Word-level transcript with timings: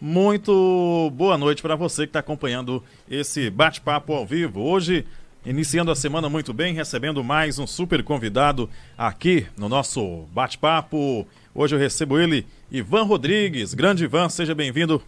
Muito 0.00 1.12
boa 1.14 1.36
noite 1.36 1.60
para 1.60 1.76
você 1.76 2.04
que 2.04 2.08
está 2.08 2.20
acompanhando 2.20 2.82
esse 3.08 3.50
bate-papo 3.50 4.14
ao 4.14 4.24
vivo. 4.24 4.62
Hoje, 4.62 5.04
iniciando 5.44 5.90
a 5.90 5.94
semana 5.94 6.26
muito 6.26 6.54
bem, 6.54 6.72
recebendo 6.72 7.22
mais 7.22 7.58
um 7.58 7.66
super 7.66 8.02
convidado 8.02 8.70
aqui 8.96 9.46
no 9.58 9.68
nosso 9.68 10.24
bate-papo. 10.32 11.28
Hoje 11.54 11.74
eu 11.74 11.78
recebo 11.78 12.18
ele, 12.18 12.46
Ivan 12.72 13.02
Rodrigues. 13.02 13.74
Grande 13.74 14.04
Ivan, 14.04 14.30
seja 14.30 14.54
bem-vindo. 14.54 15.02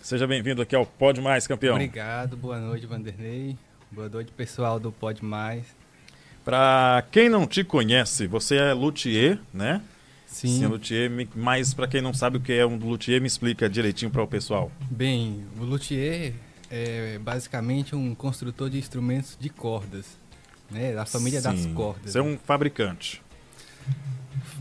Seja 0.00 0.24
bem-vindo 0.24 0.62
aqui 0.62 0.76
ao 0.76 0.86
Pode 0.86 1.20
Mais, 1.20 1.48
campeão. 1.48 1.74
Obrigado, 1.74 2.36
boa 2.36 2.60
noite, 2.60 2.86
Vanderlei. 2.86 3.56
Boa 3.90 4.08
noite, 4.08 4.30
pessoal 4.30 4.78
do 4.78 4.92
Pode 4.92 5.24
Mais. 5.24 5.64
Para 6.44 7.04
quem 7.10 7.28
não 7.28 7.44
te 7.44 7.64
conhece, 7.64 8.28
você 8.28 8.54
é 8.54 8.72
luthier, 8.72 9.40
né? 9.52 9.82
Sim. 10.28 10.58
Sim, 10.58 10.66
luthier, 10.66 11.10
mas 11.34 11.72
para 11.74 11.88
quem 11.88 12.00
não 12.02 12.12
sabe 12.12 12.36
o 12.36 12.40
que 12.40 12.52
é 12.52 12.64
um 12.64 12.76
luthier, 12.76 13.20
me 13.20 13.26
explica 13.26 13.68
direitinho 13.68 14.10
para 14.10 14.22
o 14.22 14.26
pessoal. 14.28 14.70
Bem, 14.90 15.44
o 15.58 15.64
luthier 15.64 16.34
é 16.70 17.18
basicamente 17.18 17.96
um 17.96 18.14
construtor 18.14 18.68
de 18.68 18.78
instrumentos 18.78 19.36
de 19.40 19.48
cordas, 19.48 20.04
né? 20.70 20.92
Da 20.94 21.06
família 21.06 21.40
Sim. 21.40 21.48
das 21.50 21.66
cordas. 21.74 22.12
Você 22.12 22.18
é 22.18 22.22
um 22.22 22.38
fabricante. 22.38 23.22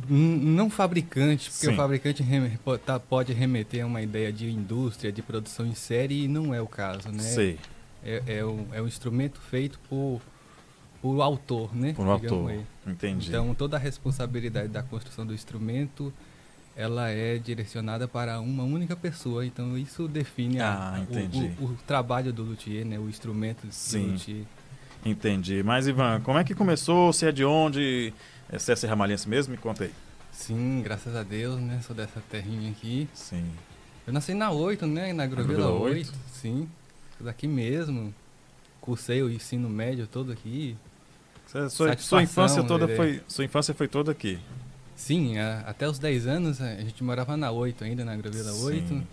Não 0.09 0.69
fabricante, 0.69 1.49
porque 1.51 1.65
Sim. 1.65 1.73
o 1.73 1.75
fabricante 1.75 2.23
rem- 2.23 2.57
tá- 2.85 2.97
pode 2.99 3.33
remeter 3.33 3.83
a 3.83 3.87
uma 3.87 4.01
ideia 4.01 4.31
de 4.31 4.49
indústria, 4.49 5.11
de 5.11 5.21
produção 5.21 5.65
em 5.65 5.75
série, 5.75 6.23
e 6.23 6.27
não 6.29 6.53
é 6.53 6.61
o 6.61 6.67
caso, 6.67 7.09
né? 7.09 7.21
Sei. 7.21 7.59
É, 8.03 8.23
é, 8.25 8.45
um, 8.45 8.65
é 8.71 8.81
um 8.81 8.87
instrumento 8.87 9.39
feito 9.41 9.77
por, 9.89 10.21
por 11.15 11.21
autor, 11.21 11.75
né? 11.75 11.93
Por 11.93 12.05
um 12.05 12.11
autor. 12.11 12.49
aí. 12.51 12.61
Entendi. 12.85 13.29
Então, 13.29 13.53
toda 13.53 13.77
a 13.77 13.79
responsabilidade 13.79 14.67
da 14.69 14.81
construção 14.83 15.25
do 15.25 15.33
instrumento, 15.33 16.13
ela 16.75 17.09
é 17.09 17.37
direcionada 17.37 18.07
para 18.07 18.39
uma 18.39 18.63
única 18.63 18.95
pessoa. 18.95 19.45
Então, 19.45 19.77
isso 19.77 20.07
define 20.07 20.59
a- 20.59 20.95
Ah, 20.95 20.99
o- 20.99 21.03
entendi. 21.03 21.51
o, 21.59 21.65
o 21.65 21.77
trabalho 21.87 22.31
do 22.33 22.43
luthier, 22.43 22.85
né? 22.85 22.99
O 22.99 23.09
instrumento 23.09 23.65
Sim. 23.71 24.03
do 24.07 24.11
luthier. 24.13 24.43
Entendi. 25.05 25.63
Mas, 25.63 25.87
Ivan, 25.87 26.21
como 26.21 26.37
é 26.37 26.43
que 26.43 26.53
começou? 26.53 27.11
Você 27.13 27.27
é 27.27 27.31
de 27.31 27.45
onde? 27.45 28.13
É, 28.49 28.57
Você 28.59 28.71
é 28.73 28.75
serramalhense 28.75 29.27
mesmo? 29.29 29.51
Me 29.51 29.57
conta 29.57 29.83
aí. 29.85 29.91
Sim, 30.31 30.81
graças 30.83 31.15
a 31.15 31.23
Deus, 31.23 31.59
né? 31.59 31.81
Sou 31.85 31.95
dessa 31.95 32.21
terrinha 32.29 32.69
aqui. 32.71 33.07
Sim. 33.13 33.45
Eu 34.05 34.13
nasci 34.13 34.33
na 34.33 34.51
8, 34.51 34.85
né? 34.85 35.11
Na 35.13 35.23
Agrovila 35.23 35.65
Agrovila 35.65 35.79
8. 35.81 36.09
8. 36.09 36.13
Sim. 36.31 36.69
Daqui 37.19 37.47
mesmo. 37.47 38.13
Cursei 38.79 39.21
o 39.23 39.29
ensino 39.29 39.67
médio 39.67 40.07
todo 40.07 40.31
aqui. 40.31 40.75
Sua, 41.69 41.97
sua 41.97 42.21
infância 42.23 42.61
toda 42.63 42.85
Lelê. 42.85 42.95
foi, 42.97 43.21
sua 43.27 43.45
infância 43.45 43.73
foi 43.73 43.87
toda 43.87 44.11
aqui. 44.11 44.37
Sim, 44.95 45.37
a- 45.37 45.61
até 45.67 45.87
os 45.87 45.97
10 45.99 46.27
anos 46.27 46.61
a 46.61 46.75
gente 46.81 47.03
morava 47.03 47.37
na 47.37 47.51
8 47.51 47.83
ainda, 47.83 48.03
na 48.03 48.13
Agrovila 48.13 48.51
8. 48.53 48.87
Sim. 48.89 49.07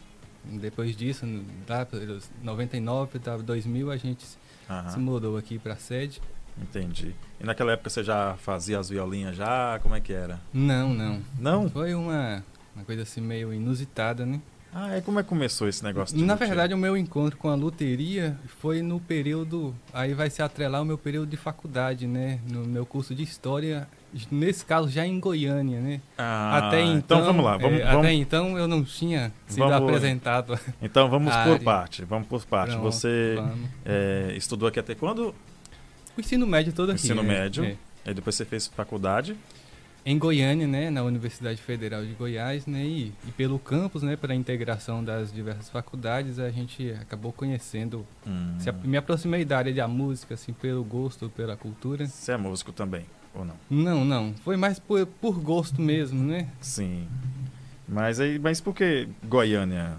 Depois 0.58 0.94
disso, 0.96 1.24
lá 1.68 1.86
pelos 1.86 2.28
99 2.42 3.18
para 3.18 3.36
2000, 3.38 3.90
a 3.90 3.96
gente 3.96 4.24
se 4.26 4.36
Aham, 4.68 4.98
mudou 4.98 5.36
aqui 5.38 5.58
para 5.58 5.72
a 5.74 5.76
sede. 5.76 6.20
entendi. 6.60 7.14
E 7.40 7.44
naquela 7.44 7.72
época 7.72 7.88
você 7.90 8.02
já 8.04 8.34
fazia 8.38 8.78
as 8.78 8.88
violinhas 8.90 9.36
já? 9.36 9.78
Como 9.82 9.94
é 9.94 10.00
que 10.00 10.12
era? 10.12 10.40
Não, 10.52 10.92
não. 10.92 11.22
Não? 11.38 11.70
Foi 11.70 11.94
uma, 11.94 12.44
uma 12.74 12.84
coisa 12.84 13.02
assim 13.02 13.20
meio 13.20 13.52
inusitada, 13.54 14.26
né? 14.26 14.40
Ah, 14.76 14.96
é 14.96 15.00
como 15.00 15.20
é 15.20 15.22
que 15.22 15.28
começou 15.28 15.68
esse 15.68 15.84
negócio 15.84 16.16
de 16.16 16.24
Na 16.24 16.34
verdade, 16.34 16.74
o 16.74 16.76
meu 16.78 16.96
encontro 16.96 17.36
com 17.38 17.48
a 17.48 17.54
luteria 17.54 18.36
foi 18.60 18.82
no 18.82 18.98
período. 18.98 19.72
Aí 19.92 20.14
vai 20.14 20.28
se 20.28 20.42
atrelar 20.42 20.82
o 20.82 20.84
meu 20.84 20.98
período 20.98 21.28
de 21.28 21.36
faculdade, 21.36 22.08
né? 22.08 22.40
No 22.50 22.66
meu 22.66 22.84
curso 22.84 23.14
de 23.14 23.22
história. 23.22 23.86
Nesse 24.30 24.64
caso, 24.64 24.88
já 24.88 25.06
em 25.06 25.20
Goiânia, 25.20 25.80
né? 25.80 26.00
Ah, 26.18 26.58
até 26.58 26.82
então. 26.82 27.24
vamos 27.24 27.44
lá, 27.44 27.56
vamos, 27.56 27.78
é, 27.80 27.84
vamos, 27.84 27.98
Até 28.00 28.12
então 28.14 28.58
eu 28.58 28.66
não 28.66 28.82
tinha 28.82 29.32
sido 29.46 29.60
Vamos- 29.68 29.88
apresentado. 29.88 30.58
então 30.82 31.08
vamos 31.08 31.32
por 31.32 31.38
área. 31.38 31.58
parte, 31.60 32.04
vamos 32.04 32.26
por 32.26 32.44
parte. 32.44 32.72
Pronto, 32.72 32.82
Você 32.84 33.36
é, 33.84 34.34
estudou 34.36 34.68
aqui 34.68 34.80
até 34.80 34.94
quando? 34.96 35.34
O 36.16 36.20
ensino 36.20 36.46
médio 36.46 36.72
todo 36.72 36.90
aqui. 36.90 37.00
Ensino 37.00 37.22
né? 37.22 37.28
médio. 37.40 37.64
É. 37.64 37.76
Aí 38.06 38.14
depois 38.14 38.34
você 38.36 38.44
fez 38.44 38.66
faculdade. 38.66 39.36
Em 40.06 40.18
Goiânia, 40.18 40.66
né, 40.66 40.90
na 40.90 41.02
Universidade 41.02 41.60
Federal 41.62 42.04
de 42.04 42.12
Goiás, 42.12 42.66
né, 42.66 42.84
e, 42.84 43.12
e 43.26 43.32
pelo 43.32 43.58
campus, 43.58 44.02
né, 44.02 44.16
pela 44.16 44.34
integração 44.34 45.02
das 45.02 45.32
diversas 45.32 45.70
faculdades, 45.70 46.38
a 46.38 46.50
gente 46.50 46.90
acabou 47.00 47.32
conhecendo, 47.32 48.06
Hum. 48.26 48.54
se 48.58 48.68
a- 48.68 48.72
me 48.72 48.96
aproximei 48.98 49.44
da 49.46 49.56
área 49.58 49.72
da 49.72 49.88
música, 49.88 50.34
assim, 50.34 50.52
pelo 50.52 50.84
gosto, 50.84 51.30
pela 51.30 51.56
cultura. 51.56 52.06
Você 52.06 52.32
é 52.32 52.36
músico 52.36 52.70
também, 52.70 53.06
ou 53.34 53.44
não? 53.46 53.54
Não, 53.70 54.04
não, 54.04 54.34
foi 54.44 54.56
mais 54.58 54.78
por, 54.78 55.06
por 55.06 55.38
gosto 55.40 55.80
mesmo, 55.80 56.22
né? 56.22 56.48
Sim. 56.60 57.08
Mas 57.88 58.20
aí, 58.20 58.38
mas 58.38 58.60
por 58.60 58.74
que 58.74 59.08
Goiânia? 59.24 59.94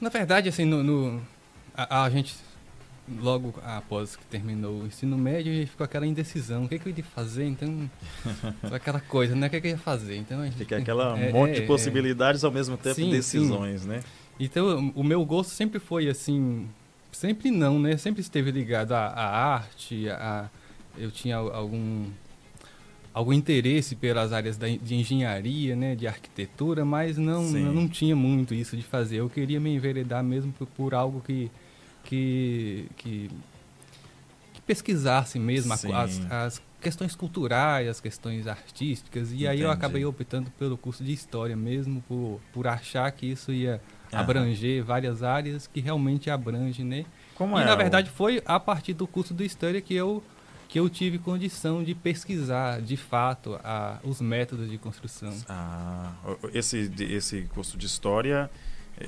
Na 0.00 0.08
verdade, 0.08 0.48
assim, 0.48 0.64
no, 0.64 0.82
no- 0.82 1.22
a, 1.74 2.04
a 2.04 2.10
gente 2.10 2.34
logo 3.20 3.54
após 3.64 4.16
que 4.16 4.24
terminou 4.26 4.82
o 4.82 4.86
ensino 4.86 5.18
médio, 5.18 5.66
ficou 5.66 5.84
aquela 5.84 6.06
indecisão, 6.06 6.64
o 6.64 6.68
que, 6.68 6.78
que 6.78 6.88
eu 6.88 6.94
ia 6.96 7.04
fazer, 7.04 7.46
então, 7.46 7.90
aquela 8.72 9.00
coisa, 9.00 9.34
né, 9.34 9.48
o 9.48 9.50
que, 9.50 9.60
que 9.60 9.66
eu 9.66 9.72
ia 9.72 9.78
fazer, 9.78 10.16
então 10.16 10.40
a 10.40 10.44
gente... 10.44 10.56
Fica 10.56 10.76
aquela 10.76 11.18
é, 11.18 11.32
monte 11.32 11.50
é, 11.50 11.54
de 11.54 11.62
é. 11.62 11.66
possibilidades 11.66 12.44
ao 12.44 12.52
mesmo 12.52 12.76
tempo 12.76 12.94
Sim, 12.94 13.10
decisões, 13.10 13.84
né? 13.84 14.02
Então, 14.38 14.92
o 14.94 15.02
meu 15.02 15.24
gosto 15.24 15.50
sempre 15.50 15.78
foi 15.78 16.08
assim, 16.08 16.68
sempre 17.10 17.50
não, 17.50 17.78
né? 17.78 17.96
Sempre 17.96 18.20
esteve 18.22 18.50
ligado 18.50 18.92
à, 18.92 19.06
à 19.06 19.54
arte, 19.54 20.08
a, 20.08 20.48
eu 20.96 21.10
tinha 21.10 21.36
algum 21.36 22.06
algum 23.14 23.32
interesse 23.32 23.94
pelas 23.94 24.32
áreas 24.32 24.56
da, 24.56 24.66
de 24.68 24.94
engenharia, 24.94 25.76
né, 25.76 25.94
de 25.94 26.06
arquitetura, 26.06 26.82
mas 26.82 27.18
não 27.18 27.44
Sim. 27.44 27.64
não 27.64 27.86
tinha 27.86 28.16
muito 28.16 28.54
isso 28.54 28.74
de 28.74 28.82
fazer. 28.82 29.16
Eu 29.16 29.28
queria 29.28 29.60
me 29.60 29.74
enveredar 29.74 30.24
mesmo 30.24 30.50
por, 30.52 30.66
por 30.66 30.94
algo 30.94 31.20
que 31.20 31.50
que, 32.04 32.86
que 32.96 33.30
que 34.54 34.60
pesquisasse 34.62 35.38
mesmo 35.38 35.74
Sim. 35.76 35.92
as, 35.92 36.20
as 36.30 36.62
questões 36.80 37.14
culturais, 37.14 37.88
as 37.88 38.00
questões 38.00 38.46
artísticas. 38.46 39.30
E 39.32 39.46
aí 39.46 39.60
eu 39.60 39.66
Entendi. 39.68 39.78
acabei 39.78 40.04
optando 40.04 40.50
pelo 40.58 40.76
curso 40.76 41.02
de 41.02 41.12
história 41.12 41.56
mesmo, 41.56 42.02
por, 42.08 42.40
por 42.52 42.66
achar 42.66 43.10
que 43.12 43.26
isso 43.26 43.52
ia 43.52 43.80
Aham. 44.12 44.22
abranger 44.22 44.84
várias 44.84 45.22
áreas 45.22 45.66
que 45.66 45.80
realmente 45.80 46.28
abrange, 46.28 46.84
né? 46.84 47.06
Como 47.34 47.58
e 47.58 47.62
é? 47.62 47.64
na 47.64 47.74
o- 47.74 47.76
verdade 47.78 48.10
foi 48.10 48.42
a 48.44 48.60
partir 48.60 48.92
do 48.92 49.06
curso 49.06 49.32
de 49.32 49.44
história 49.44 49.80
que 49.80 49.94
eu 49.94 50.22
que 50.68 50.80
eu 50.80 50.88
tive 50.88 51.18
condição 51.18 51.84
de 51.84 51.94
pesquisar 51.94 52.80
de 52.80 52.96
fato 52.96 53.60
a, 53.62 53.98
os 54.02 54.22
métodos 54.22 54.70
de 54.70 54.78
construção. 54.78 55.34
Ah, 55.46 56.12
o- 56.24 56.48
esse, 56.54 56.90
esse 56.98 57.42
curso 57.52 57.76
de 57.76 57.84
história, 57.84 58.50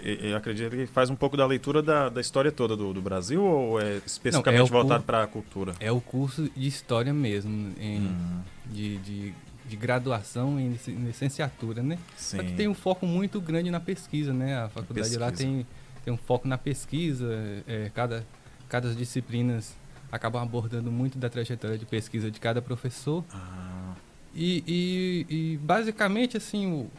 eu 0.02 0.36
acredito 0.36 0.70
que 0.70 0.86
faz 0.86 1.10
um 1.10 1.16
pouco 1.16 1.36
da 1.36 1.46
leitura 1.46 1.82
da, 1.82 2.08
da 2.08 2.20
história 2.20 2.50
toda 2.52 2.76
do, 2.76 2.92
do 2.92 3.00
Brasil 3.02 3.42
ou 3.42 3.80
é 3.80 3.96
especificamente 4.06 4.58
Não, 4.70 4.78
é 4.78 4.82
voltado 4.82 5.04
para 5.04 5.22
a 5.22 5.26
cultura? 5.26 5.74
É 5.80 5.90
o 5.92 6.00
curso 6.00 6.48
de 6.56 6.66
história 6.68 7.12
mesmo, 7.12 7.72
em, 7.78 8.00
Hum, 8.00 8.40
de, 8.66 8.98
de, 8.98 9.34
de 9.66 9.76
graduação 9.76 10.58
em 10.58 10.70
lic- 10.72 10.88
licenciatura, 10.88 11.82
né? 11.82 11.98
sim. 12.16 12.36
Só 12.38 12.42
que 12.42 12.52
tem 12.52 12.68
um 12.68 12.74
foco 12.74 13.06
muito 13.06 13.40
grande 13.40 13.70
na 13.70 13.80
pesquisa, 13.80 14.32
né? 14.32 14.58
A 14.62 14.68
faculdade 14.68 15.16
lá 15.16 15.30
Pesquisa. 15.30 15.50
tem, 15.50 15.66
tem 16.04 16.12
um 16.14 16.18
foco 16.18 16.46
na 16.48 16.58
pesquisa, 16.58 17.26
é, 17.66 17.90
cada, 17.94 18.24
cada 18.68 18.94
disciplinas 18.94 19.74
acabam 20.12 20.42
abordando 20.42 20.90
muito 20.92 21.18
da 21.18 21.28
trajetória 21.28 21.76
de 21.76 21.84
pesquisa 21.86 22.30
de 22.30 22.38
cada 22.38 22.62
professor. 22.62 23.24
Ah, 23.32 23.94
E, 24.36 24.64
e- 24.66 25.26
e, 25.52 25.56
basicamente, 25.58 26.36
assim, 26.36 26.66
o- 26.66 26.90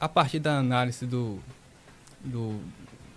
a 0.00 0.08
partir 0.08 0.38
da 0.38 0.58
análise 0.58 1.04
do, 1.06 1.38
do, 2.24 2.60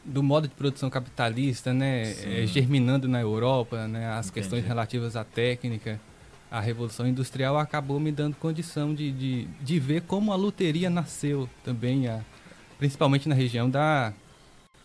do 0.04 0.24
modo 0.24 0.48
de 0.48 0.56
produção 0.56 0.90
capitalista, 0.90 1.74
né, 1.74 2.04
eh, 2.04 2.46
germinando 2.46 3.08
na 3.08 3.22
Europa, 3.22 3.88
né, 3.88 4.08
as 4.08 4.28
Entendi. 4.28 4.34
questões 4.34 4.66
relativas 4.66 5.16
à 5.16 5.24
técnica, 5.24 6.00
à 6.50 6.60
Revolução 6.60 7.08
Industrial, 7.08 7.58
acabou 7.58 8.00
me 8.00 8.12
dando 8.12 8.36
condição 8.36 8.94
de, 8.94 9.12
de, 9.12 9.48
de 9.62 9.80
ver 9.80 10.02
como 10.02 10.34
a 10.34 10.36
luteria 10.36 10.90
nasceu 10.90 11.48
também, 11.64 12.08
a, 12.08 12.22
principalmente 12.78 13.30
na 13.30 13.36
região 13.36 13.70
da, 13.70 14.14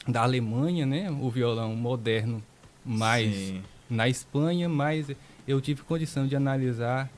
da 0.07 0.23
Alemanha, 0.23 0.87
né, 0.87 1.11
o 1.11 1.31
violão 1.31 1.75
moderno 1.75 2.43
mais 2.85 3.35
sim. 3.35 3.63
na 3.91 4.09
Espanha, 4.09 4.69
mas 4.69 5.11
eu 5.49 5.61
tive 5.61 5.83
condição 5.83 6.27
de 6.27 6.37
analisar 6.37 7.11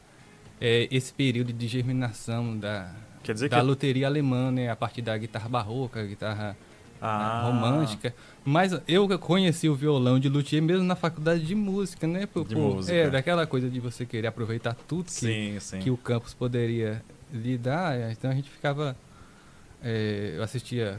eh, 0.60 0.88
esse 0.90 1.12
período 1.12 1.52
de 1.52 1.68
germinação 1.68 2.56
da, 2.56 2.92
da 3.24 3.48
que 3.48 3.60
luteria 3.62 4.06
alemã, 4.06 4.50
né, 4.50 4.70
a 4.70 4.76
partir 4.76 5.02
da 5.02 5.16
guitarra 5.18 5.48
barroca, 5.48 6.04
guitarra 6.06 6.56
ah, 7.00 7.42
romântica. 7.46 8.14
Mas 8.44 8.72
eu 8.88 9.18
conheci 9.18 9.68
o 9.68 9.74
violão 9.74 10.18
de 10.18 10.28
luthier 10.28 10.62
mesmo 10.62 10.84
na 10.84 10.96
faculdade 10.96 11.44
de 11.44 11.54
música, 11.54 12.06
né? 12.06 12.26
Por, 12.26 12.46
De 12.46 12.54
por- 12.54 12.76
música. 12.76 12.96
É, 12.96 13.10
daquela 13.10 13.46
coisa 13.46 13.68
de 13.68 13.78
você 13.80 14.06
querer 14.06 14.26
aproveitar 14.28 14.74
tudo 14.86 15.04
que, 15.04 15.10
Sim, 15.12 15.56
sim. 15.60 15.78
que 15.80 15.90
o 15.90 15.96
campus 15.96 16.32
poderia 16.34 17.02
lhe 17.32 17.58
dar. 17.58 18.10
Então 18.10 18.30
a 18.30 18.34
gente 18.34 18.48
ficava. 18.48 18.96
é, 19.82 20.34
eu 20.36 20.42
assistia 20.42 20.98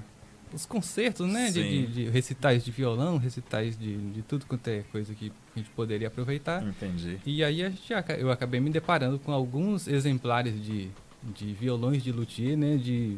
os 0.54 0.66
concertos, 0.66 1.28
né? 1.32 1.52
De, 1.52 1.64
de- 1.64 1.88
de 2.06 2.10
recitais 2.10 2.64
de 2.64 2.72
violão, 2.72 3.18
recitais 3.18 3.78
de, 3.78 3.96
de 4.12 4.22
tudo 4.24 4.46
quanto 4.46 4.68
é 4.68 4.84
coisa 4.92 5.14
que 5.14 5.32
a 5.56 5.60
gente 5.60 5.70
poderia 5.72 6.08
aproveitar. 6.08 6.64
Entendi. 6.64 7.20
E 7.26 7.44
aí 7.44 7.64
a 7.64 7.70
gente, 7.70 7.94
eu 8.20 8.32
acabei 8.32 8.60
me 8.60 8.70
deparando 8.70 9.20
com 9.20 9.32
alguns 9.32 9.88
exemplares 9.88 10.64
de, 10.64 10.90
de 11.36 11.54
violões 11.54 12.04
de 12.04 12.12
luthier, 12.12 12.58
né? 12.58 12.78
De, 12.78 13.18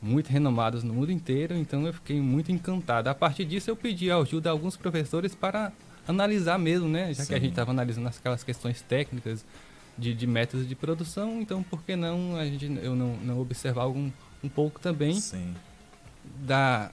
muito 0.00 0.28
renomados 0.28 0.82
no 0.82 0.94
mundo 0.94 1.10
inteiro, 1.10 1.56
então 1.56 1.86
eu 1.86 1.92
fiquei 1.92 2.20
muito 2.20 2.52
encantado. 2.52 3.08
A 3.08 3.14
partir 3.14 3.44
disso 3.44 3.70
eu 3.70 3.76
pedi 3.76 4.10
ajuda 4.10 4.48
a 4.48 4.52
alguns 4.52 4.76
professores 4.76 5.34
para 5.34 5.72
analisar 6.06 6.58
mesmo, 6.58 6.88
né? 6.88 7.12
Já 7.12 7.24
Sim. 7.24 7.28
que 7.28 7.34
a 7.34 7.40
gente 7.40 7.50
estava 7.50 7.70
analisando 7.70 8.08
aquelas 8.08 8.42
questões 8.44 8.80
técnicas 8.80 9.44
de, 9.96 10.14
de, 10.14 10.26
métodos 10.26 10.68
de 10.68 10.74
produção, 10.74 11.40
então 11.40 11.62
por 11.62 11.82
que 11.82 11.96
não 11.96 12.36
a 12.36 12.44
gente 12.44 12.66
eu 12.82 12.94
não, 12.94 13.16
não 13.16 13.40
observar 13.40 13.82
algum 13.82 14.10
um 14.42 14.48
pouco 14.48 14.78
também 14.80 15.14
Sim. 15.14 15.54
da 16.40 16.90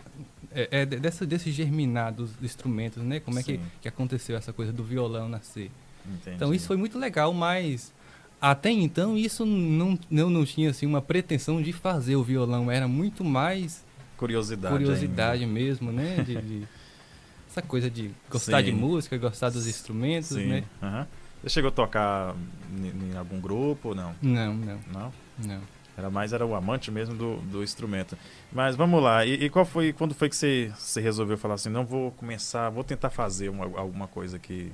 é, 0.52 0.82
é 0.82 0.86
dessa, 0.86 1.26
desses 1.26 1.54
germinados 1.54 2.32
instrumentos, 2.42 3.04
né? 3.04 3.20
Como 3.20 3.38
é 3.38 3.44
que, 3.44 3.60
que 3.82 3.88
aconteceu 3.88 4.36
essa 4.36 4.52
coisa 4.52 4.74
do 4.74 4.84
violão 4.84 5.30
nascer? 5.30 5.70
Entendi. 6.06 6.36
Então 6.36 6.54
isso 6.54 6.68
foi 6.68 6.78
muito 6.78 6.98
legal, 6.98 7.34
mas 7.34 7.94
até 8.42 8.72
então 8.72 9.18
isso 9.18 9.46
não, 9.46 9.98
não, 10.10 10.30
não 10.30 10.46
tinha 10.46 10.70
assim 10.70 10.86
uma 10.86 11.02
pretensão 11.02 11.62
de 11.62 11.74
fazer 11.74 12.16
o 12.16 12.24
violão, 12.24 12.70
era 12.70 12.88
muito 12.88 13.24
mais 13.24 13.84
curiosidade, 14.18 14.76
curiosidade 14.76 15.44
ainda. 15.44 15.54
mesmo, 15.54 15.92
né? 15.92 16.24
De, 16.24 16.42
de, 16.42 16.68
essa 17.50 17.62
coisa 17.62 17.90
de 17.90 18.12
gostar 18.30 18.60
Sim. 18.60 18.66
de 18.66 18.72
música, 18.72 19.18
gostar 19.18 19.50
dos 19.50 19.68
instrumentos, 19.68 20.30
Sim. 20.30 20.48
né? 20.48 20.64
Uhum. 20.82 21.06
Você 21.42 21.50
chegou 21.50 21.70
a 21.70 21.72
tocar 21.72 22.36
em, 22.76 23.16
algum 23.16 23.40
grupo 23.40 23.90
ou 23.90 23.96
não? 23.96 24.16
Não, 24.22 24.54
não. 24.54 24.80
Não? 24.92 25.14
Não. 25.38 25.62
Era 25.98 26.10
mais 26.10 26.34
era 26.34 26.46
o 26.46 26.56
amante 26.56 26.92
mesmo 26.92 27.16
do, 27.16 27.38
do 27.38 27.64
instrumento. 27.64 28.18
Mas 28.52 28.76
vamos 28.76 29.02
lá. 29.02 29.26
E, 29.26 29.46
e, 29.46 29.50
qual 29.50 29.64
foi 29.64 29.94
quando 29.94 30.14
foi 30.14 30.28
que 30.28 30.36
você, 30.36 30.72
você 30.76 31.00
resolveu 31.00 31.38
falar 31.38 31.54
assim, 31.54 31.70
não 31.70 31.86
vou 31.86 32.12
começar, 32.12 32.70
vou 32.70 32.84
tentar 32.84 33.10
fazer 33.10 33.50
uma, 33.50 33.66
alguma 33.80 34.08
coisa 34.08 34.36
aqui 34.38 34.72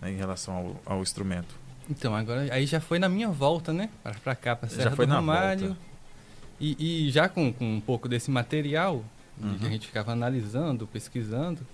né, 0.00 0.10
em 0.10 0.16
relação 0.16 0.76
ao, 0.84 0.96
ao, 0.96 1.02
instrumento? 1.02 1.54
Então 1.90 2.14
agora 2.14 2.46
aí 2.52 2.66
já 2.66 2.80
foi 2.80 2.98
na 2.98 3.08
minha 3.08 3.28
volta, 3.28 3.72
né, 3.72 3.90
para 4.02 4.14
pra 4.14 4.34
cá, 4.36 4.54
para 4.54 4.68
Serra 4.68 4.90
já 4.90 4.96
foi 4.96 5.06
do 5.06 5.12
Ramalho. 5.12 5.76
E, 6.60 7.06
e, 7.06 7.10
já 7.10 7.26
com, 7.28 7.50
com 7.52 7.76
um 7.76 7.80
pouco 7.80 8.06
desse 8.06 8.30
material 8.30 9.02
uhum. 9.42 9.58
que 9.58 9.66
a 9.66 9.70
gente 9.70 9.86
ficava 9.86 10.12
analisando, 10.12 10.86
pesquisando, 10.86 11.66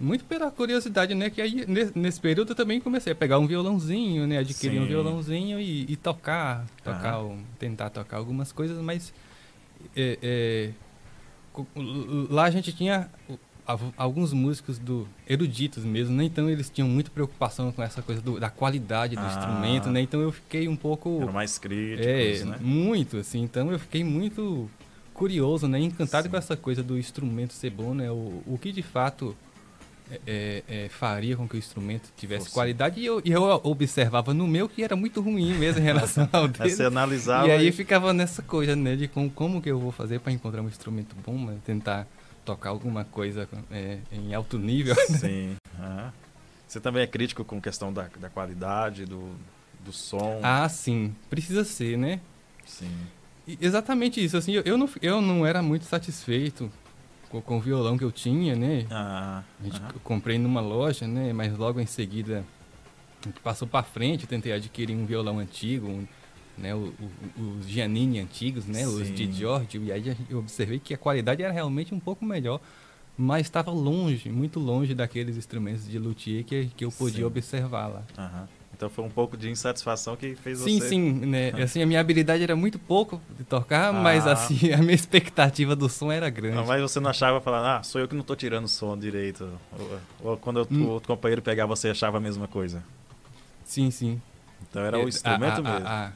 muito 0.00 0.24
pela 0.24 0.50
curiosidade, 0.52 1.14
né? 1.14 1.28
Que 1.28 1.42
aí, 1.42 1.66
nesse 1.96 2.20
período 2.20 2.52
eu 2.52 2.54
também 2.54 2.80
comecei 2.80 3.12
a 3.12 3.16
pegar 3.16 3.40
um 3.40 3.46
violãozinho, 3.48 4.26
né? 4.26 4.38
Adquirir 4.38 4.78
Sim. 4.78 4.84
um 4.84 4.86
violãozinho 4.86 5.58
e, 5.58 5.90
e 5.90 5.96
tocar, 5.96 6.64
tocar, 6.84 7.20
tentar 7.58 7.90
tocar 7.90 8.16
algumas 8.18 8.52
coisas, 8.52 8.78
mas 8.78 9.12
é, 9.96 10.18
é, 10.22 10.70
lá 12.30 12.44
a 12.44 12.50
gente 12.50 12.72
tinha 12.72 13.10
alguns 13.96 14.32
músicos 14.32 14.78
do 14.78 15.06
eruditos 15.28 15.84
mesmo, 15.84 16.16
né? 16.16 16.24
Então 16.24 16.48
eles 16.48 16.70
tinham 16.70 16.88
muita 16.88 17.10
preocupação 17.10 17.70
com 17.70 17.82
essa 17.82 18.00
coisa 18.00 18.22
do, 18.22 18.40
da 18.40 18.48
qualidade 18.48 19.14
do 19.14 19.20
ah. 19.20 19.28
instrumento, 19.28 19.90
né? 19.90 20.00
Então 20.00 20.20
eu 20.20 20.32
fiquei 20.32 20.66
um 20.66 20.76
pouco 20.76 21.18
Eram 21.20 21.32
mais 21.32 21.58
críticos, 21.58 22.06
é, 22.06 22.44
né? 22.44 22.58
Muito, 22.60 23.18
assim. 23.18 23.42
Então 23.42 23.70
eu 23.70 23.78
fiquei 23.78 24.02
muito 24.02 24.70
curioso, 25.12 25.68
né? 25.68 25.78
Encantado 25.78 26.24
Sim. 26.24 26.30
com 26.30 26.36
essa 26.36 26.56
coisa 26.56 26.82
do 26.82 26.96
instrumento 26.98 27.52
ser 27.52 27.70
bom, 27.70 27.92
né? 27.92 28.10
O, 28.10 28.42
o 28.46 28.58
que 28.60 28.72
de 28.72 28.82
fato 28.82 29.36
é, 30.26 30.62
é, 30.66 30.88
faria 30.88 31.36
com 31.36 31.46
que 31.46 31.56
o 31.56 31.58
instrumento 31.58 32.10
tivesse 32.16 32.50
qualidade 32.50 32.98
e 33.00 33.04
eu, 33.04 33.20
e 33.24 33.30
eu 33.30 33.42
observava 33.64 34.32
no 34.32 34.46
meu 34.46 34.68
que 34.68 34.82
era 34.82 34.96
muito 34.96 35.20
ruim 35.20 35.52
mesmo 35.54 35.80
em 35.80 35.84
relação 35.84 36.26
ao 36.32 36.48
dele. 36.48 36.70
Você 36.70 36.84
analisava. 36.84 37.46
E 37.46 37.50
aí 37.50 37.68
e... 37.68 37.72
ficava 37.72 38.12
nessa 38.12 38.42
coisa, 38.42 38.74
né, 38.74 38.96
de 38.96 39.08
como, 39.08 39.30
como 39.30 39.60
que 39.60 39.70
eu 39.70 39.78
vou 39.78 39.92
fazer 39.92 40.20
para 40.20 40.32
encontrar 40.32 40.62
um 40.62 40.68
instrumento 40.68 41.14
bom, 41.26 41.36
né, 41.44 41.58
tentar 41.64 42.06
tocar 42.48 42.70
alguma 42.70 43.04
coisa 43.04 43.46
é, 43.70 43.98
em 44.10 44.34
alto 44.34 44.58
nível. 44.58 44.94
Sim. 45.06 45.56
Uhum. 45.78 46.10
Você 46.66 46.80
também 46.80 47.02
é 47.02 47.06
crítico 47.06 47.44
com 47.44 47.60
questão 47.60 47.92
da, 47.92 48.08
da 48.18 48.30
qualidade, 48.30 49.04
do, 49.04 49.36
do 49.84 49.92
som? 49.92 50.40
Ah, 50.42 50.66
sim. 50.66 51.14
Precisa 51.28 51.62
ser, 51.62 51.98
né? 51.98 52.20
Sim. 52.64 52.90
E 53.46 53.58
exatamente 53.60 54.22
isso. 54.24 54.36
Assim, 54.36 54.52
eu, 54.52 54.62
eu, 54.62 54.78
não, 54.78 54.88
eu 55.02 55.20
não 55.20 55.46
era 55.46 55.62
muito 55.62 55.84
satisfeito 55.84 56.70
com, 57.28 57.42
com 57.42 57.58
o 57.58 57.60
violão 57.60 57.98
que 57.98 58.04
eu 58.04 58.12
tinha, 58.12 58.56
né? 58.56 58.86
Ah, 58.90 59.42
a 59.60 59.64
gente, 59.64 59.80
Eu 59.94 60.00
comprei 60.00 60.38
numa 60.38 60.62
loja, 60.62 61.06
né? 61.06 61.34
Mas 61.34 61.56
logo 61.56 61.80
em 61.80 61.86
seguida 61.86 62.44
passou 63.42 63.68
para 63.68 63.82
frente, 63.82 64.22
eu 64.22 64.28
tentei 64.28 64.52
adquirir 64.52 64.96
um 64.96 65.04
violão 65.04 65.38
antigo, 65.38 65.86
um, 65.86 66.06
né? 66.58 66.74
O, 66.74 66.92
o, 67.38 67.58
os 67.58 67.68
Giannini 67.68 68.18
antigos, 68.20 68.66
né? 68.66 68.80
Sim. 68.80 68.86
Os 68.86 69.14
de 69.14 69.32
Giorgio. 69.32 69.82
E 69.84 69.92
aí 69.92 70.16
eu 70.28 70.38
observei 70.38 70.78
que 70.78 70.94
a 70.94 70.98
qualidade 70.98 71.42
era 71.42 71.52
realmente 71.52 71.94
um 71.94 72.00
pouco 72.00 72.24
melhor, 72.24 72.60
mas 73.16 73.46
estava 73.46 73.70
longe, 73.70 74.30
muito 74.30 74.60
longe 74.60 74.94
daqueles 74.94 75.36
instrumentos 75.36 75.88
de 75.88 75.98
luthier 75.98 76.44
que, 76.44 76.66
que 76.76 76.84
eu 76.84 76.90
podia 76.90 77.20
Sim. 77.20 77.24
observar 77.24 77.86
lá. 77.88 78.02
Aham. 78.16 78.48
Então 78.78 78.88
foi 78.88 79.04
um 79.04 79.10
pouco 79.10 79.36
de 79.36 79.50
insatisfação 79.50 80.14
que 80.14 80.36
fez 80.36 80.58
sim, 80.58 80.78
você... 80.78 80.88
Sim, 80.88 81.20
sim. 81.20 81.26
Né? 81.26 81.50
Assim, 81.60 81.82
a 81.82 81.86
minha 81.86 81.98
habilidade 81.98 82.44
era 82.44 82.54
muito 82.54 82.78
pouco 82.78 83.20
de 83.36 83.42
tocar, 83.42 83.88
ah. 83.88 83.92
mas 83.92 84.24
assim, 84.24 84.70
a 84.72 84.76
minha 84.78 84.94
expectativa 84.94 85.74
do 85.74 85.88
som 85.88 86.12
era 86.12 86.30
grande. 86.30 86.54
Não, 86.54 86.64
mas 86.64 86.80
você 86.80 87.00
não 87.00 87.10
achava 87.10 87.40
falar, 87.40 87.78
ah, 87.78 87.82
sou 87.82 88.00
eu 88.00 88.06
que 88.06 88.14
não 88.14 88.20
estou 88.20 88.36
tirando 88.36 88.66
o 88.66 88.68
som 88.68 88.96
direito. 88.96 89.50
Ou, 90.22 90.30
ou 90.30 90.36
quando 90.36 90.66
hum. 90.70 90.84
o 90.84 90.88
outro 90.90 91.08
companheiro 91.08 91.42
pegava, 91.42 91.74
você 91.74 91.88
achava 91.88 92.18
a 92.18 92.20
mesma 92.20 92.46
coisa? 92.46 92.84
Sim, 93.64 93.90
sim. 93.90 94.22
Então 94.70 94.82
era 94.82 94.96
é, 94.96 95.04
o 95.04 95.08
instrumento 95.08 95.54
a, 95.66 95.70
a, 95.70 95.72
mesmo. 95.72 95.86
A, 95.88 96.12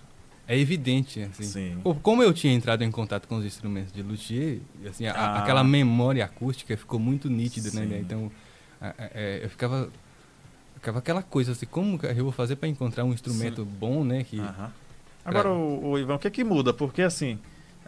é 0.46 0.58
evidente, 0.58 1.22
assim. 1.22 1.44
Sim. 1.44 1.80
Como 2.02 2.22
eu 2.22 2.32
tinha 2.32 2.52
entrado 2.52 2.82
em 2.82 2.90
contato 2.90 3.26
com 3.28 3.36
os 3.36 3.44
instrumentos 3.44 3.92
de 3.92 4.02
luthier, 4.02 4.58
assim, 4.88 5.06
ah. 5.06 5.38
aquela 5.38 5.62
memória 5.62 6.24
acústica 6.24 6.76
ficou 6.76 6.98
muito 6.98 7.30
nítida, 7.30 7.70
né? 7.70 7.98
Então, 7.98 8.30
é, 8.80 9.40
eu 9.42 9.50
ficava 9.50 9.90
ficava 10.74 10.98
aquela 10.98 11.22
coisa 11.22 11.52
assim, 11.52 11.64
como 11.66 11.98
eu 12.02 12.24
vou 12.24 12.32
fazer 12.32 12.56
para 12.56 12.68
encontrar 12.68 13.04
um 13.04 13.12
instrumento 13.12 13.62
Sim. 13.62 13.70
bom, 13.78 14.02
né? 14.02 14.24
Que, 14.24 14.42
Agora, 15.24 15.48
o, 15.48 15.92
o, 15.92 15.98
Ivan, 15.98 16.16
o 16.16 16.18
que, 16.18 16.28
que 16.28 16.42
muda? 16.42 16.74
Porque 16.74 17.02
assim, 17.02 17.38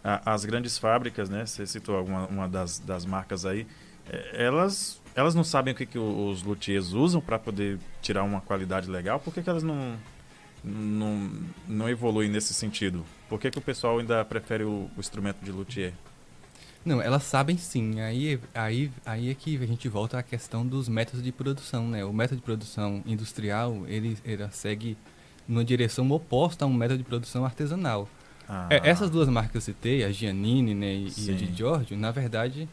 a, 0.03 0.33
as 0.33 0.45
grandes 0.45 0.79
fábricas, 0.79 1.29
né? 1.29 1.45
Você 1.45 1.67
citou 1.67 1.97
alguma 1.97 2.27
uma 2.27 2.49
das, 2.49 2.79
das 2.79 3.05
marcas 3.05 3.45
aí, 3.45 3.67
é, 4.09 4.45
elas 4.47 5.03
elas 5.17 5.35
não 5.35 5.45
sabem 5.45 5.75
o 5.75 5.77
que, 5.77 5.87
que 5.87 5.99
os 5.99 6.43
luthiers 6.43 6.93
usam 6.93 7.21
para 7.21 7.39
poder 7.39 7.79
tirar 8.03 8.25
uma 8.25 8.41
qualidade 8.41 8.91
legal. 8.91 9.21
Por 9.21 9.33
que, 9.33 9.43
que 9.43 9.51
elas 9.51 9.63
não, 9.63 9.97
não, 10.65 11.31
não 11.69 11.89
evoluem 11.89 12.29
nesse 12.29 12.55
sentido? 12.55 13.05
Por 13.29 13.39
que, 13.39 13.51
que 13.51 13.59
o 13.59 13.63
pessoal 13.63 13.99
ainda 13.99 14.25
prefere 14.25 14.65
o, 14.65 14.91
o 14.97 15.01
instrumento 15.01 15.45
de 15.45 15.53
luthier? 15.53 15.93
Não, 16.85 17.01
elas 17.01 17.23
sabem 17.23 17.57
sim. 17.57 18.01
Aí, 18.01 18.39
aí, 18.55 18.91
aí 19.07 19.31
é 19.31 19.35
que 19.35 19.57
a 19.57 19.67
gente 19.67 19.89
volta 19.89 20.19
à 20.19 20.23
questão 20.23 20.67
dos 20.67 20.89
métodos 20.89 21.23
de 21.23 21.33
produção, 21.33 21.89
né? 21.89 22.05
O 22.05 22.13
método 22.13 22.37
de 22.37 22.43
produção 22.43 23.03
industrial, 23.07 23.85
ele, 23.87 24.19
ele 24.25 24.47
segue 24.51 24.97
numa 25.49 25.65
direção 25.65 26.11
oposta 26.11 26.65
a 26.65 26.69
um 26.69 26.75
método 26.75 26.99
de 26.99 27.05
produção 27.05 27.45
artesanal. 27.45 28.09
Ah. 28.49 28.69
É, 28.71 28.89
essas 28.89 29.11
duas 29.11 29.29
marcas 29.29 29.53
que 29.53 29.57
eu 29.57 29.61
citei, 29.63 30.05
a 30.05 30.11
Giannini 30.11 30.75
né, 30.75 30.93
e, 30.93 31.13
e 31.17 31.31
a 31.31 31.35
de 31.35 31.55
Giorgio, 31.55 31.97
na 31.97 32.11
verdade, 32.11 32.69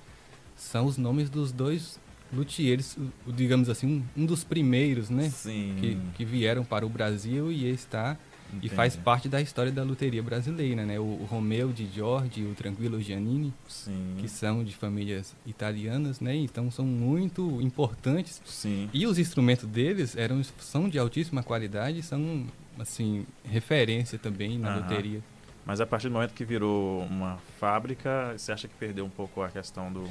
são 0.57 0.85
os 0.85 0.97
nomes 0.97 1.29
dos 1.29 1.51
dois 1.53 1.97
luthiers, 2.33 2.97
digamos 3.27 3.69
assim, 3.69 4.03
um, 4.17 4.23
um 4.23 4.25
dos 4.25 4.43
primeiros, 4.43 5.09
né? 5.09 5.29
Sim. 5.29 5.75
Que, 5.79 5.97
que 6.15 6.25
vieram 6.25 6.63
para 6.63 6.85
o 6.85 6.89
Brasil 6.89 7.51
e 7.51 7.69
está 7.69 8.17
Entendi. 8.51 8.67
E 8.67 8.69
faz 8.69 8.97
parte 8.97 9.29
da 9.29 9.39
história 9.39 9.71
da 9.71 9.81
luteria 9.81 10.21
brasileira, 10.21 10.85
né? 10.85 10.99
O, 10.99 11.03
o 11.03 11.25
Romeu 11.29 11.71
de 11.71 11.87
Giorgi, 11.87 12.43
o 12.43 12.53
Tranquilo 12.53 13.01
Giannini, 13.01 13.53
Sim. 13.67 14.15
que 14.17 14.27
são 14.27 14.63
de 14.63 14.75
famílias 14.75 15.33
italianas, 15.45 16.19
né? 16.19 16.35
Então 16.35 16.69
são 16.69 16.85
muito 16.85 17.61
importantes. 17.61 18.41
Sim. 18.45 18.89
E 18.93 19.07
os 19.07 19.17
instrumentos 19.17 19.65
deles 19.65 20.17
eram 20.17 20.43
são 20.59 20.89
de 20.89 20.99
altíssima 20.99 21.41
qualidade, 21.41 22.03
são 22.03 22.45
assim 22.77 23.25
referência 23.45 24.19
também 24.19 24.59
na 24.59 24.69
Aham. 24.69 24.79
luteria. 24.81 25.21
Mas 25.65 25.79
a 25.79 25.85
partir 25.85 26.09
do 26.09 26.13
momento 26.13 26.33
que 26.33 26.43
virou 26.43 27.03
uma 27.03 27.37
fábrica, 27.59 28.33
você 28.35 28.51
acha 28.51 28.67
que 28.67 28.73
perdeu 28.75 29.05
um 29.05 29.09
pouco 29.09 29.41
a 29.41 29.49
questão 29.49 29.93
do 29.93 30.09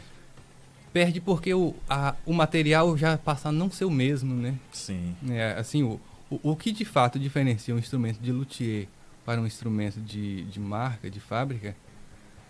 perde 0.92 1.20
porque 1.20 1.52
o, 1.54 1.74
a, 1.88 2.14
o 2.26 2.32
material 2.32 2.96
já 2.96 3.16
passa 3.16 3.48
a 3.48 3.52
não 3.52 3.70
ser 3.70 3.84
o 3.84 3.90
mesmo, 3.90 4.34
né? 4.34 4.54
Sim. 4.72 5.14
É, 5.28 5.54
assim, 5.58 5.82
o, 5.82 6.00
o, 6.30 6.50
o 6.50 6.56
que 6.56 6.72
de 6.72 6.84
fato 6.84 7.18
diferencia 7.18 7.74
um 7.74 7.78
instrumento 7.78 8.20
de 8.20 8.32
luthier 8.32 8.86
para 9.24 9.40
um 9.40 9.46
instrumento 9.46 10.00
de, 10.00 10.44
de 10.44 10.58
marca, 10.58 11.10
de 11.10 11.20
fábrica, 11.20 11.76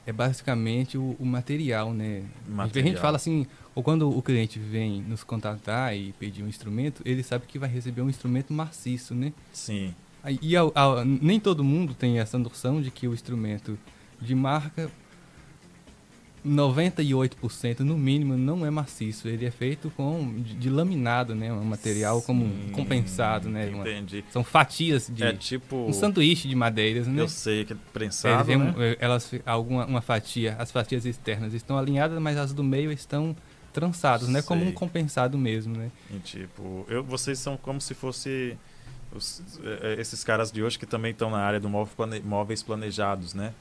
é 0.07 0.13
basicamente 0.13 0.97
o, 0.97 1.17
o 1.19 1.27
material, 1.27 1.93
né? 1.93 2.23
Material. 2.49 2.87
A 2.87 2.89
gente 2.89 3.01
fala 3.01 3.17
assim, 3.17 3.47
ou 3.75 3.83
quando 3.83 4.09
o 4.09 4.23
cliente 4.23 4.59
vem 4.59 5.03
nos 5.03 5.23
contatar 5.23 5.97
e 5.97 6.13
pedir 6.13 6.43
um 6.43 6.49
instrumento, 6.49 7.03
ele 7.05 7.23
sabe 7.23 7.47
que 7.47 7.59
vai 7.59 7.69
receber 7.69 8.03
um 8.03 8.09
instrumento 8.09 8.53
maciço, 8.53 9.15
né? 9.15 9.33
Sim. 9.53 9.95
E 10.43 10.57
a, 10.57 10.63
a, 10.75 11.05
nem 11.05 11.41
todo 11.41 11.65
mundo 11.65 11.95
tem 11.95 12.19
essa 12.19 12.39
noção 12.39 12.83
de 12.83 12.91
que 12.91 13.09
o 13.09 13.15
instrumento 13.15 13.79
de 14.21 14.35
marca 14.35 14.91
98% 16.47 17.81
no 17.81 17.99
mínimo 17.99 18.37
não 18.37 18.65
é 18.65 18.71
maciço, 18.71 19.29
ele 19.29 19.45
é 19.45 19.51
feito 19.51 19.91
com 19.91 20.41
de, 20.41 20.55
de 20.55 20.71
laminado, 20.71 21.35
né, 21.35 21.53
um 21.53 21.65
material 21.65 22.21
Sim, 22.21 22.27
como 22.27 22.73
compensado, 22.73 23.49
né? 23.49 23.69
Entendi. 23.69 24.21
Uma, 24.21 24.33
são 24.33 24.45
fatias 24.45 25.11
de 25.13 25.23
é 25.23 25.33
tipo 25.35 25.77
um 25.77 25.93
sanduíche 25.93 26.49
de 26.49 26.55
madeiras, 26.55 27.07
né? 27.07 27.21
Eu 27.21 27.29
sei 27.29 27.65
que 27.65 27.75
é 27.75 27.77
prensado, 27.93 28.57
né? 28.57 28.75
Eh, 28.79 28.97
elas 29.01 29.31
alguma 29.45 29.85
uma 29.85 30.01
fatia, 30.01 30.57
as 30.59 30.71
fatias 30.71 31.05
externas 31.05 31.53
estão 31.53 31.77
alinhadas, 31.77 32.19
mas 32.19 32.39
as 32.39 32.53
do 32.53 32.65
meio 32.65 32.91
estão 32.91 33.37
trançadas, 33.73 34.29
né, 34.29 34.43
como 34.43 34.65
um 34.65 34.73
compensado 34.73 35.39
mesmo, 35.39 35.77
né? 35.77 35.91
E 36.11 36.19
tipo, 36.19 36.85
eu, 36.89 37.05
vocês 37.05 37.39
são 37.39 37.57
como 37.57 37.81
se 37.81 37.95
fosse 37.95 38.57
os, 39.15 39.43
eh, 39.63 39.97
esses 39.99 40.25
caras 40.25 40.51
de 40.51 40.63
hoje 40.63 40.79
que 40.79 40.87
também 40.87 41.13
estão 41.13 41.31
na 41.31 41.39
área 41.39 41.61
do 41.61 41.69
móveis 41.69 42.63
planejados, 42.63 43.35
né? 43.35 43.53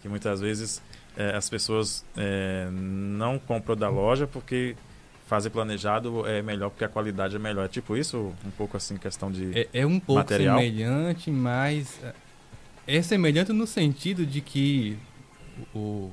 Que 0.00 0.08
muitas 0.08 0.40
vezes 0.40 0.80
é, 1.16 1.34
as 1.36 1.48
pessoas 1.50 2.04
é, 2.16 2.68
não 2.72 3.38
compram 3.38 3.76
da 3.76 3.88
loja 3.88 4.26
porque 4.26 4.76
fazer 5.26 5.50
planejado 5.50 6.26
é 6.26 6.42
melhor 6.42 6.70
porque 6.70 6.84
a 6.84 6.88
qualidade 6.88 7.36
é 7.36 7.38
melhor. 7.38 7.64
É 7.64 7.68
tipo 7.68 7.96
isso, 7.96 8.32
um 8.44 8.50
pouco 8.50 8.76
assim, 8.76 8.96
questão 8.96 9.30
de 9.30 9.58
É, 9.58 9.68
é 9.74 9.86
um 9.86 10.00
pouco 10.00 10.20
material? 10.22 10.58
semelhante, 10.58 11.30
mas 11.30 11.98
é, 12.02 12.96
é 12.98 13.02
semelhante 13.02 13.52
no 13.52 13.66
sentido 13.66 14.26
de 14.26 14.40
que 14.40 14.96
o, 15.74 16.10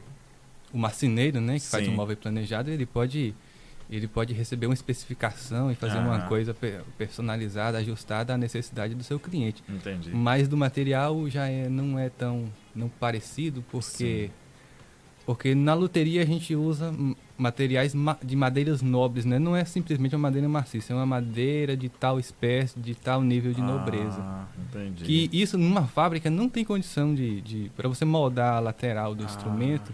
o 0.74 0.78
marceneiro, 0.78 1.40
né, 1.42 1.56
que 1.60 1.66
faz 1.66 1.86
Sim. 1.86 1.92
um 1.92 1.96
móvel 1.96 2.18
planejado, 2.18 2.70
ele 2.70 2.86
pode 2.86 3.34
ele 3.90 4.06
pode 4.06 4.34
receber 4.34 4.66
uma 4.68 4.74
especificação 4.74 5.72
e 5.72 5.76
fazer 5.76 5.98
uma 6.00 6.18
Ah. 6.18 6.28
coisa 6.28 6.54
pe- 6.54 6.82
personalizada, 6.98 7.78
ajustada 7.78 8.34
à 8.34 8.38
necessidade 8.38 8.94
do 8.94 9.02
seu 9.02 9.18
cliente. 9.18 9.64
Entendi. 9.70 10.12
Mas 10.14 10.46
do 10.50 10.58
material 10.58 11.30
já 11.30 11.48
é, 11.48 11.70
não 11.70 11.98
é 11.98 12.10
tão 12.10 12.52
não 12.76 12.90
parecido 12.90 13.64
porque 13.72 14.30
porque 15.28 15.54
na 15.54 15.74
luteria 15.74 16.22
a 16.24 16.26
gente 16.26 16.56
usa 16.56 16.92
materiais 17.38 17.94
ma- 17.94 18.18
de 18.24 18.34
madeiras 18.36 18.82
nobres, 18.82 19.26
né? 19.26 19.38
Não 19.38 19.56
é 19.56 19.66
simplesmente 19.66 20.16
uma 20.16 20.22
madeira 20.22 20.48
maciça, 20.48 20.94
é 20.94 20.96
uma 20.96 21.06
madeira 21.06 21.76
de 21.76 21.90
tal 21.90 22.18
espécie, 22.18 22.80
de 22.80 22.96
tal 22.96 23.22
nível 23.22 23.54
de 23.54 23.62
nobreza. 23.62 24.20
Ah, 24.22 24.46
entendi. 24.58 25.04
Que 25.04 25.30
isso 25.38 25.58
numa 25.58 25.86
fábrica 25.86 26.30
não 26.30 26.48
tem 26.48 26.64
condição 26.64 27.14
de, 27.14 27.42
de 27.42 27.72
para 27.76 27.90
você 27.90 28.06
moldar 28.06 28.54
a 28.56 28.60
lateral 28.62 29.14
do 29.14 29.24
Ah. 29.24 29.26
instrumento, 29.26 29.94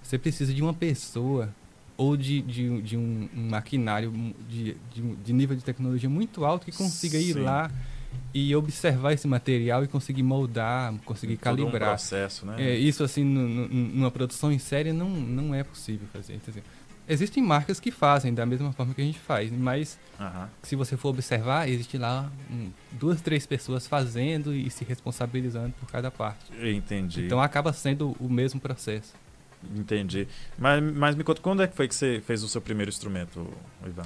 você 0.00 0.16
precisa 0.16 0.54
de 0.54 0.62
uma 0.62 0.72
pessoa 0.72 1.52
ou 1.96 2.16
de, 2.16 2.40
de, 2.40 2.80
de 2.82 2.96
um, 2.96 3.28
um 3.36 3.50
maquinário 3.50 4.12
de, 4.48 4.76
de, 4.94 5.02
de 5.24 5.32
nível 5.32 5.56
de 5.56 5.64
tecnologia 5.64 6.08
muito 6.08 6.44
alto 6.44 6.64
que 6.66 6.72
consiga 6.72 7.18
ir 7.18 7.34
Sim. 7.34 7.40
lá 7.40 7.68
e 8.34 8.54
observar 8.56 9.12
esse 9.12 9.28
material 9.28 9.84
e 9.84 9.88
conseguir 9.88 10.22
moldar, 10.22 10.94
conseguir 11.04 11.36
Todo 11.36 11.52
um 11.52 11.56
calibrar. 11.70 11.90
processo, 11.90 12.46
né? 12.46 12.56
É, 12.58 12.76
isso 12.76 13.04
assim, 13.04 13.24
nu- 13.24 13.46
nu- 13.48 13.68
numa 13.68 14.10
produção 14.10 14.50
em 14.50 14.58
série 14.58 14.92
não, 14.92 15.08
não 15.10 15.54
é 15.54 15.62
possível 15.62 16.06
fazer. 16.12 16.34
Então, 16.34 16.52
assim, 16.54 16.62
existem 17.08 17.42
marcas 17.42 17.78
que 17.78 17.90
fazem 17.90 18.32
da 18.32 18.46
mesma 18.46 18.72
forma 18.72 18.94
que 18.94 19.02
a 19.02 19.04
gente 19.04 19.18
faz, 19.18 19.50
mas 19.52 19.98
Aham. 20.18 20.48
se 20.62 20.74
você 20.76 20.96
for 20.96 21.10
observar, 21.10 21.68
existe 21.68 21.98
lá 21.98 22.30
hum, 22.50 22.70
duas, 22.92 23.20
três 23.20 23.44
pessoas 23.46 23.86
fazendo 23.86 24.54
e 24.54 24.70
se 24.70 24.84
responsabilizando 24.84 25.74
por 25.78 25.90
cada 25.90 26.10
parte. 26.10 26.46
Entendi. 26.62 27.26
Então 27.26 27.40
acaba 27.40 27.72
sendo 27.72 28.16
o 28.18 28.28
mesmo 28.30 28.58
processo. 28.60 29.12
Entendi. 29.76 30.26
Mas, 30.58 30.82
mas 30.82 31.14
me 31.14 31.22
conta, 31.22 31.40
quando 31.40 31.62
é 31.62 31.68
que 31.68 31.76
foi 31.76 31.86
que 31.86 31.94
você 31.94 32.20
fez 32.26 32.42
o 32.42 32.48
seu 32.48 32.60
primeiro 32.60 32.88
instrumento, 32.88 33.46
Ivan? 33.86 34.02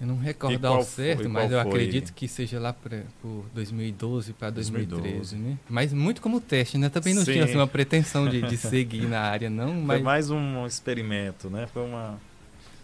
Eu 0.00 0.06
não 0.08 0.18
recordo 0.18 0.66
ao 0.66 0.82
foi- 0.82 0.86
certo, 0.86 1.30
mas 1.30 1.50
eu 1.52 1.60
foi? 1.60 1.70
acredito 1.70 2.12
que 2.12 2.26
seja 2.26 2.58
lá 2.58 2.72
pra, 2.72 3.02
por 3.22 3.46
2012 3.54 4.32
para 4.32 4.50
2013, 4.50 5.36
2012. 5.36 5.36
né? 5.36 5.58
Mas 5.68 5.92
muito 5.92 6.20
como 6.20 6.40
teste, 6.40 6.76
né? 6.76 6.88
Também 6.88 7.14
não 7.14 7.24
Sim. 7.24 7.32
tinha 7.32 7.44
assim, 7.44 7.56
uma 7.56 7.66
pretensão 7.66 8.28
de, 8.28 8.42
de 8.42 8.56
seguir 8.56 9.06
na 9.06 9.20
área, 9.20 9.48
não. 9.48 9.68
Foi 9.68 9.82
Mas 9.82 10.02
mais 10.02 10.30
um 10.30 10.66
experimento, 10.66 11.48
né? 11.48 11.66
Foi 11.68 11.82
uma. 11.82 12.18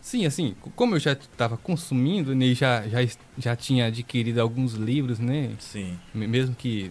Sim, 0.01 0.25
assim, 0.25 0.55
como 0.77 0.95
eu 0.95 0.99
já 1.01 1.13
estava 1.13 1.57
consumindo, 1.59 2.35
né, 2.35 2.47
e 2.47 2.55
já, 2.55 2.89
já, 2.89 2.99
já 3.37 3.55
tinha 3.55 3.87
adquirido 3.87 4.39
alguns 4.39 4.73
livros, 4.73 5.19
né? 5.19 5.51
Sim. 5.59 5.99
me- 6.15 6.27
Mesmo 6.27 6.55
que 6.55 6.91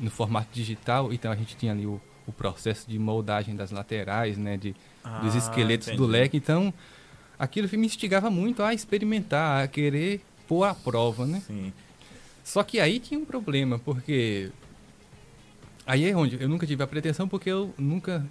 no 0.00 0.10
formato 0.10 0.48
digital, 0.52 1.12
então 1.12 1.30
a 1.30 1.36
gente 1.36 1.54
tinha 1.56 1.72
ali 1.72 1.86
o, 1.86 2.00
o 2.26 2.32
processo 2.32 2.88
de 2.88 2.98
moldagem 2.98 3.54
das 3.54 3.70
laterais, 3.72 4.38
né? 4.38 4.56
De, 4.56 4.74
dos 5.20 5.34
Ah, 5.34 5.38
esqueletos 5.38 5.88
do 5.88 5.94
entendi. 6.04 6.12
leque. 6.12 6.36
Então, 6.38 6.72
aquilo 7.38 7.68
me 7.76 7.86
instigava 7.86 8.30
muito 8.30 8.62
a 8.62 8.72
experimentar, 8.74 9.64
a 9.64 9.68
querer 9.68 10.20
pôr 10.48 10.64
à 10.64 10.74
prova, 10.74 11.26
né? 11.26 11.42
Sim. 11.46 11.72
Só 12.44 12.62
que 12.62 12.78
aí 12.78 12.98
tinha 13.00 13.18
um 13.18 13.24
problema, 13.24 13.78
porque. 13.78 14.50
Aí 15.86 16.04
é 16.08 16.16
onde 16.16 16.40
eu 16.40 16.48
nunca 16.48 16.66
tive 16.66 16.82
a 16.82 16.86
pretensão, 16.86 17.28
porque 17.28 17.50
eu 17.50 17.74
nunca. 17.78 18.24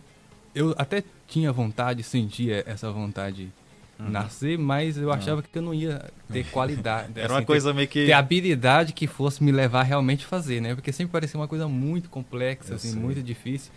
Eu 0.54 0.74
até 0.78 1.04
tinha 1.28 1.52
vontade, 1.52 2.02
sentia 2.04 2.64
essa 2.66 2.92
vontade 2.92 3.50
Uhum. 3.98 4.10
nascer, 4.10 4.58
mas 4.58 4.98
eu 4.98 5.10
Ah. 5.12 5.16
achava 5.16 5.42
que 5.42 5.58
eu 5.58 5.62
não 5.62 5.74
ia 5.74 6.04
ter 6.32 6.44
qualidade. 6.52 7.12
Era 7.16 7.26
assim, 7.28 7.34
uma 7.36 7.42
coisa 7.46 7.74
meio 7.74 7.88
que. 7.88 8.00
Ter, 8.02 8.06
ter 8.08 8.12
habilidade 8.14 8.92
que 8.94 9.08
fosse 9.08 9.42
me 9.44 9.52
levar 9.54 9.82
a 9.82 9.84
realmente 9.84 10.26
fazer, 10.26 10.62
né? 10.62 10.76
Porque 10.76 10.92
sempre 10.92 11.12
parecia 11.14 11.40
uma 11.40 11.48
coisa 11.48 11.68
muito 11.68 12.10
complexa, 12.10 12.72
Eu 12.74 12.76
assim, 12.76 12.92
sei. 12.92 13.02
muito 13.02 13.24
difícil. 13.24 13.72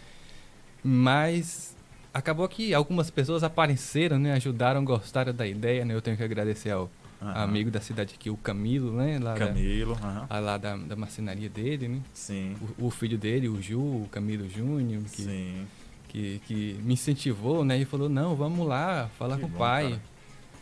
Mas 0.83 1.77
acabou 2.13 2.49
que 2.49 2.73
algumas 2.75 3.11
pessoas 3.11 3.43
apareceram, 3.43 4.19
né? 4.19 4.33
Ajudaram, 4.35 4.85
gostaram 4.85 5.33
da 5.35 5.47
ideia, 5.47 5.85
né? 5.85 5.95
Eu 5.95 6.03
tenho 6.03 6.17
que 6.17 6.23
agradecer 6.23 6.71
ao 6.71 6.91
Aham. 7.21 7.43
amigo 7.45 7.71
da 7.71 7.81
cidade 7.81 8.15
aqui, 8.15 8.31
o 8.31 8.37
Camilo, 8.37 8.93
né? 8.93 9.19
Lá 9.21 9.35
da- 9.35 9.47
Camilo. 9.47 9.93
aham. 10.03 10.27
a 10.31 10.39
lá 10.39 10.57
da, 10.57 10.77
da 10.77 10.95
marcenaria 10.97 11.49
dele, 11.49 11.89
né? 11.89 12.01
Sim. 12.15 12.57
O, 12.79 12.87
o 12.87 12.91
filho 12.91 13.19
dele, 13.19 13.49
o 13.49 13.61
Ju, 13.61 13.79
o 13.81 14.09
Camilo 14.11 14.49
Júnior, 14.49 15.03
que, 15.05 15.23
Sim. 15.23 15.67
que, 16.09 16.41
que 16.47 16.79
me 16.83 16.95
incentivou, 16.95 17.65
né? 17.65 17.79
E 17.79 17.85
falou, 17.85 18.09
não, 18.09 18.37
vamos 18.37 18.67
lá, 18.67 19.09
falar 19.19 19.35
Que 19.37 19.41
com 19.43 19.47
o 19.49 19.51
bom, 19.51 19.59
pai. 19.59 19.89
cara. 19.91 20.03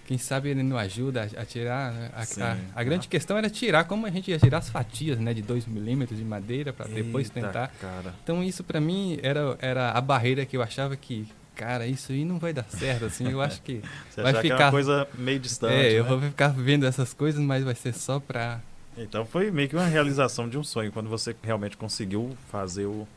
Quem 0.06 0.16
sabe 0.18 0.50
ele 0.50 0.62
não 0.62 0.78
ajuda 0.78 1.22
a, 1.36 1.42
a 1.42 1.44
tirar. 1.44 1.92
né? 1.92 2.10
A, 2.14 2.22
a, 2.22 2.56
a 2.80 2.84
grande 2.84 3.08
questão 3.08 3.36
era 3.36 3.50
tirar, 3.50 3.84
como 3.84 4.06
a 4.06 4.10
gente 4.10 4.30
ia 4.30 4.38
tirar 4.38 4.58
as 4.58 4.68
fatias, 4.68 5.18
né? 5.18 5.34
De 5.34 5.42
2 5.42 5.66
milímetros 5.66 6.16
de 6.18 6.25
madeira 6.25 6.72
para 6.72 6.86
depois 6.86 7.28
tentar. 7.28 7.68
Cara. 7.80 8.14
Então 8.22 8.42
isso 8.42 8.62
para 8.62 8.80
mim 8.80 9.18
era, 9.22 9.56
era 9.60 9.90
a 9.90 10.00
barreira 10.00 10.46
que 10.46 10.56
eu 10.56 10.62
achava 10.62 10.96
que, 10.96 11.26
cara, 11.56 11.86
isso 11.88 12.12
aí 12.12 12.25
não 12.25 12.38
vai 12.38 12.52
dar 12.52 12.64
certo, 12.70 13.06
assim. 13.06 13.28
Eu 13.30 13.40
acho 13.40 13.60
que 13.62 13.82
Você 14.08 14.22
Vai 14.22 14.30
achava 14.30 14.42
que 14.42 14.48
ficar- 14.52 14.64
uma 14.66 14.70
coisa 14.70 15.08
meio 15.14 15.40
distante. 15.40 15.75
é, 15.75 15.92
eu 15.98 16.04
né? 16.04 16.08
vou 16.08 16.20
ficar 16.20 16.48
vendo 16.48 16.86
essas 16.86 17.12
coisas, 17.12 17.40
mas 17.40 17.64
vai 17.64 17.75
ser 17.75 17.92
só 17.92 18.20
pra 18.20 18.60
Então 18.96 19.26
foi 19.26 19.50
meio 19.50 19.68
que 19.68 19.75
uma 19.75 19.86
realização 19.86 20.48
de 20.48 20.56
um 20.56 20.62
sonho, 20.62 20.92
quando 20.92 21.08
você 21.10 21.34
realmente 21.42 21.76
conseguiu 21.76 22.36
fazer 22.48 22.86
o, 22.86 23.08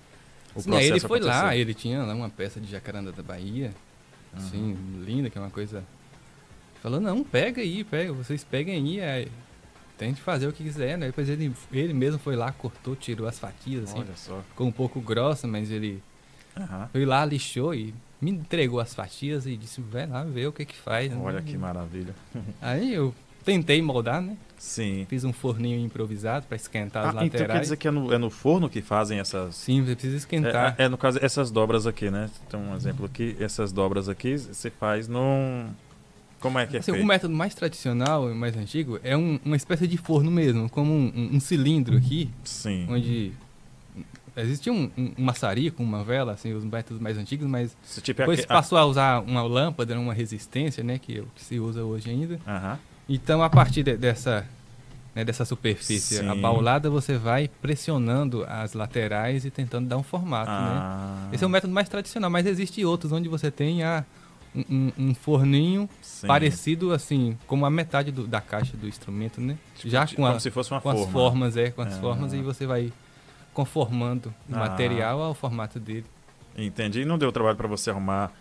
o 0.55 0.62
Sim, 0.62 0.72
processo 0.72 0.93
ele 0.93 1.00
foi 1.01 1.19
lá, 1.19 1.38
acontecer. 1.41 1.60
ele 1.60 1.74
tinha 1.75 2.01
lá 2.03 2.15
uma 2.15 2.29
peça 2.31 2.60
de 2.60 2.65
jacaranda 2.69 3.12
da 3.12 3.22
Bahia, 3.22 3.72
assim, 4.36 4.75
linda, 5.05 5.29
que 5.29 5.38
é 5.38 5.41
uma 5.41 5.51
coisa. 5.51 5.84
Falou, 6.81 7.00
não, 7.00 7.24
pega 7.24 7.62
aí, 7.62 7.83
pega, 7.83 8.13
vocês 8.13 8.43
peguem 8.43 8.75
aí, 8.75 9.00
é, 9.00 9.27
tente 9.98 10.21
fazer 10.21 10.48
o 10.48 10.53
que 10.53 10.63
quiser, 10.63 10.98
né? 10.98 11.07
Depois 11.07 11.27
ele, 11.27 11.51
ele 11.71 11.93
mesmo 11.93 12.19
foi 12.19 12.36
lá, 12.36 12.51
cortou, 12.51 12.95
tirou 12.95 13.27
as 13.27 13.38
fatias, 13.38 13.83
assim, 13.89 14.00
Olha 14.00 14.15
só. 14.15 14.41
ficou 14.50 14.67
um 14.67 14.71
pouco 14.71 15.01
grossa, 15.01 15.45
mas 15.48 15.69
ele 15.71 16.01
Aham. 16.57 16.88
foi 16.91 17.05
lá, 17.05 17.25
lixou 17.25 17.74
e 17.75 17.93
me 18.21 18.31
entregou 18.31 18.79
as 18.79 18.93
fatias 18.93 19.45
e 19.45 19.57
disse, 19.57 19.81
vai 19.81 20.05
lá 20.07 20.24
ver 20.24 20.48
o 20.48 20.53
que 20.53 20.65
que 20.65 20.75
faz. 20.75 21.12
né? 21.12 21.19
Olha 21.21 21.41
que 21.41 21.57
maravilha. 21.57 22.13
Aí 22.62 22.93
eu 22.93 23.13
tentei 23.43 23.81
moldar, 23.81 24.21
né? 24.21 24.38
Sim. 24.57 25.05
Fiz 25.09 25.24
um 25.24 25.31
forninho 25.33 25.79
improvisado 25.79 26.45
para 26.45 26.55
esquentar 26.57 27.03
as 27.05 27.15
Ah, 27.15 27.25
então 27.25 27.29
quer 27.29 27.38
laterais. 27.41 27.62
dizer 27.63 27.77
que 27.77 27.88
é 27.88 27.91
no, 27.91 28.13
é 28.13 28.17
no 28.17 28.29
forno 28.29 28.69
que 28.69 28.81
fazem 28.81 29.19
essas. 29.19 29.55
Sim, 29.55 29.83
você 29.83 29.93
precisa 29.95 30.17
esquentar. 30.17 30.75
É, 30.77 30.83
é, 30.86 30.89
no 30.89 30.98
caso, 30.98 31.17
essas 31.21 31.50
dobras 31.50 31.88
aqui, 31.88 32.09
né? 32.12 32.29
Tem 32.50 32.59
um 32.59 32.75
exemplo 32.75 33.05
aqui. 33.05 33.36
Essas 33.39 33.71
dobras 33.71 34.07
aqui 34.09 34.38
você 34.38 34.69
faz 34.69 35.07
num. 35.07 35.69
Como 36.39 36.58
é 36.60 36.65
que 36.65 36.77
é 36.77 36.79
Assim, 36.79 36.91
feito? 36.93 37.03
o 37.03 37.08
método 37.08 37.34
mais 37.34 37.53
tradicional 37.53 38.31
e 38.31 38.34
mais 38.34 38.55
antigo 38.55 39.00
é 39.03 39.15
um- 39.17 39.39
uma 39.43 39.55
espécie 39.58 39.88
de 39.88 39.98
forno 39.98 40.31
mesmo, 40.31 40.69
como 40.69 40.91
um, 40.93 41.29
um- 41.34 41.39
cilindro 41.39 41.98
aqui, 41.98 42.29
Sim. 42.43 42.86
onde 42.89 43.34
existia 44.38 44.72
um, 44.72 44.89
um, 44.98 45.12
maçarico, 45.17 45.84
uma 45.84 46.03
vela, 46.03 46.31
assim, 46.34 46.53
os 46.53 46.63
métodos 46.63 47.01
mais 47.01 47.17
antigos, 47.17 47.48
mas 47.48 47.75
tipo 48.01 48.22
é 48.22 48.24
depois 48.24 48.39
aque- 48.39 48.48
passou 48.48 48.77
a 48.77 48.86
usar 48.86 49.22
uma 49.22 49.41
lâmpada, 49.43 50.00
uma 50.00 50.13
resistência, 50.13 50.84
né, 50.84 50.98
que, 50.98 51.19
é 51.19 51.24
que 51.36 51.43
se 51.43 51.60
usa 51.60 51.84
hoje 51.84 52.10
ainda. 52.10 52.39
ah, 52.46 52.55
Aham. 52.58 52.79
Então, 53.12 53.41
a 53.41 53.50
partir 53.50 53.81
de- 53.84 53.98
dessa, 53.98 54.46
né, 55.15 55.25
dessa 55.25 55.43
superfície 55.43 56.19
Sim. 56.19 56.27
abaulada, 56.29 56.89
você 56.89 57.17
vai 57.17 57.50
pressionando 57.62 58.46
as 58.48 58.74
laterais 58.74 59.43
e 59.46 59.50
tentando 59.51 59.88
dar 59.89 59.98
um 59.98 60.03
formato, 60.03 60.51
né? 60.51 60.77
Ah, 60.79 61.27
Esse 61.34 61.43
é 61.43 61.48
o 61.48 61.50
método 61.50 61.74
mais 61.74 61.89
tradicional, 61.89 62.29
mas 62.29 62.46
existe 62.46 62.86
outros 62.86 63.12
onde 63.12 63.27
você 63.27 63.50
tem 63.50 63.81
a, 63.84 64.05
um, 64.56 64.91
um- 64.98 65.13
forninho 65.15 65.89
sim. 66.01 66.25
parecido 66.27 66.91
assim, 66.91 67.38
como 67.48 67.65
a 67.65 67.70
metade 67.70 68.12
do- 68.12 68.25
da 68.27 68.41
caixa 68.41 68.75
do 68.75 68.88
instrumento, 68.88 69.39
né? 69.39 69.58
Tipo, 69.75 69.89
Já 69.89 70.08
com, 70.08 70.25
a- 70.25 70.29
como 70.29 70.39
se 70.39 70.50
fosse 70.51 70.72
uma 70.72 70.82
com 70.82 70.89
forma. 70.91 71.06
as 71.06 71.12
formas, 71.12 71.58
é, 71.58 71.72
com 71.72 71.82
as 71.82 71.94
Ah. 71.94 72.00
formas 72.01 72.34
e 72.34 72.41
você 72.41 72.65
vai 72.65 72.91
conformando 73.53 74.34
o 74.50 74.56
Ah. 74.56 74.60
material 74.60 75.22
ao 75.22 75.34
formato 75.34 75.79
dele. 75.79 76.06
Entendi. 76.58 77.01
E 77.01 77.06
não 77.06 77.18
deu 77.18 77.32
trabalho 77.32 77.56
para 77.58 77.68
você 77.68 77.89
arrumar 77.89 78.32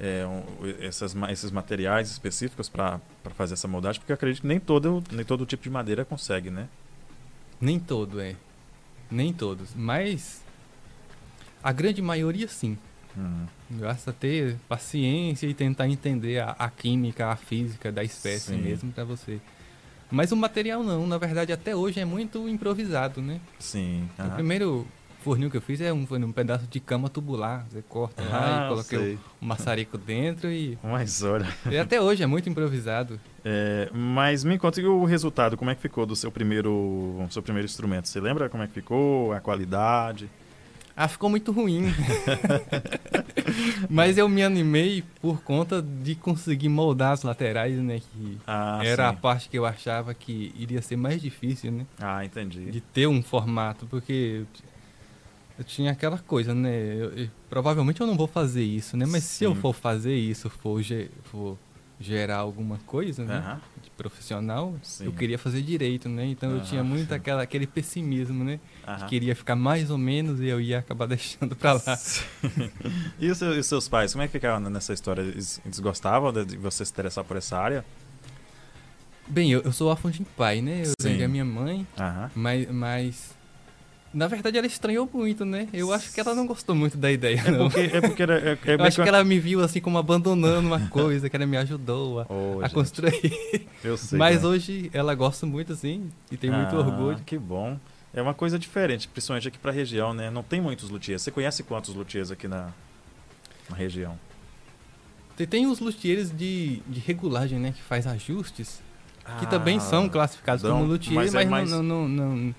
é, 0.00 0.24
um, 0.24 0.44
essas, 0.80 1.12
esses 1.28 1.50
materiais 1.50 2.08
específicos 2.08 2.68
para 2.68 3.00
fazer 3.34 3.54
essa 3.54 3.66
moldagem? 3.66 4.00
Porque 4.00 4.12
eu 4.12 4.14
acredito 4.14 4.42
que 4.42 4.46
nem 4.46 4.60
todo, 4.60 5.02
nem 5.10 5.24
todo 5.24 5.44
tipo 5.44 5.60
de 5.64 5.70
madeira 5.70 6.04
consegue, 6.04 6.50
né? 6.50 6.68
Nem 7.60 7.80
todo 7.80 8.20
é, 8.20 8.36
nem 9.10 9.32
todos, 9.32 9.74
mas 9.74 10.40
a 11.60 11.72
grande 11.72 12.00
maioria 12.00 12.46
sim. 12.46 12.78
Hum. 13.16 13.46
Basta 13.70 14.12
ter 14.12 14.56
paciência 14.68 15.46
e 15.46 15.52
tentar 15.54 15.88
entender 15.88 16.38
a, 16.40 16.52
a 16.58 16.70
química, 16.70 17.26
a 17.28 17.36
física 17.36 17.92
da 17.92 18.02
espécie 18.02 18.52
Sim. 18.54 18.62
mesmo 18.62 18.90
para 18.92 19.04
você. 19.04 19.38
Mas 20.10 20.32
o 20.32 20.36
material 20.36 20.82
não, 20.82 21.06
na 21.06 21.18
verdade 21.18 21.52
até 21.52 21.76
hoje 21.76 22.00
é 22.00 22.04
muito 22.04 22.48
improvisado, 22.48 23.20
né? 23.20 23.40
Sim. 23.58 24.08
O 24.18 24.30
primeiro 24.30 24.86
forninho 25.22 25.50
que 25.50 25.56
eu 25.58 25.60
fiz 25.60 25.82
é 25.82 25.92
um, 25.92 26.06
foi 26.06 26.18
um 26.18 26.32
pedaço 26.32 26.66
de 26.66 26.80
cama 26.80 27.10
tubular. 27.10 27.66
Você 27.70 27.82
corta 27.86 28.22
lá 28.22 28.62
Ah, 28.62 28.64
e 28.64 28.68
coloquei 28.70 28.98
sei. 28.98 29.14
o, 29.14 29.18
o 29.42 29.44
maçarico 29.44 29.98
dentro 29.98 30.50
e, 30.50 30.78
Mas 30.82 31.22
olha. 31.22 31.46
e 31.70 31.76
até 31.76 32.00
hoje 32.00 32.22
é 32.22 32.26
muito 32.26 32.48
improvisado. 32.48 33.20
É, 33.44 33.90
mas 33.92 34.44
me 34.44 34.58
conta 34.58 34.80
o 34.80 35.04
resultado, 35.04 35.58
como 35.58 35.70
é 35.70 35.74
que 35.74 35.82
ficou 35.82 36.06
do 36.06 36.16
seu 36.16 36.30
primeiro, 36.32 37.26
seu 37.30 37.42
primeiro 37.42 37.66
instrumento? 37.66 38.08
Você 38.08 38.18
lembra 38.18 38.48
como 38.48 38.62
é 38.62 38.66
que 38.66 38.72
ficou? 38.72 39.32
A 39.34 39.40
qualidade? 39.40 40.30
Ah, 40.96 41.06
ficou 41.06 41.28
muito 41.30 41.52
ruim. 41.52 41.84
Mas 43.88 44.16
eu 44.18 44.28
me 44.28 44.42
animei 44.42 45.02
por 45.20 45.42
conta 45.42 45.80
de 45.82 46.14
conseguir 46.14 46.68
moldar 46.68 47.12
as 47.12 47.22
laterais, 47.22 47.78
né? 47.78 48.00
Que 48.00 48.38
Ah, 48.46 48.80
era 48.82 49.04
sim. 49.04 49.08
a 49.10 49.12
parte 49.12 49.48
que 49.48 49.58
eu 49.58 49.64
achava 49.66 50.14
que 50.14 50.52
iria 50.56 50.80
ser 50.82 50.96
mais 50.96 51.20
difícil, 51.20 51.72
né? 51.72 51.86
Ah, 51.98 52.24
entendi. 52.24 52.70
De 52.70 52.80
ter 52.80 53.06
um 53.06 53.22
formato, 53.22 53.86
porque 53.86 54.44
eu, 55.58 55.64
tinha 55.64 55.90
aquela 55.92 56.18
coisa, 56.18 56.54
né? 56.54 56.70
eu- 56.72 57.10
eu- 57.12 57.30
provavelmente 57.50 58.00
eu 58.00 58.06
não 58.06 58.16
vou 58.16 58.26
fazer 58.28 58.62
isso, 58.62 58.96
né? 58.96 59.04
Mas 59.06 59.24
se 59.24 59.44
eu 59.44 59.54
Sim. 59.54 59.60
for 59.60 59.74
fazer 59.74 60.14
isso, 60.14 60.48
for, 60.48 60.80
ge- 60.82 61.10
for 61.24 61.56
gerar 62.00 62.36
alguma 62.36 62.78
coisa, 62.86 63.24
né? 63.24 63.38
Aham. 63.38 63.60
Profissional, 63.98 64.76
Sim. 64.80 65.06
eu 65.06 65.12
queria 65.12 65.36
fazer 65.36 65.60
direito, 65.60 66.08
né? 66.08 66.24
Então 66.26 66.52
eu 66.52 66.62
tinha 66.62 66.84
muito 66.84 67.12
aquela, 67.12 67.42
aquele 67.42 67.66
pessimismo, 67.66 68.44
né? 68.44 68.60
Aham. 68.86 69.06
Queria 69.06 69.34
ficar 69.34 69.56
mais 69.56 69.90
ou 69.90 69.98
menos 69.98 70.40
e 70.40 70.46
eu 70.46 70.60
ia 70.60 70.78
acabar 70.78 71.06
deixando 71.08 71.56
pra 71.56 71.72
lá. 71.72 71.98
e, 73.18 73.28
os 73.28 73.36
seus, 73.36 73.66
seus 73.66 73.88
pais, 73.88 74.12
como 74.12 74.22
é 74.22 74.28
que 74.28 74.32
ficavam 74.32 74.70
nessa 74.70 74.92
história? 74.92 75.22
Eles, 75.22 75.60
eles 75.64 75.80
gostavam 75.80 76.32
de 76.32 76.56
você 76.56 76.84
se 76.84 76.92
interessar 76.92 77.24
por 77.24 77.36
essa 77.36 77.58
área? 77.58 77.84
Bem, 79.26 79.50
eu, 79.50 79.62
eu 79.62 79.72
sou 79.72 79.90
órfão 79.90 80.12
de 80.12 80.22
pai, 80.22 80.62
né? 80.62 80.82
Eu 80.82 80.92
Sim. 81.00 81.08
venho 81.08 81.18
da 81.18 81.28
minha 81.28 81.44
mãe, 81.44 81.86
mas, 82.36 82.70
mas. 82.70 83.37
Na 84.12 84.26
verdade, 84.26 84.56
ela 84.56 84.66
estranhou 84.66 85.08
muito, 85.12 85.44
né? 85.44 85.68
Eu 85.72 85.92
acho 85.92 86.10
que 86.12 86.18
ela 86.18 86.34
não 86.34 86.46
gostou 86.46 86.74
muito 86.74 86.96
da 86.96 87.12
ideia, 87.12 87.42
É 87.44 87.50
não. 87.50 87.68
porque, 87.68 87.80
é 87.96 88.00
porque 88.00 88.22
era, 88.22 88.38
é, 88.38 88.58
é 88.64 88.74
Eu 88.74 88.82
acho 88.84 89.02
que 89.02 89.08
ela 89.08 89.22
me 89.22 89.38
viu 89.38 89.60
assim 89.62 89.80
como 89.80 89.98
abandonando 89.98 90.66
uma 90.66 90.80
coisa 90.88 91.28
que 91.28 91.36
ela 91.36 91.44
me 91.46 91.56
ajudou 91.58 92.20
a, 92.20 92.26
Ô, 92.32 92.60
a 92.64 92.70
construir. 92.70 93.66
Eu 93.84 93.96
sei. 93.98 94.18
Mas 94.18 94.36
como 94.40 94.48
é. 94.52 94.56
hoje 94.56 94.90
ela 94.94 95.14
gosta 95.14 95.44
muito, 95.44 95.74
assim, 95.74 96.10
e 96.32 96.36
tem 96.38 96.50
muito 96.50 96.74
Ah, 96.74 96.78
orgulho. 96.78 97.18
Que 97.26 97.38
bom. 97.38 97.78
É 98.14 98.22
uma 98.22 98.32
coisa 98.32 98.58
diferente, 98.58 99.06
principalmente 99.06 99.46
aqui 99.48 99.58
pra 99.58 99.70
região, 99.70 100.14
né? 100.14 100.30
Não 100.30 100.42
tem 100.42 100.60
muitos 100.60 100.88
luthiers. 100.88 101.20
Você 101.20 101.30
conhece 101.30 101.62
quantos 101.62 101.94
luthiers 101.94 102.30
aqui 102.30 102.48
na, 102.48 102.70
na 103.68 103.76
região? 103.76 104.18
Tem, 105.36 105.46
tem 105.46 105.66
os 105.66 105.78
luthiers 105.80 106.30
de, 106.34 106.80
de 106.86 106.98
regulagem, 107.00 107.58
né? 107.58 107.72
Que 107.72 107.82
faz 107.82 108.06
ajustes, 108.06 108.80
que 109.38 109.44
Ah, 109.44 109.48
também 109.48 109.78
são 109.78 110.08
classificados 110.08 110.62
dão, 110.62 110.78
como 110.78 110.90
luthier, 110.90 111.14
mas 111.14 111.34
mas, 111.34 111.46
é 111.46 111.48
mais- 111.50 111.70
não, 111.70 111.82
não, 111.82 112.08
não, 112.08 112.54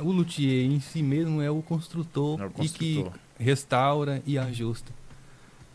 o 0.00 0.10
luthier 0.10 0.66
em 0.70 0.80
si 0.80 1.02
mesmo 1.02 1.40
é 1.40 1.50
o 1.50 1.62
construtor, 1.62 2.40
É 2.40 2.44
o 2.46 2.48
e 2.62 2.68
que 2.68 2.94
construtor. 2.96 3.12
restaura 3.38 4.22
e 4.26 4.38
ajusta. 4.38 4.92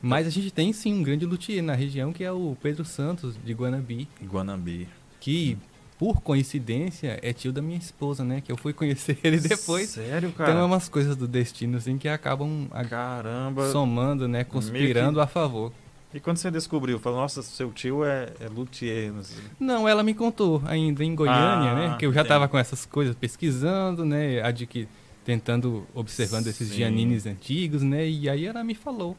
Mas 0.02 0.26
a 0.28 0.30
gente 0.30 0.52
tem 0.52 0.72
sim 0.72 0.94
um 0.94 1.04
grande 1.04 1.26
luthier 1.26 1.62
na 1.64 1.74
região 1.76 2.14
que 2.14 2.24
é 2.24 2.32
o 2.32 2.56
Pedro 2.62 2.86
Santos 2.86 3.36
de 3.44 3.54
Guanabi, 3.54 4.08
Guanambi. 4.24 4.88
que 5.20 5.58
por 5.98 6.22
coincidência 6.22 7.20
é 7.22 7.34
tio 7.34 7.52
da 7.52 7.62
minha 7.62 7.78
esposa, 7.78 8.24
né? 8.24 8.40
Que 8.40 8.50
eu 8.50 8.56
fui 8.56 8.72
conhecer 8.72 9.18
ele 9.22 9.38
depois. 9.42 9.90
Sério, 9.90 10.32
cara? 10.32 10.52
Então 10.52 10.62
é 10.62 10.66
umas 10.66 10.88
coisas 10.88 11.18
do 11.18 11.28
destino 11.28 11.78
assim 11.78 11.98
que 11.98 12.08
acabam 12.08 12.68
Caramba. 12.90 13.70
somando, 13.72 14.26
né? 14.26 14.46
Conspirando 14.46 15.20
a 15.20 15.28
favor. 15.28 15.74
E 16.14 16.20
quando 16.20 16.38
você 16.38 16.50
descobriu? 16.50 16.98
Falou, 17.00 17.20
nossa, 17.20 17.42
seu 17.44 17.72
tio 17.72 18.04
é, 18.04 18.34
é 18.40 18.48
luthier. 18.48 19.12
não. 19.14 19.22
Não, 19.60 19.88
ela 19.88 20.02
me 20.02 20.14
contou 20.16 20.62
ainda 20.66 21.04
em 21.04 21.14
Goiânia, 21.14 21.72
Ah, 21.72 21.76
né? 21.76 21.96
Que 22.00 22.06
eu 22.06 22.12
já 22.12 22.22
entendi. 22.22 22.30
tava 22.30 22.48
com 22.48 22.58
essas 22.58 22.86
coisas 22.86 23.16
pesquisando, 23.16 24.04
né? 24.04 24.42
Adqui 24.42 24.88
tentando, 25.24 25.86
observando 25.94 26.48
esses 26.48 26.68
Sim. 26.70 26.76
Giannines 26.78 27.28
antigos, 27.28 27.84
né? 27.84 28.08
E 28.10 28.28
aí 28.28 28.46
ela 28.46 28.64
me 28.64 28.74
falou. 28.74 29.16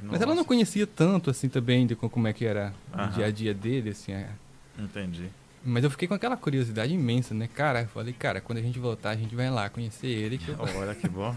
Mas 0.00 0.20
ela 0.20 0.28
não 0.30 0.36
Nossa, 0.36 0.46
conhecia 0.48 0.86
tanto 0.86 1.30
assim 1.30 1.48
também 1.48 1.84
de 1.84 1.96
co- 1.96 2.08
como 2.08 2.28
é 2.28 2.32
que 2.32 2.44
era 2.44 2.72
Aham. 2.94 3.08
o 3.08 3.12
dia 3.14 3.26
a 3.26 3.30
dia 3.32 3.52
dele, 3.52 3.90
assim. 3.90 4.12
é. 4.12 4.28
Entendi. 4.78 5.24
Mas 5.64 5.82
eu 5.82 5.90
fiquei 5.90 6.06
com 6.06 6.14
aquela 6.14 6.36
curiosidade 6.36 6.94
imensa, 6.94 7.34
né? 7.34 7.48
Cara, 7.52 7.80
eu 7.82 7.88
falei, 7.88 8.12
cara, 8.16 8.40
quando 8.40 8.58
a 8.58 8.62
gente 8.62 8.78
voltar, 8.78 9.10
a 9.10 9.16
gente 9.16 9.34
vai 9.34 9.50
lá 9.50 9.68
conhecer 9.68 10.06
ele. 10.06 10.38
Que 10.38 10.50
eu... 10.50 10.56
Olha 10.76 10.94
que 10.94 11.08
bom. 11.08 11.34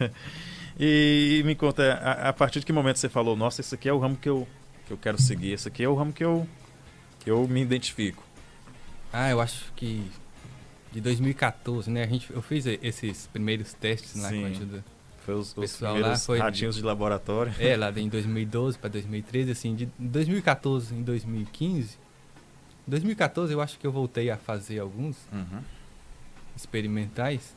e, 0.82 1.42
me 1.44 1.54
conta, 1.54 1.94
a, 1.94 2.28
a 2.30 2.32
partir 2.32 2.60
de 2.60 2.66
que 2.66 2.72
momento 2.72 2.96
você 2.98 3.08
falou, 3.08 3.36
nossa, 3.36 3.60
esse 3.60 3.74
aqui 3.74 3.88
é 3.88 3.92
o 3.92 3.98
ramo 3.98 4.16
que 4.16 4.28
eu, 4.28 4.48
que 4.86 4.92
eu 4.92 4.96
quero 4.96 5.20
seguir, 5.20 5.52
esse 5.52 5.68
aqui 5.68 5.82
é 5.84 5.88
o 5.88 5.94
ramo 5.94 6.12
que 6.12 6.24
eu, 6.24 6.46
que 7.20 7.30
eu 7.30 7.46
me 7.46 7.60
identifico. 7.60 8.22
Ah, 9.12 9.28
eu 9.30 9.40
acho 9.40 9.72
que 9.76 10.10
de 10.92 11.00
2014, 11.00 11.90
né? 11.90 12.04
A 12.04 12.06
gente, 12.06 12.30
eu 12.32 12.40
fiz 12.42 12.64
esses 12.66 13.26
primeiros 13.26 13.72
testes 13.74 14.14
lá 14.20 14.28
Sim. 14.28 14.40
com 14.40 14.46
a 14.46 14.48
ajuda. 14.50 14.84
Foi 15.26 15.34
os, 15.34 15.54
os 15.56 15.80
lá 15.80 15.92
primeiros 15.92 16.26
ratinhos 16.26 16.76
de 16.76 16.82
laboratório. 16.82 17.52
É, 17.58 17.76
lá 17.78 17.92
em 17.96 18.08
2012 18.08 18.78
para 18.78 18.88
2013, 18.88 19.50
assim, 19.50 19.74
de 19.74 19.86
2014 19.98 20.94
em 20.94 21.02
2015. 21.02 21.98
2014 22.86 23.52
eu 23.52 23.60
acho 23.60 23.78
que 23.78 23.86
eu 23.86 23.92
voltei 23.92 24.30
a 24.30 24.36
fazer 24.36 24.78
alguns 24.78 25.16
Uhum. 25.32 25.60
experimentais. 26.56 27.54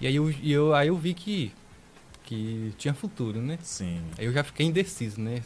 E 0.00 0.06
aí 0.06 0.16
eu, 0.16 0.30
eu, 0.42 0.74
aí 0.74 0.88
eu 0.88 0.96
vi 0.96 1.12
que, 1.14 1.52
que 2.30 2.72
tinha 2.78 2.94
futuro, 2.94 3.40
né? 3.42 3.58
Sim. 3.60 4.00
Aí 4.16 4.24
eu 4.24 4.32
já 4.32 4.44
fiquei 4.44 4.64
indeciso, 4.64 5.20
né? 5.20 5.42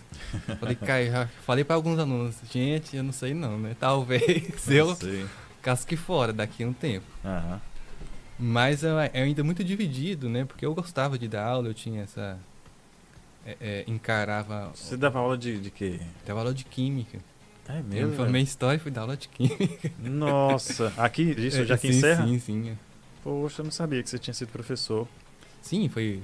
Falei, 0.61 0.77
cara, 0.77 1.03
eu 1.03 1.11
já 1.13 1.27
falei 1.47 1.65
para 1.65 1.77
alguns 1.77 1.99
alunos, 1.99 2.37
gente, 2.53 2.95
eu 2.95 3.03
não 3.03 3.11
sei 3.13 3.33
não, 3.33 3.59
né? 3.59 3.75
Talvez 3.81 4.69
eu 4.69 4.95
Sei. 4.95 5.27
casque 5.63 5.97
fora 5.97 6.31
daqui 6.31 6.63
a 6.63 6.69
um 6.69 6.75
tempo. 6.75 7.07
Aham. 7.25 7.59
Mas 8.39 8.83
eu, 8.83 8.91
eu 8.99 8.99
ainda 9.25 9.43
muito 9.43 9.65
dividido, 9.65 10.29
né? 10.29 10.45
Porque 10.45 10.67
eu 10.67 10.75
gostava 10.75 11.19
de 11.19 11.27
dar 11.27 11.47
aula, 11.47 11.69
eu 11.69 11.75
tinha 11.75 12.03
essa. 12.03 12.39
é, 13.47 13.57
é, 13.61 13.85
encarava. 13.87 14.71
Você 14.75 14.95
dava 14.97 15.21
aula 15.21 15.39
de, 15.39 15.59
de 15.59 15.71
quê? 15.71 16.01
Dava 16.27 16.41
aula 16.41 16.53
de 16.53 16.65
química. 16.65 17.19
É 17.67 17.79
Eu 17.79 17.83
mesmo? 17.85 18.09
me 18.11 18.17
formei 18.17 18.43
história 18.43 18.77
e 18.77 18.81
fui 18.81 18.91
dar 18.91 19.03
aula 19.03 19.17
de 19.17 19.29
química. 19.29 19.91
Nossa, 19.99 20.93
aqui, 20.99 21.23
isso 21.39 21.63
É, 21.63 21.65
já 21.65 21.77
aqui 21.77 21.91
sim, 21.91 21.97
em 21.97 22.01
Serra? 22.03 22.27
Sim, 22.27 22.39
sim. 22.39 22.69
é. 22.71 22.75
Poxa, 23.23 23.63
eu 23.63 23.65
não 23.65 23.73
sabia 23.73 24.03
que 24.03 24.11
você 24.11 24.19
tinha 24.19 24.35
sido 24.35 24.49
professor. 24.49 25.09
Sim, 25.63 25.89
foi, 25.89 26.21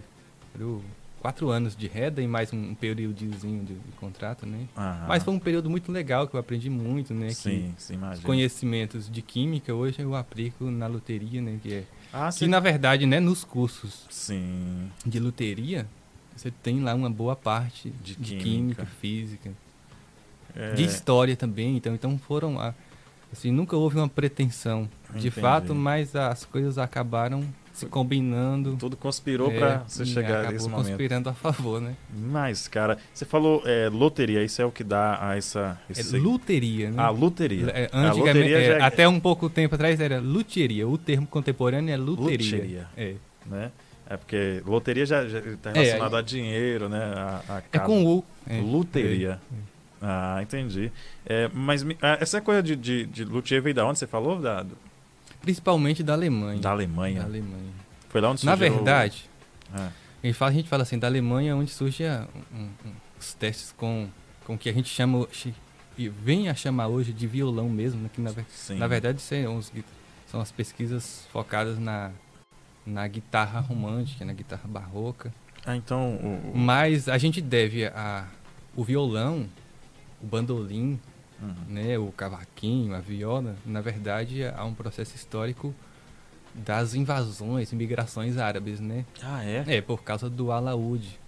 foram 0.52 0.82
quatro 1.20 1.50
anos 1.50 1.76
de 1.76 1.86
reda 1.86 2.22
e 2.22 2.26
mais 2.26 2.52
um 2.52 2.74
períodozinho 2.74 3.64
de, 3.64 3.74
de 3.74 3.92
contrato, 3.92 4.46
né? 4.46 4.66
Aham. 4.76 5.06
Mas 5.08 5.22
foi 5.22 5.34
um 5.34 5.38
período 5.38 5.68
muito 5.68 5.92
legal 5.92 6.26
que 6.26 6.34
eu 6.34 6.40
aprendi 6.40 6.70
muito, 6.70 7.12
né? 7.14 7.28
Sim, 7.30 7.74
sim, 7.76 7.86
Que 7.88 7.92
os 7.92 7.94
imagina. 7.96 8.26
conhecimentos 8.26 9.10
de 9.10 9.22
química 9.22 9.74
hoje 9.74 10.00
eu 10.00 10.14
aplico 10.14 10.64
na 10.70 10.86
loteria, 10.86 11.40
né? 11.42 11.58
Que, 11.62 11.74
é, 11.74 11.84
Ah, 12.12 12.28
que 12.30 12.38
sim. 12.40 12.46
na 12.46 12.60
verdade, 12.60 13.06
né, 13.06 13.20
nos 13.20 13.44
cursos 13.44 14.06
Sim. 14.10 14.88
de 15.04 15.20
loteria, 15.20 15.86
você 16.36 16.50
tem 16.50 16.80
lá 16.80 16.94
uma 16.94 17.10
boa 17.10 17.36
parte 17.36 17.90
De 18.02 18.14
de, 18.16 18.34
química. 18.36 18.42
química, 18.42 18.86
física, 18.86 19.50
É, 20.56 20.74
de 20.74 20.84
história 20.84 21.36
também. 21.36 21.76
Então, 21.76 21.94
então 21.94 22.18
foram, 22.18 22.58
a- 22.58 22.74
assim, 23.32 23.50
nunca 23.52 23.76
houve 23.76 23.96
uma 23.98 24.08
pretensão 24.08 24.88
de 25.10 25.28
Entendi. 25.28 25.30
fato, 25.30 25.74
mas 25.74 26.16
as 26.16 26.44
coisas 26.44 26.78
acabaram 26.78 27.44
se 27.81 27.87
combinando. 27.87 28.77
Tudo 28.77 28.97
conspirou 28.97 29.51
é, 29.51 29.59
pra 29.59 29.79
você 29.87 30.05
chegar 30.05 30.53
nesse 30.53 30.69
momento. 30.69 30.88
conspirando 30.88 31.29
a 31.29 31.35
favor, 31.35 31.81
né? 31.81 31.95
Mas, 32.14 32.69
cara, 32.69 32.99
você 33.12 33.25
falou 33.25 33.62
é, 33.64 33.88
loteria, 33.88 34.45
isso 34.45 34.61
é 34.61 34.64
o 34.64 34.71
que 34.71 34.85
dá 34.85 35.19
a 35.21 35.37
essa. 35.37 35.79
É 35.88 35.93
Esse... 35.93 36.19
luteria, 36.19 36.90
né? 36.90 37.03
A 37.03 37.11
loteria. 37.11 37.66
É, 37.71 37.90
a 37.93 38.09
antigamente, 38.09 38.38
loteria 38.38 38.59
é, 38.59 38.66
já 38.66 38.75
é- 38.75 38.83
Até 38.83 39.09
um 39.09 39.19
pouco 39.19 39.49
tempo 39.49 39.75
atrás 39.75 40.01
era 40.01 40.21
luteria. 40.21 40.87
O 40.87 40.99
termo 40.99 41.27
contemporâneo 41.27 41.93
é 41.93 41.97
luteria. 41.97 42.57
Luteria. 42.57 42.88
É. 42.97 43.14
né? 43.47 43.71
É 44.09 44.16
porque 44.16 44.61
loteria 44.66 45.07
já, 45.07 45.27
já 45.29 45.40
tá 45.62 45.71
É, 45.71 45.75
relacionado 45.75 46.16
a 46.16 46.23
dinheiro, 46.23 46.88
né? 46.88 46.99
A, 46.99 47.43
a 47.49 47.62
É 47.73 47.79
com. 47.79 48.25
É. 48.47 48.61
Luteria. 48.61 49.40
Ah, 50.03 50.40
entendi. 50.43 50.90
É, 51.27 51.49
mas 51.53 51.85
ah, 52.03 52.19
essa 52.21 52.40
coisa 52.40 52.62
de, 52.62 52.75
de, 52.75 53.07
de 53.07 53.25
luthier 53.25 53.62
veio 53.62 53.75
da 53.75 53.87
onde 53.87 53.99
você 53.99 54.07
falou? 54.07 54.40
Da, 54.40 54.64
Principalmente 55.40 56.03
da 56.03 56.12
Alemanha. 56.12 56.61
da 56.61 56.70
Alemanha. 56.70 57.20
Da 57.20 57.26
Alemanha. 57.26 57.72
Foi 58.09 58.20
lá 58.20 58.31
onde 58.31 58.44
Na 58.44 58.57
surgiu 58.57 58.72
o- 58.72 58.76
verdade, 58.76 59.24
a 59.72 60.26
gente, 60.26 60.35
fala, 60.35 60.50
a 60.50 60.55
gente 60.55 60.68
fala 60.68 60.83
assim, 60.83 60.98
da 60.98 61.07
Alemanha 61.07 61.53
é 61.53 61.55
onde 61.55 61.70
surge 61.70 62.05
a- 62.05 62.26
um- 62.53 62.59
um- 62.59 62.92
os 63.18 63.33
testes 63.35 63.72
com, 63.76 64.09
com 64.44 64.55
o 64.55 64.59
que 64.59 64.68
a 64.68 64.72
gente 64.72 64.88
chama, 64.88 65.26
e 65.96 66.09
vem 66.09 66.48
a 66.48 66.55
chamar 66.55 66.88
hoje 66.88 67.12
de 67.12 67.26
violão 67.26 67.68
mesmo, 67.68 68.03
né? 68.03 68.11
que 68.12 68.20
na, 68.20 68.33
sim. 68.48 68.76
na 68.76 68.87
verdade 68.87 69.20
são, 69.20 69.57
os 69.57 69.70
gui- 69.70 69.85
são 70.31 70.40
as 70.40 70.50
pesquisas 70.50 71.26
focadas 71.33 71.79
na, 71.79 72.11
na 72.85 73.07
guitarra 73.07 73.61
romântica, 73.61 74.24
na 74.24 74.33
guitarra 74.33 74.66
barroca. 74.66 75.33
Ah, 75.64 75.76
então. 75.76 76.14
O, 76.16 76.53
o- 76.53 76.59
Mas 76.59 77.09
a 77.09 77.18
gente 77.18 77.40
deve 77.40 77.85
a, 77.87 78.26
o 78.74 78.83
violão, 78.83 79.46
o 80.22 80.26
bandolim, 80.26 80.98
Uhum. 81.42 81.55
né, 81.68 81.98
o 81.98 82.12
cavaquinho, 82.12 82.94
a 82.94 83.00
viola, 83.00 83.57
na 83.64 83.81
verdade 83.81 84.44
há 84.44 84.64
um 84.64 84.74
processo 84.74 85.16
histórico 85.16 85.74
das 86.55 86.94
invasões, 86.94 87.72
migrações 87.72 88.37
árabes, 88.37 88.81
né? 88.81 89.05
Ah, 89.22 89.44
é? 89.44 89.64
É, 89.66 89.81
por 89.81 90.03
causa 90.03 90.29
do 90.29 90.53
alaúde. 90.53 91.18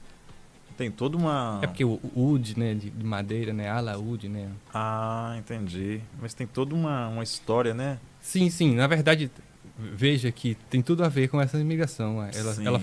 Tem 0.77 0.90
toda 0.90 1.16
uma. 1.16 1.61
É 1.62 1.66
porque 1.66 1.85
o 1.85 2.01
ud, 2.14 2.59
né, 2.59 2.75
de, 2.75 2.90
de 2.90 3.05
madeira, 3.05 3.53
né, 3.53 3.68
alaúde, 3.68 4.29
né? 4.29 4.48
Ah, 4.72 5.35
entendi. 5.38 6.01
Mas 6.20 6.35
tem 6.35 6.46
toda 6.46 6.75
uma, 6.75 7.09
uma 7.09 7.22
história, 7.22 7.72
né? 7.75 7.98
Sim, 8.20 8.51
sim, 8.51 8.75
na 8.75 8.87
verdade, 8.87 9.31
veja 9.79 10.31
que 10.33 10.57
tem 10.70 10.83
tudo 10.83 11.05
a 11.05 11.09
ver 11.09 11.29
com 11.29 11.40
essa 11.40 11.59
imigração. 11.59 12.22
Ela, 12.22 12.55
Sim. 12.55 12.66
ela, 12.66 12.81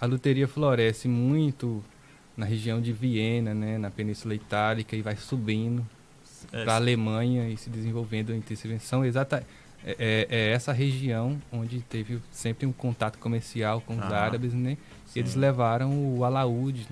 a 0.00 0.06
luteria 0.06 0.46
floresce 0.48 1.08
muito 1.08 1.84
na 2.36 2.46
região 2.46 2.80
de 2.80 2.92
Viena, 2.92 3.54
né, 3.54 3.78
na 3.78 3.90
Península 3.90 4.34
Itálica 4.34 4.96
e 4.96 5.02
vai 5.02 5.16
subindo 5.16 5.86
É, 6.52 6.64
para 6.64 6.72
a 6.74 6.76
Alemanha 6.76 7.48
e 7.48 7.56
se 7.56 7.68
desenvolvendo 7.70 8.32
a 8.32 8.36
intervenção 8.36 9.04
exata 9.04 9.44
é, 9.84 9.96
é- 9.98 10.26
é 10.30 10.50
essa 10.52 10.72
região 10.72 11.40
onde 11.52 11.80
teve 11.82 12.18
sempre 12.30 12.66
um 12.66 12.72
contato 12.72 13.18
comercial 13.18 13.80
com 13.82 13.94
os 13.96 14.02
Ah, 14.12 14.18
árabes, 14.24 14.54
né? 14.54 14.76
sim. 15.06 15.20
Eles 15.20 15.34
levaram 15.34 15.92
o 16.16 16.24
alaúde 16.24 16.86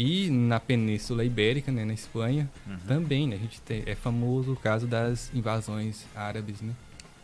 E 0.00 0.30
na 0.30 0.60
Península 0.60 1.24
Ibérica, 1.24 1.72
né, 1.72 1.84
na 1.84 1.92
Espanha, 1.92 2.48
Uhum. 2.64 2.76
também, 2.86 3.26
né, 3.26 3.34
a 3.34 3.38
gente 3.40 3.60
tem, 3.62 3.82
é 3.84 3.96
famoso 3.96 4.52
o 4.52 4.56
caso 4.56 4.86
das 4.86 5.28
invasões 5.34 6.06
árabes, 6.14 6.60
né? 6.60 6.72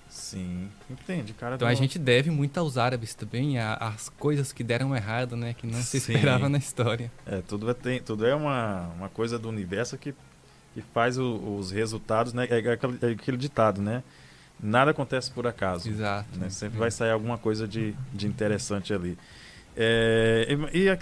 Sim, 0.08 0.68
entende, 0.90 1.32
cara. 1.34 1.54
Então 1.54 1.68
a 1.68 1.72
do- 1.72 1.76
gente 1.76 1.98
deve 2.00 2.30
muito 2.32 2.58
aos 2.58 2.76
árabes 2.76 3.14
também, 3.14 3.58
a- 3.60 3.74
as 3.74 4.08
coisas 4.08 4.52
que 4.52 4.64
deram 4.64 4.94
errado, 4.94 5.36
né, 5.36 5.54
que 5.54 5.66
não 5.68 5.80
se 5.80 6.00
Sim. 6.00 6.14
esperava 6.14 6.48
na 6.48 6.58
história. 6.58 7.12
É, 7.24 7.40
tudo 7.42 7.70
é, 7.70 7.74
tem, 7.74 8.00
tudo 8.00 8.26
é 8.26 8.34
uma, 8.34 8.88
uma 8.96 9.08
coisa 9.08 9.38
do 9.38 9.48
universo 9.48 9.96
que, 9.96 10.12
que 10.74 10.82
faz 10.92 11.16
o- 11.18 11.56
os 11.58 11.70
resultados, 11.70 12.32
né? 12.32 12.46
É, 12.50 12.56
aquele, 12.72 12.98
é 13.02 13.06
aquele 13.12 13.36
ditado, 13.36 13.80
né? 13.80 14.02
Nada 14.62 14.90
acontece 14.92 15.30
por 15.30 15.46
acaso. 15.46 15.88
Exato. 15.88 16.38
né? 16.38 16.48
Sempre 16.50 16.76
É. 16.76 16.80
vai 16.80 16.90
sair 16.90 17.10
alguma 17.10 17.38
coisa 17.38 17.66
de, 17.66 17.94
de 18.12 18.26
interessante 18.26 18.92
ali. 18.92 19.16
É, 19.76 20.46
e, 20.72 20.88
é, 20.88 20.98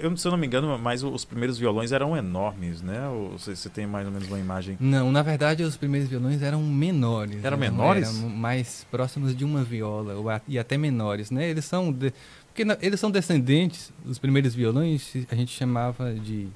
eu, 0.00 0.16
se 0.16 0.24
eu 0.26 0.30
não 0.30 0.38
me 0.38 0.46
engano, 0.46 0.78
mas 0.78 1.02
os 1.02 1.24
primeiros 1.24 1.58
violões 1.58 1.90
eram 1.90 2.16
enormes, 2.16 2.80
né? 2.80 3.08
Ou 3.08 3.32
você, 3.36 3.56
você 3.56 3.68
tem 3.68 3.86
mais 3.88 4.06
ou 4.06 4.12
menos 4.12 4.28
uma 4.28 4.38
imagem? 4.38 4.76
Não, 4.78 5.10
na 5.10 5.20
verdade 5.22 5.64
os 5.64 5.76
primeiros 5.76 6.08
violões 6.08 6.40
eram 6.40 6.62
menores. 6.62 7.44
Eram 7.44 7.56
né? 7.56 7.68
menores? 7.68 8.08
Eram 8.20 8.28
mais 8.28 8.86
próximos 8.88 9.36
de 9.36 9.44
uma 9.44 9.64
viola, 9.64 10.14
ou 10.14 10.30
a- 10.30 10.40
e 10.46 10.58
até 10.58 10.78
menores, 10.78 11.30
né? 11.32 11.48
Eles 11.50 11.64
são... 11.64 11.92
de- 11.92 12.12
porque 12.46 12.64
na- 12.64 12.78
eles 12.80 13.00
são 13.00 13.10
descendentes, 13.10 13.92
os 14.06 14.18
primeiros 14.18 14.54
violões 14.54 15.12
a 15.30 15.34
gente 15.34 15.52
chamava 15.52 16.14
de 16.14 16.46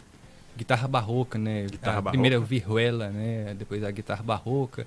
guitarra 0.57 0.87
barroca, 0.89 1.39
né? 1.39 1.67
Guitarra 1.71 1.99
a 1.99 2.01
barroca. 2.01 2.11
primeira 2.13 2.39
vihuela, 2.41 3.09
né? 3.11 3.55
Depois 3.59 3.83
a 3.85 3.91
guitarra 3.91 4.23
barroca, 4.23 4.87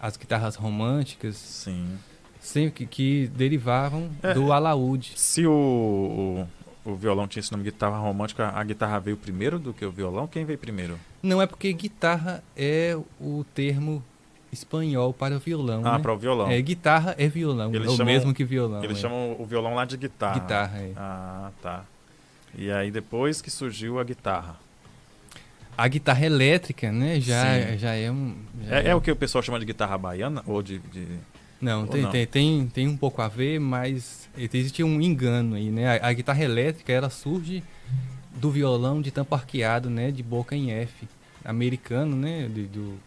as 0.00 0.16
guitarras 0.16 0.56
românticas, 0.56 1.36
Sim. 1.36 1.98
sempre 2.40 2.70
que, 2.72 2.86
que 2.86 3.28
derivavam 3.34 4.10
É, 4.22 4.34
do 4.34 4.52
alaúde. 4.52 5.12
Se 5.16 5.46
o, 5.46 6.46
o, 6.84 6.90
o 6.92 6.94
violão 6.96 7.26
tinha 7.28 7.40
esse 7.40 7.50
nome 7.52 7.64
de 7.64 7.70
guitarra 7.70 7.98
romântica, 7.98 8.48
a 8.48 8.62
guitarra 8.64 8.98
veio 8.98 9.16
primeiro 9.16 9.58
do 9.58 9.72
que 9.72 9.84
o 9.84 9.90
violão? 9.90 10.26
Quem 10.26 10.44
veio 10.44 10.58
primeiro? 10.58 10.98
Não 11.22 11.40
é 11.40 11.46
porque 11.46 11.72
guitarra 11.72 12.42
é 12.56 12.96
o 13.20 13.44
termo 13.54 14.02
espanhol 14.52 15.12
para 15.12 15.34
o 15.36 15.38
violão, 15.40 15.82
Ah, 15.84 15.96
né? 15.96 15.98
para 15.98 16.12
o 16.12 16.16
violão. 16.18 16.48
É, 16.50 16.60
guitarra 16.60 17.14
é 17.18 17.26
violão, 17.26 17.74
Eles 17.74 17.88
é 17.88 17.90
o 17.90 17.96
chamam- 17.96 18.12
mesmo 18.12 18.34
que 18.34 18.44
violão. 18.44 18.84
Eles 18.84 18.98
é. 18.98 19.00
chamam 19.00 19.34
o 19.38 19.44
violão 19.46 19.74
lá 19.74 19.84
de 19.84 19.96
guitarra. 19.96 20.38
guitarra. 20.38 20.78
é. 20.78 20.92
Ah, 20.96 21.50
tá. 21.62 21.84
E 22.56 22.70
aí 22.70 22.90
depois 22.90 23.40
que 23.42 23.50
surgiu 23.50 23.98
a 23.98 24.04
guitarra. 24.04 24.54
A 25.76 25.88
guitarra 25.88 26.24
elétrica, 26.24 26.90
né, 26.92 27.20
já, 27.20 27.42
Sim. 27.72 27.78
já 27.78 27.94
é 27.94 28.10
um... 28.10 28.36
já 28.66 28.76
É, 28.80 28.88
é 28.88 28.94
o 28.94 29.00
que 29.00 29.10
o 29.10 29.16
pessoal 29.16 29.42
chama 29.42 29.58
de 29.58 29.66
guitarra 29.66 29.96
baiana? 29.98 30.42
Ou 30.46 30.62
de. 30.62 30.78
de- 30.78 31.06
Não, 31.60 31.82
ou 31.82 31.86
tem, 31.88 32.02
não? 32.02 32.10
Tem, 32.10 32.26
tem, 32.26 32.66
tem 32.68 32.88
um 32.88 32.96
pouco 32.96 33.20
a 33.22 33.28
ver, 33.28 33.58
mas 33.58 34.28
existe 34.38 34.82
um 34.84 35.00
engano 35.00 35.56
aí, 35.56 35.70
né? 35.70 35.98
A, 35.98 36.08
a 36.08 36.12
guitarra 36.12 36.42
elétrica, 36.44 36.92
ela 36.92 37.10
surge 37.10 37.62
do 38.36 38.50
violão 38.50 39.00
de 39.00 39.10
tampo 39.10 39.34
arqueado, 39.34 39.88
né, 39.88 40.10
de 40.10 40.22
boca 40.22 40.54
em 40.56 40.70
F, 40.72 41.08
americano, 41.44 42.16
né, 42.16 42.48
de- 42.52 42.66
do, 42.66 42.98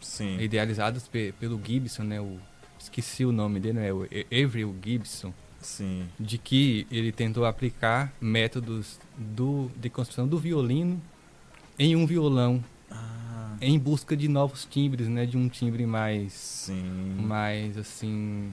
Sim. 0.00 0.38
idealizados 0.40 1.06
pe- 1.08 1.32
pelo 1.38 1.60
Gibson, 1.64 2.02
né, 2.04 2.20
o, 2.20 2.38
esqueci 2.78 3.24
o 3.24 3.32
nome 3.32 3.58
dele, 3.60 3.78
né, 3.80 3.92
o 3.92 4.06
Avril 4.44 4.74
Gibson, 4.84 5.32
Sim. 5.60 6.04
de 6.18 6.38
que 6.38 6.86
ele 6.90 7.10
tentou 7.12 7.44
aplicar 7.44 8.12
métodos 8.20 8.98
do, 9.16 9.70
de 9.76 9.88
construção 9.90 10.26
do 10.28 10.38
violino 10.38 11.00
em 11.82 11.96
um 11.96 12.06
violão, 12.06 12.62
Ah, 12.90 13.56
em 13.60 13.78
busca 13.78 14.16
de 14.16 14.28
novos 14.28 14.64
timbres, 14.64 15.08
né, 15.08 15.26
de 15.26 15.36
um 15.36 15.48
timbre 15.48 15.84
mais, 15.86 16.32
sim. 16.32 17.16
mais 17.18 17.76
assim, 17.76 18.52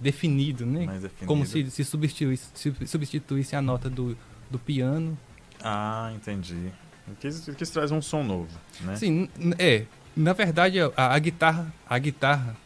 definido, 0.00 0.66
né, 0.66 0.86
Mais 0.86 1.02
definido. 1.02 1.26
como 1.26 1.46
se, 1.46 1.70
se 1.70 1.84
substituísse, 1.84 2.48
se 2.54 2.74
substituísse 2.86 3.54
a 3.56 3.62
nota 3.62 3.88
do, 3.88 4.16
do 4.50 4.58
piano. 4.58 5.16
Ah, 5.62 6.12
entendi. 6.14 6.70
Quis, 7.20 7.48
quis 7.56 7.70
trazer 7.70 7.94
um 7.94 8.02
som 8.02 8.22
novo, 8.22 8.48
né? 8.80 8.96
Sim, 8.96 9.28
é, 9.58 9.84
na 10.16 10.32
verdade 10.32 10.80
a, 10.80 10.90
a 10.96 11.18
guitarra, 11.18 11.72
a 11.88 11.98
guitarra, 11.98 12.56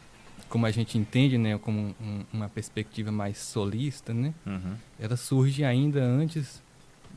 como 0.49 0.65
a 0.65 0.71
gente 0.71 0.97
entende, 0.97 1.37
né, 1.37 1.59
como 1.59 1.95
um- 2.01 2.25
uma 2.33 2.49
perspectiva 2.49 3.11
mais 3.13 3.37
solista, 3.39 4.15
né, 4.15 4.33
Uhum. 4.47 4.75
ela 4.99 5.17
surge 5.17 5.65
ainda 5.65 6.03
antes 6.03 6.63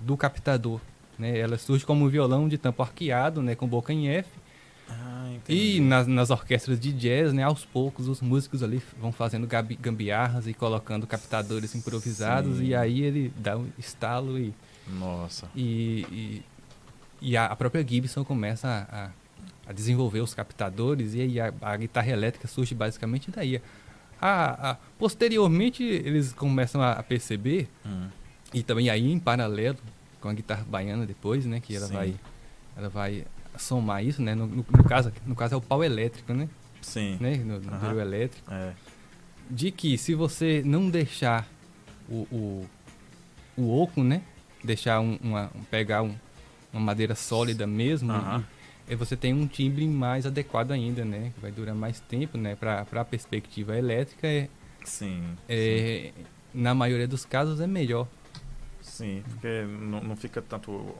do 0.02 0.18
captador. 0.18 0.82
Né? 1.22 1.38
Ela 1.38 1.58
surge 1.58 1.86
como 1.86 2.04
um 2.06 2.10
violão 2.10 2.50
de 2.50 2.58
tampo 2.58 2.82
arqueado, 2.82 3.42
né, 3.44 3.54
com 3.56 3.68
boca 3.68 3.94
em 3.94 4.08
F. 4.10 4.28
Ah. 4.90 5.30
E 5.48 5.80
nas, 5.80 6.08
nas 6.08 6.30
orquestras 6.32 6.80
de 6.80 6.92
jazz, 6.92 7.32
né, 7.32 7.44
aos 7.44 7.64
poucos, 7.64 8.08
os 8.08 8.20
músicos 8.22 8.64
ali 8.64 8.82
vão 9.00 9.12
fazendo 9.12 9.48
gambiarras 9.80 10.48
e 10.48 10.54
colocando 10.54 11.06
captadores 11.06 11.76
improvisados. 11.76 12.58
Sim. 12.58 12.66
E 12.66 12.76
aí 12.76 13.02
ele 13.04 13.32
dá 13.38 13.56
um 13.58 13.68
estalo 13.78 14.38
e, 14.40 14.54
Nossa. 15.00 15.48
e, 15.56 16.06
e, 16.12 16.44
e 17.22 17.38
a, 17.38 17.56
própria 17.56 17.86
Gibson 17.88 18.24
começa 18.26 18.68
a, 18.68 19.06
a- 19.06 19.10
a 19.68 19.72
desenvolver 19.74 20.20
os 20.22 20.34
captadores. 20.34 21.14
E 21.14 21.22
aí 21.22 21.40
a, 21.40 21.54
a 21.62 21.78
guitarra 21.78 22.10
elétrica 22.10 22.48
surge 22.48 22.74
basicamente 22.76 23.30
daí. 23.32 23.62
A- 24.20 24.72
a- 24.72 24.78
posteriormente, 25.00 25.84
eles 25.84 26.34
começam 26.34 26.82
a- 26.82 26.94
a 26.94 27.04
perceber 27.04 27.70
Hum. 27.86 28.08
e 28.54 28.62
também 28.64 28.90
aí 28.90 29.10
em 29.12 29.20
paralelo 29.20 29.78
com 30.22 30.30
a 30.30 30.34
guitarra 30.34 30.64
baiana 30.70 31.06
depois, 31.06 31.46
né, 31.46 31.60
que 31.60 31.76
ela 31.76 31.88
Sim. 31.88 31.94
vai 31.94 32.16
ela 32.78 32.88
vai 32.90 33.26
somar 33.58 34.06
isso, 34.06 34.22
né? 34.22 34.34
No, 34.34 34.48
no- 34.48 34.66
no 34.70 34.84
caso, 34.86 35.12
no 35.26 35.36
caso 35.36 35.56
é 35.56 35.58
o 35.58 35.62
pau 35.62 35.84
elétrico, 35.84 36.34
né? 36.34 36.48
Sim. 36.82 37.18
né? 37.20 37.36
No, 37.38 37.60
no 37.60 37.78
drill 37.80 38.00
elétrico, 38.00 38.52
É. 38.54 38.74
de 39.50 39.72
que 39.72 39.98
se 39.98 40.16
você 40.16 40.62
não 40.66 40.90
deixar 40.90 41.48
o, 42.10 42.26
o, 42.32 42.66
o 43.58 43.82
oco, 43.82 44.02
né? 44.04 44.22
Deixar 44.64 45.00
um, 45.02 45.18
uma 45.22 45.52
um- 45.56 45.64
pegar 45.66 46.02
um- 46.02 46.16
uma 46.72 46.82
madeira 46.82 47.14
sólida 47.16 47.68
mesmo, 47.68 48.12
Aham. 48.14 48.44
e, 48.88 48.94
e 48.94 48.96
você 48.96 49.18
tem 49.18 49.34
um 49.34 49.46
timbre 49.46 49.86
mais 49.88 50.26
adequado 50.26 50.72
ainda, 50.72 51.04
né? 51.04 51.32
Que 51.36 51.42
vai 51.42 51.52
durar 51.52 51.76
mais 51.76 52.00
tempo, 52.00 52.38
né? 52.38 52.56
Para 52.56 52.86
a 52.90 53.06
perspectiva 53.06 53.78
elétrica 53.78 54.26
é, 54.28 54.48
Sim. 54.86 55.24
é 55.50 56.12
na 56.54 56.74
maioria 56.74 57.08
dos 57.08 57.26
casos 57.26 57.60
é 57.60 57.68
melhor. 57.68 58.08
Sim, 58.82 59.24
porque 59.30 59.64
não, 59.64 60.02
não 60.04 60.16
fica 60.16 60.42
tanto, 60.42 60.96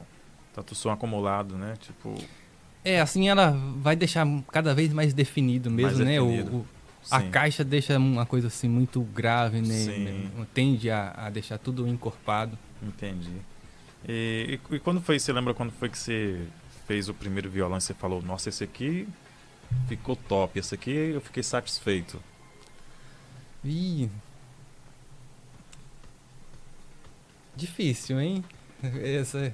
tanto 0.54 0.74
som 0.74 0.90
acumulado, 0.90 1.56
né? 1.56 1.74
Tipo. 1.80 2.14
É, 2.84 3.00
assim 3.00 3.28
ela 3.28 3.50
vai 3.76 3.94
deixar 3.94 4.26
cada 4.50 4.74
vez 4.74 4.92
mais 4.92 5.12
definido 5.14 5.70
mesmo, 5.70 5.98
Mais 5.98 6.06
né? 6.06 6.20
O- 6.20 6.26
definido. 6.26 6.56
o, 6.56 6.66
a 7.10 7.22
caixa 7.22 7.62
deixa 7.64 7.96
uma 7.98 8.26
coisa 8.26 8.48
assim 8.48 8.68
muito 8.68 9.00
grave, 9.02 9.60
né? 9.60 9.74
Sim. 9.74 10.30
Tende 10.54 10.90
a, 10.90 11.12
a 11.16 11.30
deixar 11.30 11.58
tudo 11.58 11.86
encorpado. 11.86 12.58
Entendi. 12.82 13.30
E, 14.08 14.58
e, 14.70 14.74
e 14.76 14.78
quando 14.80 15.00
foi, 15.00 15.18
você 15.18 15.32
lembra 15.32 15.54
quando 15.54 15.70
foi 15.72 15.88
que 15.88 15.98
você 15.98 16.44
fez 16.86 17.08
o 17.08 17.14
primeiro 17.14 17.48
violão 17.48 17.78
e 17.78 17.80
você 17.80 17.94
falou, 17.94 18.20
nossa, 18.20 18.48
esse 18.48 18.64
aqui 18.64 19.08
ficou 19.88 20.16
top, 20.16 20.58
esse 20.58 20.74
aqui 20.74 20.90
eu 20.90 21.20
fiquei 21.20 21.42
satisfeito. 21.42 22.20
Ih. 23.64 24.08
Difícil, 27.56 28.20
hein? 28.20 28.44
Essa... 28.82 29.52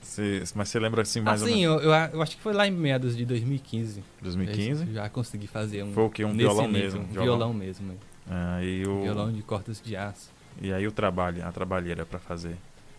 Você- 0.00 0.42
mas 0.54 0.68
você 0.70 0.78
lembra 0.78 1.02
assim 1.02 1.20
mais 1.20 1.42
Assim, 1.42 1.66
ou 1.66 1.74
menos? 1.76 1.84
eu, 1.84 1.90
eu, 2.14 2.22
acho 2.22 2.34
que 2.36 2.42
foi 2.42 2.54
lá 2.54 2.66
em 2.66 2.70
meados 2.70 3.14
de 3.14 3.26
2015. 3.26 4.02
2015? 4.22 4.92
Já, 4.94 5.08
consegui 5.10 5.46
fazer 5.46 5.82
um. 5.82 5.92
Foi 5.92 6.04
o 6.04 6.10
quê? 6.10 6.24
Um 6.24 6.34
violão 6.34 6.66
nível, 6.66 6.82
mesmo? 6.82 7.00
Um 7.02 7.06
violão, 7.06 7.52
mesmo. 7.52 7.92
é. 7.92 7.96
Ah, 8.32 8.64
e, 8.64 8.86
o, 8.86 9.02
Violão 9.02 9.30
de 9.30 9.42
cordas 9.42 9.80
de 9.84 9.94
aço. 9.96 10.30
e 10.62 10.72
aí 10.72 10.86
o 10.86 10.92
trabalho, 10.92 11.46
a 11.46 11.52
trabalheira 11.52 12.06
pra 12.06 12.18
fazer. 12.18 12.56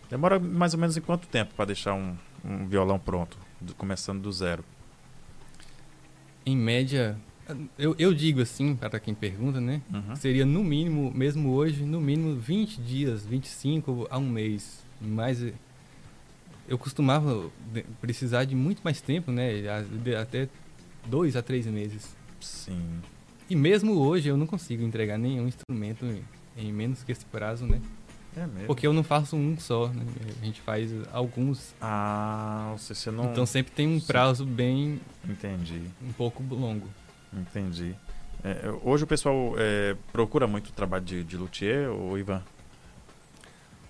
Demora 0.08 0.38
mais 0.38 0.74
ou 0.74 0.80
menos 0.80 0.96
em 0.96 1.00
quanto 1.00 1.26
tempo 1.26 1.52
pra 1.56 1.64
deixar 1.64 1.94
um, 1.94 2.14
um 2.44 2.68
violão 2.68 2.98
pronto, 3.00 3.36
do- 3.60 3.74
começando 3.74 4.20
do 4.20 4.30
zero? 4.30 4.64
Em 6.46 6.56
média, 6.56 7.16
eu, 7.78 7.94
eu 7.98 8.14
digo 8.14 8.40
assim, 8.40 8.74
para 8.74 8.98
quem 9.00 9.14
pergunta, 9.14 9.60
né? 9.60 9.82
Uhum. 9.92 10.16
Seria 10.16 10.46
no 10.46 10.62
mínimo, 10.62 11.12
mesmo 11.14 11.50
hoje, 11.52 11.84
no 11.84 12.00
mínimo 12.00 12.36
20 12.36 12.80
dias, 12.80 13.26
25 13.26 14.06
a 14.10 14.18
um 14.18 14.28
mês. 14.28 14.82
Mas 15.00 15.42
eh, 15.42 15.52
eu 16.68 16.78
costumava 16.78 17.50
precisar 18.00 18.44
de 18.44 18.54
muito 18.54 18.80
mais 18.82 19.00
tempo, 19.00 19.32
né? 19.32 19.50
Até 20.20 20.48
dois 21.06 21.36
a 21.36 21.42
três 21.42 21.66
meses. 21.66 22.14
Sim. 22.40 23.00
E 23.50 23.56
mesmo 23.56 23.94
hoje 23.94 24.28
eu 24.28 24.36
não 24.36 24.46
consigo 24.46 24.82
entregar 24.82 25.18
nenhum 25.18 25.46
instrumento 25.46 26.06
em, 26.06 26.22
em 26.56 26.72
menos 26.72 27.02
que 27.02 27.12
esse 27.12 27.24
prazo, 27.24 27.66
né? 27.66 27.80
É 28.36 28.46
mesmo. 28.46 28.66
Porque 28.66 28.86
eu 28.86 28.92
não 28.92 29.02
faço 29.02 29.36
um 29.36 29.58
só, 29.58 29.88
né? 29.88 30.04
A 30.40 30.44
gente 30.44 30.60
faz 30.60 30.90
alguns. 31.12 31.74
Ah, 31.80 32.74
você, 32.78 33.10
não. 33.10 33.30
Então 33.30 33.44
sempre 33.44 33.72
tem 33.72 33.86
um 33.86 34.00
prazo 34.00 34.46
bem 34.46 35.00
Entendi. 35.28 35.82
um 36.02 36.12
pouco 36.12 36.42
longo. 36.42 36.88
Entendi. 37.32 37.94
É, 38.44 38.70
hoje 38.82 39.04
o 39.04 39.06
pessoal 39.06 39.54
é, 39.56 39.96
procura 40.12 40.46
muito 40.46 40.68
o 40.68 40.72
trabalho 40.72 41.04
de, 41.04 41.22
de 41.24 41.36
luthier, 41.36 41.88
ou 41.90 42.18
Ivan? 42.18 42.42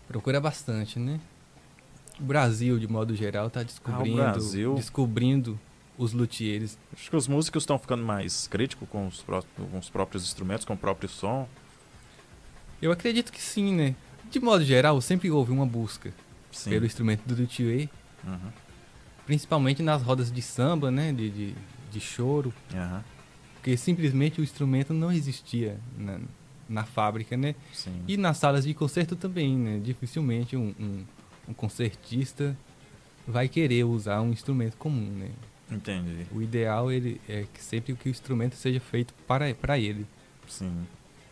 Procura 0.08 0.40
bastante, 0.40 0.98
né? 0.98 1.18
O 2.20 2.24
Brasil, 2.24 2.78
de 2.78 2.86
modo 2.86 3.14
geral, 3.16 3.46
está 3.46 3.62
descobrindo, 3.62 4.16
Brasil? 4.16 4.74
descobrindo 4.74 5.58
os 5.96 6.12
luthiers. 6.12 6.78
Acho 6.92 7.08
que 7.10 7.16
os 7.16 7.26
músicos 7.26 7.62
estão 7.62 7.78
ficando 7.78 8.04
mais 8.04 8.46
críticos 8.46 8.88
com 8.88 9.06
os, 9.06 9.22
pró- 9.22 9.42
com 9.70 9.78
os 9.78 9.88
próprios 9.88 10.22
instrumentos, 10.24 10.64
com 10.64 10.74
o 10.74 10.76
próprio 10.76 11.08
som. 11.08 11.48
Eu 12.80 12.92
acredito 12.92 13.32
que 13.32 13.40
sim, 13.40 13.74
né? 13.74 13.94
De 14.30 14.38
modo 14.40 14.64
geral, 14.64 15.00
sempre 15.00 15.30
houve 15.30 15.52
uma 15.52 15.66
busca 15.66 16.12
Sim. 16.50 16.70
pelo 16.70 16.86
instrumento 16.86 17.22
do 17.26 17.34
luthier 17.40 17.88
Uhum. 18.24 18.38
Principalmente 19.26 19.82
nas 19.82 20.00
rodas 20.02 20.30
de 20.30 20.40
samba, 20.42 20.90
né? 20.90 21.12
De, 21.12 21.28
de, 21.30 21.54
de 21.90 22.00
choro. 22.00 22.52
Uhum. 22.72 23.00
Porque 23.62 23.76
simplesmente 23.76 24.40
o 24.40 24.42
instrumento 24.42 24.92
não 24.92 25.12
existia 25.12 25.78
na, 25.96 26.18
na 26.68 26.84
fábrica, 26.84 27.36
né? 27.36 27.54
Sim. 27.72 27.94
E 28.08 28.16
nas 28.16 28.36
salas 28.36 28.64
de 28.64 28.74
concerto 28.74 29.14
também, 29.14 29.56
né? 29.56 29.80
Dificilmente 29.80 30.56
um, 30.56 30.74
um, 30.80 31.04
um 31.48 31.54
concertista 31.54 32.56
vai 33.24 33.48
querer 33.48 33.84
usar 33.84 34.20
um 34.20 34.32
instrumento 34.32 34.76
comum, 34.76 35.08
né? 35.12 35.30
Entendi. 35.70 36.26
O 36.32 36.42
ideal 36.42 36.90
ele 36.90 37.20
é 37.28 37.46
que 37.54 37.62
sempre 37.62 37.94
que 37.94 38.08
o 38.08 38.10
instrumento 38.10 38.56
seja 38.56 38.80
feito 38.80 39.14
para, 39.28 39.54
para 39.54 39.78
ele. 39.78 40.08
Sim. 40.48 40.84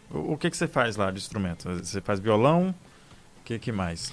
O, 0.09 0.35
o 0.35 0.39
que, 0.39 0.49
que 0.51 0.57
você 0.57 0.69
faz 0.69 0.95
lá 0.95 1.11
de 1.11 1.19
instrumento? 1.19 1.69
Você 1.69 2.01
faz 2.01 2.21
violão? 2.21 2.73
O 3.41 3.45
que, 3.45 3.59
que 3.59 3.73
mais? 3.73 4.13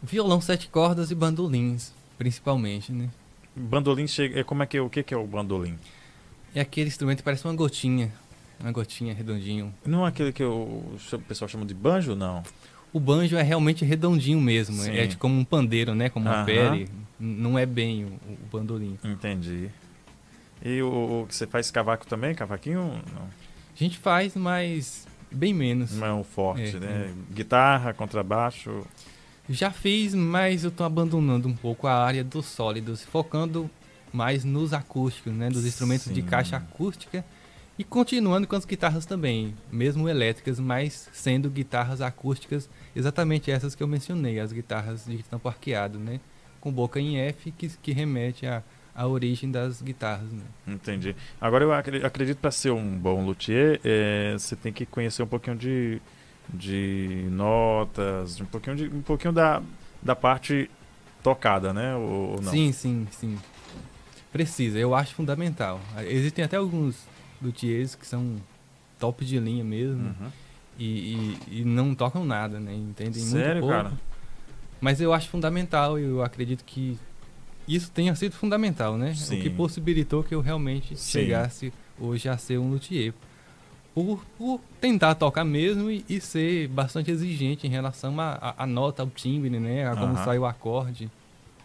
Violão 0.00 0.40
sete 0.40 0.68
cordas 0.68 1.10
e 1.10 1.14
bandolins, 1.16 1.92
principalmente, 2.16 2.92
né? 2.92 3.10
Bandolim 3.56 4.06
chega. 4.06 4.38
é, 4.38 4.44
Como 4.44 4.62
é 4.62 4.66
que 4.66 4.76
é, 4.76 4.80
o 4.80 4.88
que, 4.88 5.02
que 5.02 5.12
é 5.12 5.16
o 5.16 5.26
bandolim? 5.26 5.76
É 6.56 6.62
aquele 6.62 6.88
instrumento 6.88 7.18
que 7.18 7.22
parece 7.22 7.44
uma 7.44 7.52
gotinha. 7.54 8.10
Uma 8.58 8.72
gotinha 8.72 9.12
redondinho. 9.12 9.74
Não 9.84 10.06
é 10.06 10.08
aquele 10.08 10.32
que 10.32 10.42
o, 10.42 10.82
pessoal 11.28 11.46
chama 11.50 11.66
de 11.66 11.74
banjo, 11.74 12.16
não? 12.16 12.42
O 12.94 12.98
banjo 12.98 13.36
é 13.36 13.42
realmente 13.42 13.84
redondinho 13.84 14.40
mesmo. 14.40 14.74
Sim. 14.76 14.96
É 14.96 15.06
tipo 15.06 15.20
como 15.20 15.38
um 15.38 15.44
pandeiro, 15.44 15.94
né? 15.94 16.08
Como 16.08 16.26
uma 16.26 16.44
pele. 16.44 16.88
Não 17.20 17.58
é 17.58 17.66
bem 17.66 18.06
o, 18.06 18.08
o 18.08 18.38
bandolim. 18.50 18.98
Entendi. 19.04 19.68
E 20.64 20.80
o, 20.80 21.24
o 21.24 21.26
que 21.26 21.34
você 21.34 21.46
faz 21.46 21.70
cavaco 21.70 22.06
também? 22.06 22.34
Cavaquinho? 22.34 23.02
Não. 23.14 23.22
A 23.24 23.78
gente 23.78 23.98
faz, 23.98 24.34
mas 24.34 25.06
bem 25.30 25.52
menos. 25.52 25.92
Não 25.92 26.06
é 26.06 26.14
um 26.14 26.24
forte, 26.24 26.74
É, 26.76 26.80
né? 26.80 27.14
Guitarra, 27.34 27.92
contrabaixo. 27.92 28.82
Já 29.46 29.70
fiz, 29.70 30.14
mas 30.14 30.64
eu 30.64 30.70
tô 30.70 30.84
abandonando 30.84 31.48
um 31.48 31.54
pouco 31.54 31.86
a 31.86 32.02
área 32.02 32.24
dos 32.24 32.46
sólidos, 32.46 33.02
focando 33.02 33.70
mais 34.12 34.44
nos 34.44 34.72
acústicos, 34.72 35.32
né? 35.32 35.48
Dos 35.48 35.64
instrumentos 35.66 36.06
de 36.12 36.20
Sim. 36.20 36.26
caixa 36.26 36.56
acústica 36.56 37.24
e 37.78 37.84
continuando 37.84 38.46
com 38.46 38.56
as 38.56 38.64
guitarras 38.64 39.04
também, 39.04 39.54
mesmo 39.70 40.08
elétricas, 40.08 40.58
mas 40.58 41.08
sendo 41.12 41.50
guitarras 41.50 42.00
acústicas, 42.00 42.70
exatamente 42.94 43.50
essas 43.50 43.74
que 43.74 43.82
eu 43.82 43.86
mencionei, 43.88 44.40
as 44.40 44.50
guitarras 44.52 45.04
de 45.04 45.22
tampo 45.24 45.48
arqueado, 45.48 45.98
né? 45.98 46.20
Com 46.60 46.72
boca 46.72 46.98
em 46.98 47.18
F, 47.18 47.50
que, 47.52 47.68
que 47.68 47.92
remete 47.92 48.46
à, 48.46 48.62
à 48.94 49.06
origem 49.06 49.50
das 49.50 49.82
guitarras, 49.82 50.30
né? 50.32 50.42
Entendi. 50.66 51.14
Agora 51.38 51.64
eu 51.64 51.72
acre- 51.72 52.04
acredito 52.04 52.38
para 52.38 52.50
ser 52.50 52.70
um 52.70 52.96
bom 52.98 53.24
luthier, 53.26 53.78
é, 53.84 54.32
você 54.32 54.56
tem 54.56 54.72
que 54.72 54.86
conhecer 54.86 55.22
um 55.22 55.26
pouquinho 55.26 55.56
de, 55.56 56.00
de 56.48 57.26
notas, 57.30 58.40
um 58.40 58.46
pouquinho, 58.46 58.76
de, 58.76 58.84
um 58.86 59.02
pouquinho 59.02 59.34
da, 59.34 59.62
da 60.02 60.16
parte 60.16 60.70
tocada, 61.22 61.74
né? 61.74 61.94
Ou, 61.94 62.36
ou 62.36 62.40
não? 62.42 62.52
Sim, 62.52 62.72
sim, 62.72 63.06
sim. 63.10 63.38
Precisa, 64.32 64.78
eu 64.78 64.94
acho 64.94 65.14
fundamental. 65.14 65.80
Existem 66.06 66.44
até 66.44 66.56
alguns 66.56 66.96
luthiers 67.40 67.94
que 67.94 68.06
são 68.06 68.36
top 68.98 69.24
de 69.24 69.38
linha 69.38 69.64
mesmo. 69.64 70.14
Uhum. 70.20 70.30
e, 70.78 70.84
e- 70.84 71.60
e 71.60 71.64
não 71.64 71.94
tocam 71.94 72.22
nada, 72.24 72.60
né? 72.60 72.74
Entendem 72.74 73.22
Sério, 73.22 73.46
muito 73.46 73.60
pouco. 73.60 73.74
cara? 73.74 73.92
Mas 74.78 75.00
eu 75.00 75.12
acho 75.14 75.28
fundamental 75.30 75.98
e 75.98 76.02
eu 76.02 76.22
acredito 76.22 76.62
que 76.64 76.98
isso 77.66 77.90
tenha 77.90 78.14
sido 78.14 78.32
fundamental, 78.32 78.98
né? 78.98 79.14
Sim. 79.14 79.38
O 79.38 79.42
que 79.42 79.48
possibilitou 79.48 80.22
que 80.22 80.34
eu 80.34 80.40
realmente 80.42 80.94
Sim. 80.96 81.20
chegasse 81.20 81.72
hoje 81.98 82.28
a 82.28 82.36
ser 82.36 82.58
um 82.58 82.70
luthier. 82.70 83.14
Por, 83.94 84.22
por 84.36 84.60
tentar 84.78 85.14
tocar 85.14 85.44
mesmo 85.44 85.90
e, 85.90 86.04
e 86.06 86.20
ser 86.20 86.68
bastante 86.68 87.10
exigente 87.10 87.66
em 87.66 87.70
relação 87.70 88.14
à 88.20 88.66
nota, 88.66 89.02
ao 89.02 89.08
timbre, 89.08 89.58
né? 89.58 89.88
A 89.88 89.96
como 89.96 90.12
Aham. 90.12 90.24
sai 90.24 90.38
o 90.38 90.44
acorde. 90.44 91.10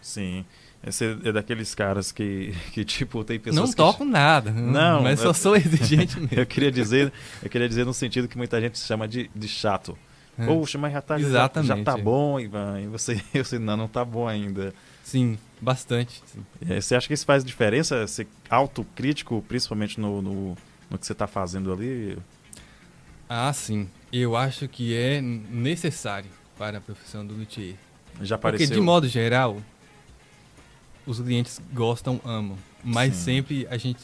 Sim. 0.01 0.45
Esse 0.85 1.17
é 1.23 1.31
daqueles 1.31 1.75
caras 1.75 2.11
que, 2.11 2.53
que 2.73 2.83
tipo, 2.83 3.23
tem 3.23 3.39
pessoas 3.39 3.55
Não 3.59 3.67
que... 3.69 3.75
toco 3.75 4.03
nada, 4.03 4.51
Não, 4.51 5.03
mas 5.03 5.19
eu- 5.19 5.27
só 5.27 5.33
sou 5.33 5.55
exigente 5.57 6.19
mesmo. 6.19 6.29
Eu 6.39 6.45
queria 6.45 6.71
dizer, 6.71 7.13
eu 7.43 7.49
queria 7.49 7.69
dizer 7.69 7.85
no 7.85 7.93
sentido 7.93 8.27
que 8.27 8.37
muita 8.37 8.59
gente 8.59 8.79
chama 8.79 9.07
de, 9.07 9.29
de 9.35 9.47
chato. 9.47 9.97
É. 10.37 10.45
Poxa, 10.45 10.77
mas 10.77 10.93
já 10.93 11.01
tá, 11.01 11.17
já, 11.17 11.23
já 11.23 11.29
Exatamente, 11.29 11.83
tá 11.83 11.97
é. 11.97 12.01
bom, 12.01 12.39
Ivan. 12.39 12.81
E 12.81 12.87
você, 12.87 13.21
eu 13.33 13.45
sei, 13.45 13.59
não, 13.59 13.77
não 13.77 13.87
tá 13.87 14.03
bom 14.03 14.27
ainda. 14.27 14.73
Sim, 15.03 15.37
bastante. 15.59 16.21
sim. 16.25 16.43
É, 16.67 16.79
Você 16.81 16.95
acha 16.95 17.07
que 17.07 17.13
isso 17.13 17.25
faz 17.25 17.43
diferença? 17.43 18.07
Ser 18.07 18.27
autocrítico, 18.49 19.43
principalmente 19.47 19.99
no, 19.99 20.21
no, 20.21 20.57
no 20.89 20.97
que 20.97 21.05
você 21.05 21.13
tá 21.13 21.27
fazendo 21.27 21.71
ali? 21.71 22.17
Ah, 23.29 23.51
sim. 23.53 23.87
Eu 24.11 24.35
acho 24.35 24.67
que 24.67 24.95
é 24.95 25.21
necessário 25.21 26.29
para 26.57 26.77
a 26.77 26.81
profissão 26.81 27.25
do 27.25 27.33
luthier. 27.33 27.75
Já 28.21 28.37
Porque, 28.37 28.55
apareceu. 28.55 28.75
de 28.75 28.81
modo 28.81 29.07
geral, 29.07 29.57
os 31.11 31.19
clientes 31.19 31.61
gostam, 31.73 32.19
amam. 32.25 32.57
Mas 32.83 33.15
Sim. 33.15 33.23
sempre 33.23 33.67
a 33.69 33.77
gente 33.77 33.99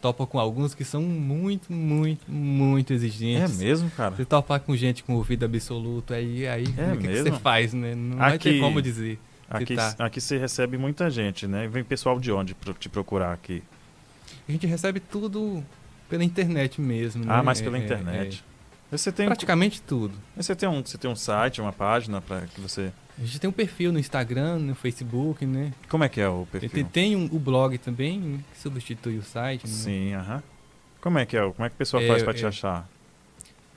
topa 0.00 0.26
com 0.26 0.38
alguns 0.38 0.74
que 0.74 0.84
são 0.84 1.02
muito, 1.02 1.72
muito, 1.72 2.30
muito 2.30 2.92
É 2.92 2.96
exigentes. 2.96 3.58
mesmo, 3.58 3.90
cara? 3.90 4.14
Você 4.14 4.24
topar 4.24 4.60
com 4.60 4.76
gente 4.76 5.02
com 5.02 5.14
ouvido 5.14 5.44
absoluto, 5.44 6.12
aí, 6.12 6.46
aí 6.46 6.64
É 6.76 6.92
o 6.92 6.96
que, 6.96 7.02
que 7.02 7.08
mesmo? 7.08 7.24
você 7.34 7.40
faz, 7.40 7.72
né? 7.72 7.94
Não 7.94 8.18
vai 8.18 8.34
Aqui- 8.34 8.50
ter 8.52 8.60
como 8.60 8.80
dizer. 8.82 9.18
Aqui, 9.48 9.74
tá. 9.76 9.94
aqui 10.00 10.20
você 10.20 10.36
recebe 10.38 10.76
muita 10.76 11.08
gente, 11.08 11.46
né? 11.46 11.66
Vem 11.68 11.82
pessoal 11.84 12.18
de 12.20 12.30
onde 12.32 12.54
te 12.78 12.88
procurar 12.88 13.32
aqui? 13.32 13.62
A 14.48 14.52
gente 14.52 14.66
recebe 14.66 15.00
tudo 15.00 15.62
pela 16.08 16.22
internet 16.24 16.80
mesmo, 16.80 17.24
né? 17.24 17.32
Ah, 17.32 17.42
mas 17.42 17.60
pela 17.60 17.78
É, 17.78 17.84
internet. 17.84 18.44
Você 18.90 19.08
é. 19.08 19.12
tem, 19.12 19.26
Praticamente 19.26 19.80
tudo. 19.82 20.14
você 20.36 20.54
tem 20.54 20.68
um, 20.68 20.84
você 20.84 20.98
tem 20.98 21.10
um 21.10 21.16
site, 21.16 21.60
uma 21.60 21.72
página 21.72 22.20
para 22.20 22.42
que 22.42 22.60
você. 22.60 22.92
A 23.18 23.24
gente 23.24 23.40
tem 23.40 23.48
um 23.48 23.52
perfil 23.52 23.92
no 23.92 23.98
Instagram, 23.98 24.58
no 24.58 24.74
Facebook, 24.74 25.46
né? 25.46 25.72
Como 25.88 26.04
é 26.04 26.08
que 26.08 26.20
é 26.20 26.28
o 26.28 26.46
perfil? 26.50 26.68
Tem, 26.70 26.84
tem 26.84 27.16
um, 27.16 27.24
o 27.32 27.38
blog 27.38 27.78
também, 27.78 28.44
que 28.52 28.58
substitui 28.60 29.16
o 29.16 29.22
site. 29.22 29.66
né? 29.66 29.72
Sim, 29.72 30.12
aham. 30.14 30.42
Como 31.00 31.18
é 31.18 31.24
que 31.24 31.36
é? 31.36 31.40
Como 31.40 31.64
é 31.64 31.68
que 31.68 31.74
a 31.74 31.78
pessoa 31.78 32.02
É, 32.02 32.08
faz 32.08 32.22
para 32.22 32.34
te 32.34 32.44
é. 32.44 32.48
achar? 32.48 32.88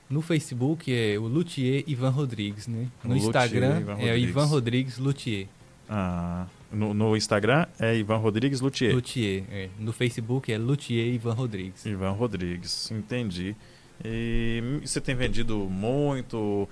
No 0.10 0.22
Facebook 0.22 0.92
é 0.94 1.18
o 1.18 1.28
Luthier 1.28 1.84
Ivan 1.88 2.10
Rodrigues, 2.10 2.68
né? 2.68 2.88
No 3.04 3.14
Luthier 3.14 3.28
Instagram 3.28 3.80
Ivan 3.80 3.98
é. 4.00 4.18
Ivan 4.18 4.46
Rodrigues 4.46 4.98
Luthier. 4.98 5.48
Ah, 5.88 6.48
no, 6.72 6.94
no 6.94 7.16
Instagram 7.16 7.66
é 7.80 7.96
Ivan 7.96 8.18
Rodrigues 8.18 8.60
Luthier. 8.60 8.94
Luthier, 8.94 9.44
é. 9.52 9.70
No 9.80 9.94
Facebook 9.94 10.52
é 10.52 10.58
Luthier 10.58 11.14
Ivan 11.14 11.34
Rodrigues. 11.34 11.86
Ivan 11.86 12.12
Rodrigues, 12.12 12.90
entendi. 12.92 13.56
E 14.04 14.62
você 14.84 15.00
tem 15.00 15.14
vendido 15.14 15.58
muito. 15.70 16.68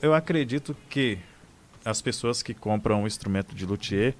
Eu 0.00 0.14
acredito 0.14 0.74
que 0.88 1.18
as 1.84 2.00
pessoas 2.02 2.42
que 2.42 2.54
compram 2.54 3.02
um 3.02 3.06
instrumento 3.06 3.54
de 3.54 3.64
luthier, 3.66 4.14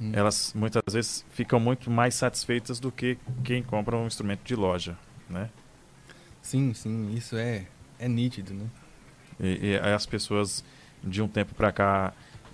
Hum. 0.00 0.10
elas 0.12 0.52
muitas 0.54 0.82
vezes 0.92 1.24
ficam 1.30 1.58
muito 1.58 1.90
mais 1.90 2.14
satisfeitas 2.14 2.78
do 2.78 2.92
que 2.92 3.16
quem 3.42 3.62
compra 3.62 3.96
um 3.96 4.06
instrumento 4.06 4.42
de 4.44 4.54
loja, 4.54 4.94
né? 5.28 5.48
Sim, 6.42 6.74
sim, 6.74 7.14
isso 7.14 7.34
é, 7.36 7.64
é 7.98 8.06
nítido, 8.06 8.52
né? 8.52 8.66
E, 9.40 9.68
e 9.68 9.76
as 9.78 10.04
pessoas 10.04 10.62
de 11.02 11.22
um 11.22 11.28
tempo 11.28 11.54
para 11.54 11.72
cá 11.72 12.12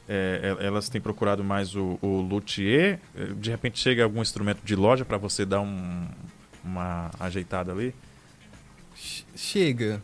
é, 0.09 0.57
é, 0.61 0.67
elas 0.67 0.89
têm 0.89 1.01
procurado 1.01 1.43
mais 1.43 1.75
o, 1.75 1.99
o 2.01 2.21
luthier. 2.21 3.01
De 3.39 3.51
repente 3.51 3.79
chega 3.81 4.05
algum 4.05 4.23
instrumento 4.23 4.61
de 4.65 4.77
loja 4.77 5.05
para 5.05 5.17
você 5.19 5.45
dar 5.45 5.61
um- 5.63 6.07
uma 6.65 7.11
ajeitada 7.19 7.73
ali. 7.73 7.93
Ch- 8.95 9.25
Chega, 9.35 10.01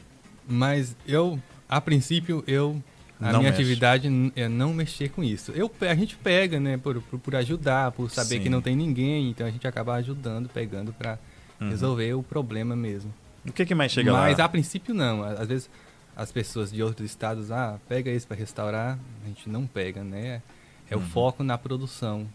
mas 0.47 0.97
eu, 1.07 1.41
a 1.69 1.81
princípio, 1.81 2.43
eu 2.49 2.83
a 3.21 3.33
Não 3.33 3.41
minha 3.41 3.51
mexe. 3.51 3.63
atividade 3.63 4.33
é 4.37 4.49
não 4.49 4.73
mexer 4.73 5.09
com 5.11 5.23
isso. 5.25 5.51
Eu, 5.53 5.71
a 5.81 5.95
gente 5.95 6.17
pega, 6.17 6.59
né, 6.61 6.77
por, 6.77 7.01
por, 7.03 7.19
por 7.19 7.35
ajudar, 7.37 7.91
por 7.93 8.11
saber 8.11 8.37
Sim. 8.37 8.43
que 8.45 8.49
não 8.49 8.61
tem 8.63 8.77
ninguém, 8.77 9.31
então 9.31 9.47
a 9.47 9.51
gente 9.51 9.67
acaba 9.67 9.95
ajudando, 9.95 10.49
pegando 10.49 10.93
pra 10.93 11.19
Uhum. 11.61 11.71
resolver 11.71 12.15
o 12.15 12.23
problema 12.23 12.77
mesmo. 12.77 13.13
O 13.45 13.51
que, 13.53 13.67
que 13.67 13.75
mais 13.75 13.91
chega 13.91 14.13
Mas 14.13 14.39
lá? 14.39 14.45
a 14.45 14.49
princípio 14.49 14.95
não. 14.95 15.25
Às 15.25 15.49
vezes 15.49 15.69
as 16.17 16.31
pessoas 16.31 16.71
de 16.71 16.81
outros 16.83 17.11
estados, 17.11 17.51
ah, 17.51 17.81
pega 17.89 18.11
isso 18.13 18.29
para 18.29 18.37
restaurar, 18.37 18.97
a 19.25 19.27
gente 19.27 19.49
não 19.49 19.67
pega, 19.67 20.05
né? 20.05 20.41
É 20.89 20.95
Uhum. 20.97 21.03
o 21.03 21.07
foco 21.07 21.43
na 21.43 21.59
produção. 21.59 22.29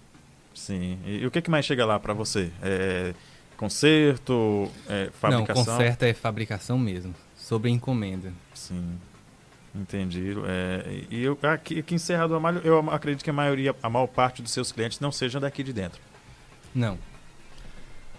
Sim. 0.54 1.00
E, 1.06 1.20
e 1.20 1.26
o 1.26 1.32
que, 1.32 1.42
que 1.42 1.50
mais 1.50 1.66
chega 1.66 1.86
lá 1.86 1.98
para 2.00 2.14
você? 2.14 2.52
É 2.62 3.14
conserto, 3.56 4.70
é 4.90 5.10
fabricação? 5.20 5.64
Não, 5.64 5.72
conserta 5.72 6.06
é 6.06 6.14
fabricação 6.14 6.78
mesmo, 6.78 7.16
sobre 7.38 7.70
encomenda. 7.72 8.34
Sim. 8.54 8.98
Entendi. 9.76 10.36
É, 10.46 11.04
e 11.10 11.24
eu, 11.24 11.38
aqui, 11.42 11.80
aqui 11.80 11.96
em 11.96 11.98
Serra 11.98 12.28
do 12.28 12.36
Amalho, 12.36 12.62
eu 12.64 12.80
acredito 12.92 13.24
que 13.24 13.30
a 13.30 13.34
maioria, 13.34 13.76
a 13.82 13.90
maior 13.90 14.08
parte 14.08 14.42
dos 14.42 14.52
seus 14.52 14.72
clientes 14.72 15.00
não 15.00 15.12
sejam 15.12 15.42
daqui 15.42 15.64
de 15.64 15.74
dentro. 15.74 16.00
Não. 16.76 16.98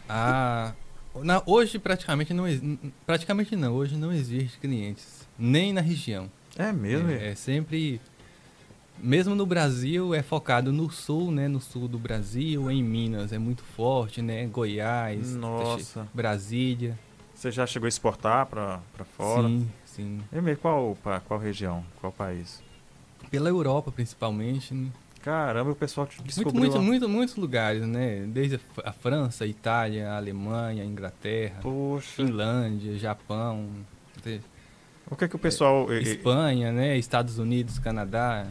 A, 0.08 0.72
na, 1.22 1.42
hoje 1.46 1.78
praticamente 1.78 2.34
não, 2.34 2.44
praticamente 3.06 3.54
não, 3.54 3.72
hoje 3.72 3.96
não 3.96 4.12
existe 4.12 4.58
clientes, 4.58 5.28
nem 5.38 5.72
na 5.72 5.80
região. 5.80 6.30
É 6.56 6.72
mesmo? 6.72 7.10
É, 7.10 7.30
é 7.30 7.34
sempre, 7.34 8.00
mesmo 8.98 9.34
no 9.34 9.46
Brasil, 9.46 10.12
é 10.14 10.22
focado 10.22 10.72
no 10.72 10.90
sul, 10.90 11.30
né? 11.30 11.48
No 11.48 11.60
sul 11.60 11.86
do 11.88 11.98
Brasil, 11.98 12.70
em 12.70 12.82
Minas 12.82 13.32
é 13.32 13.38
muito 13.38 13.62
forte, 13.62 14.20
né? 14.20 14.46
Goiás, 14.46 15.34
Nossa. 15.34 16.06
Brasília. 16.12 16.98
Você 17.34 17.50
já 17.50 17.66
chegou 17.66 17.86
a 17.86 17.88
exportar 17.88 18.46
para 18.46 18.80
fora? 19.16 19.48
Sim, 19.48 19.68
sim. 19.94 20.20
E 20.32 20.40
mesmo, 20.40 20.60
qual, 20.60 20.96
pa- 21.02 21.20
qual 21.20 21.38
região? 21.38 21.84
Qual 22.00 22.12
país? 22.12 22.62
Pela 23.30 23.48
Europa, 23.48 23.90
principalmente. 23.90 24.72
né? 24.74 24.90
Caramba, 25.22 25.70
o 25.70 25.74
pessoal 25.74 26.06
descobriu... 26.22 26.52
Muito, 26.52 26.78
muito, 26.78 26.82
muito, 26.82 27.08
muitos 27.08 27.36
lugares, 27.36 27.82
né? 27.82 28.26
Desde 28.26 28.60
a 28.84 28.92
França, 28.92 29.44
a 29.44 29.46
Itália, 29.46 30.10
a 30.10 30.16
Alemanha, 30.16 30.82
a 30.82 30.86
Inglaterra, 30.86 31.60
Poxa. 31.62 32.06
Finlândia, 32.16 32.98
Japão, 32.98 33.68
o 35.10 35.16
que 35.16 35.24
é 35.24 35.28
que 35.28 35.36
o 35.36 35.38
pessoal... 35.38 35.90
Espanha, 35.94 36.70
né? 36.72 36.98
Estados 36.98 37.38
Unidos, 37.38 37.78
Canadá, 37.78 38.46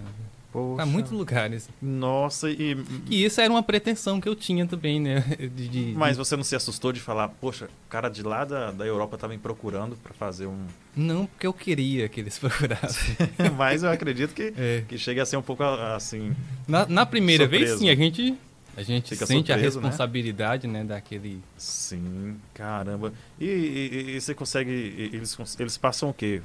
Poxa. 0.54 0.76
Para 0.76 0.86
muitos 0.86 1.12
lugares. 1.12 1.68
Nossa, 1.82 2.48
e. 2.48 2.78
E 3.10 3.26
isso 3.26 3.42
era 3.42 3.52
uma 3.52 3.64
pretensão 3.64 4.22
que 4.22 4.30
eu 4.30 4.36
tinha 4.36 4.68
também, 4.68 5.02
né? 5.02 5.22
De, 5.54 5.68
de, 5.68 5.94
Mas 5.98 6.16
você 6.16 6.36
não 6.36 6.44
se 6.44 6.56
assustou 6.56 6.94
de 6.94 7.00
falar, 7.00 7.28
poxa, 7.28 7.66
o 7.66 7.90
cara 7.90 8.08
de 8.08 8.22
lá 8.22 8.46
da, 8.46 8.72
da 8.72 8.86
Europa 8.86 9.16
estava 9.16 9.34
me 9.34 9.40
procurando 9.40 9.96
para 9.96 10.14
fazer 10.14 10.46
um. 10.46 10.66
Não, 10.96 11.26
porque 11.26 11.48
eu 11.48 11.54
queria 11.54 12.08
que 12.08 12.20
eles 12.20 12.38
procurassem. 12.40 13.18
Mas 13.58 13.82
eu 13.82 13.90
acredito 13.90 14.34
que, 14.34 14.54
é. 14.56 14.84
que 14.88 14.98
chega 14.98 15.24
a 15.24 15.26
ser 15.26 15.38
um 15.38 15.42
pouco 15.42 15.64
assim. 15.64 16.36
Na, 16.68 16.86
na 16.86 17.06
primeira 17.06 17.46
surpreso. 17.46 17.66
vez, 17.66 17.80
sim, 17.80 17.90
a 17.90 17.96
gente. 17.96 18.38
A 18.76 18.82
gente 18.82 19.10
Fica 19.10 19.26
sente 19.26 19.52
surpreso, 19.52 19.78
a 19.78 19.82
né? 19.82 19.88
responsabilidade, 19.88 20.68
né? 20.68 20.80
né? 20.80 20.86
daquele. 20.86 21.42
Sim, 21.58 22.38
caramba. 22.54 23.14
E, 23.40 23.46
e, 23.46 24.16
e, 24.16 24.22
você 24.22 24.36
consegue. 24.36 24.72
Eles, 25.14 25.38
eles 25.60 25.78
passam 25.78 26.10
o 26.10 26.14
quê? 26.14 26.42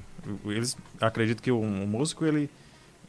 Eles 0.47 0.77
acredito 1.01 1.43
que 1.43 1.51
o 1.51 1.61
um 1.61 1.87
músico 1.87 2.25
ele 2.27 2.51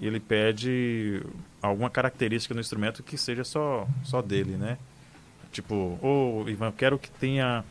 ele 0.05 0.19
pede 0.19 1.21
alguma 1.61 1.89
característica 1.89 2.53
no 2.53 2.61
instrumento 2.61 3.03
que 3.03 3.17
seja 3.17 3.43
só, 3.43 3.87
só 4.03 4.21
dele, 4.21 4.55
né? 4.55 4.77
Tipo, 5.51 5.97
ô 6.01 6.43
oh, 6.45 6.49
Ivan, 6.49 6.67
eu 6.67 6.73
quero 6.73 6.99
que 6.99 7.09
tenha 7.09 7.63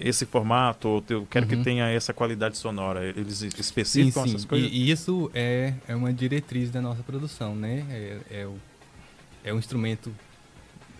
esse 0.00 0.26
formato, 0.26 0.88
ou 0.88 1.04
eu 1.08 1.26
quero 1.26 1.46
uhum. 1.46 1.56
que 1.56 1.64
tenha 1.64 1.88
essa 1.88 2.12
qualidade 2.12 2.56
sonora. 2.56 3.04
Eles 3.04 3.42
especificam 3.42 4.22
sim, 4.24 4.30
sim. 4.30 4.34
essas 4.34 4.44
coisas? 4.44 4.70
E, 4.70 4.74
e 4.74 4.90
isso 4.90 5.30
é, 5.34 5.74
é 5.86 5.94
uma 5.94 6.12
diretriz 6.12 6.70
da 6.70 6.80
nossa 6.80 7.02
produção, 7.02 7.54
né? 7.54 7.86
É, 7.90 8.40
é, 8.40 8.46
o, 8.46 8.56
é 9.44 9.52
um 9.52 9.58
instrumento 9.58 10.12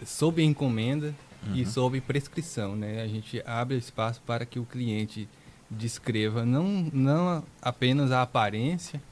sob 0.04 0.42
encomenda 0.42 1.14
uhum. 1.46 1.56
e 1.56 1.66
sob 1.66 2.00
prescrição, 2.00 2.76
né? 2.76 3.02
A 3.02 3.08
gente 3.08 3.42
abre 3.44 3.76
espaço 3.76 4.22
para 4.26 4.46
que 4.46 4.58
o 4.58 4.64
cliente 4.64 5.28
descreva 5.70 6.44
não, 6.44 6.88
não 6.92 7.44
apenas 7.60 8.12
a 8.12 8.22
aparência, 8.22 9.02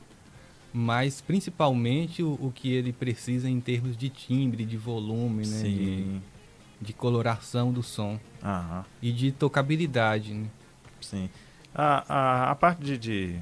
mas 0.77 1.21
principalmente 1.21 2.21
o, 2.21 2.33
o, 2.33 2.53
que 2.53 2.73
ele 2.73 2.93
precisa 2.93 3.49
em 3.49 3.61
termos 3.61 3.97
de 3.97 4.09
timbre, 4.09 4.65
de 4.65 4.77
volume, 4.77 5.47
né? 5.47 5.63
De, 5.63 6.21
de, 6.81 6.93
coloração 6.93 7.73
do 7.73 7.81
som 7.81 8.19
Aham. 8.43 8.85
e 9.01 9.13
de 9.13 9.31
tocabilidade. 9.31 10.35
Né? 10.35 10.49
Sim. 11.01 11.31
A, 11.73 12.05
a, 12.13 12.51
a 12.51 12.55
parte 12.57 12.83
de, 12.83 12.99
de, 12.99 13.41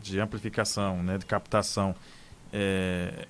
de, 0.00 0.20
amplificação, 0.20 1.02
né, 1.02 1.18
de 1.18 1.26
captação, 1.26 1.92
é, 2.52 3.26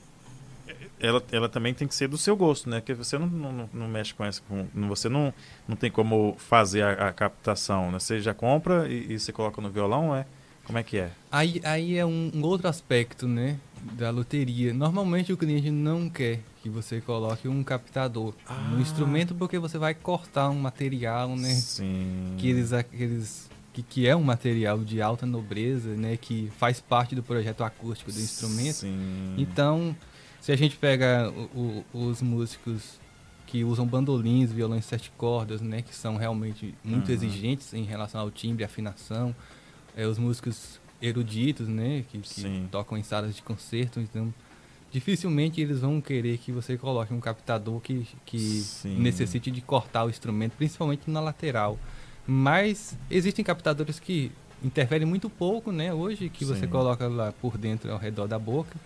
ela, 1.00 1.24
ela 1.32 1.48
também 1.48 1.72
tem 1.72 1.88
que 1.88 1.94
ser 1.94 2.08
do 2.08 2.18
seu 2.18 2.36
gosto, 2.36 2.68
né? 2.68 2.82
Que 2.82 2.92
você 2.92 3.16
não, 3.16 3.26
não, 3.26 3.70
não 3.72 3.88
mexe 3.88 4.12
com 4.12 4.22
essa, 4.22 4.42
com, 4.46 4.66
você 4.86 5.08
não, 5.08 5.32
não 5.66 5.76
tem 5.76 5.90
como 5.90 6.36
fazer 6.36 6.82
a, 6.82 7.08
a 7.08 7.12
captação, 7.12 7.90
né? 7.90 7.98
Você 7.98 8.20
já 8.20 8.34
compra 8.34 8.86
e, 8.86 9.14
e 9.14 9.18
você 9.18 9.32
coloca 9.32 9.62
no 9.62 9.70
violão, 9.70 10.14
é? 10.14 10.26
Como 10.64 10.78
é 10.78 10.82
que 10.82 10.98
é? 10.98 11.10
Aí, 11.30 11.60
aí 11.64 11.96
é 11.96 12.06
um, 12.06 12.30
um, 12.34 12.42
outro 12.42 12.68
aspecto, 12.68 13.26
né? 13.26 13.58
Da 13.94 14.10
loteria. 14.10 14.72
Normalmente 14.74 15.32
o 15.32 15.36
cliente 15.36 15.70
não 15.70 16.08
quer 16.08 16.40
que 16.62 16.68
você 16.68 17.00
coloque 17.00 17.48
um 17.48 17.62
captador 17.64 18.34
ah. 18.46 18.54
no 18.70 18.80
instrumento 18.80 19.34
porque 19.34 19.58
você 19.58 19.78
vai 19.78 19.94
cortar 19.94 20.50
um 20.50 20.58
material, 20.58 21.34
né? 21.36 21.50
Sim. 21.54 22.34
Que 22.36 22.50
eles, 22.50 22.72
aqueles 22.72 23.50
que, 23.72 23.82
que 23.82 24.06
é 24.06 24.14
um 24.14 24.22
material 24.22 24.78
de 24.78 25.00
alta 25.00 25.24
nobreza, 25.24 25.94
né? 25.96 26.16
Que 26.16 26.52
faz 26.58 26.80
parte 26.80 27.14
do 27.14 27.22
projeto 27.22 27.64
acústico 27.64 28.12
do 28.12 28.20
instrumento. 28.20 28.76
Sim. 28.76 29.34
Então, 29.38 29.96
se 30.40 30.52
a 30.52 30.56
gente 30.56 30.76
pega 30.76 31.32
o, 31.54 31.84
o, 31.92 32.06
os 32.06 32.20
músicos 32.20 33.00
que 33.46 33.64
usam 33.64 33.84
bandolins, 33.84 34.52
violões 34.52 34.84
sete 34.84 35.10
cordas, 35.16 35.60
né? 35.60 35.82
Que 35.82 35.94
são 35.94 36.16
realmente 36.16 36.74
muito 36.84 37.08
uhum. 37.08 37.14
exigentes 37.14 37.72
em 37.72 37.82
relação 37.82 38.20
ao 38.20 38.30
timbre, 38.30 38.62
afinação 38.62 39.34
é, 39.96 40.06
os 40.06 40.18
músicos 40.18 40.80
eruditos, 41.00 41.66
né, 41.66 42.04
que, 42.10 42.18
que 42.18 42.68
tocam 42.70 42.96
em 42.98 43.02
salas 43.02 43.34
de 43.34 43.42
concerto, 43.42 44.00
então 44.00 44.32
dificilmente 44.92 45.60
eles 45.60 45.80
vão 45.80 46.00
querer 46.00 46.36
que 46.38 46.52
você 46.52 46.76
coloque 46.76 47.14
um 47.14 47.20
captador 47.20 47.80
que, 47.80 48.06
que 48.26 48.62
necessite 48.84 49.50
de 49.50 49.60
cortar 49.60 50.04
o 50.04 50.10
instrumento, 50.10 50.52
principalmente 50.56 51.10
na 51.10 51.20
lateral. 51.20 51.78
Mas 52.26 52.96
existem 53.10 53.44
captadores 53.44 53.98
que 53.98 54.30
interferem 54.62 55.06
muito 55.06 55.30
pouco, 55.30 55.72
né, 55.72 55.92
hoje, 55.92 56.28
que 56.28 56.44
Sim. 56.44 56.54
você 56.54 56.66
coloca 56.66 57.08
lá 57.08 57.32
por 57.32 57.56
dentro, 57.56 57.90
ao 57.90 57.98
redor 57.98 58.26
da 58.26 58.38
boca. 58.38 58.76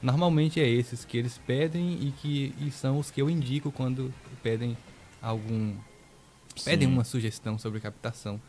Normalmente 0.00 0.60
é 0.60 0.68
esses 0.68 1.04
que 1.04 1.16
eles 1.16 1.40
pedem 1.46 1.94
e 1.94 2.12
que 2.20 2.54
e 2.60 2.70
são 2.70 2.98
os 2.98 3.10
que 3.10 3.20
eu 3.20 3.30
indico 3.30 3.72
quando 3.72 4.12
pedem 4.42 4.76
algum 5.20 5.72
Sim. 6.54 6.64
pedem 6.64 6.88
uma 6.88 7.04
sugestão 7.04 7.58
sobre 7.58 7.80
captação. 7.80 8.40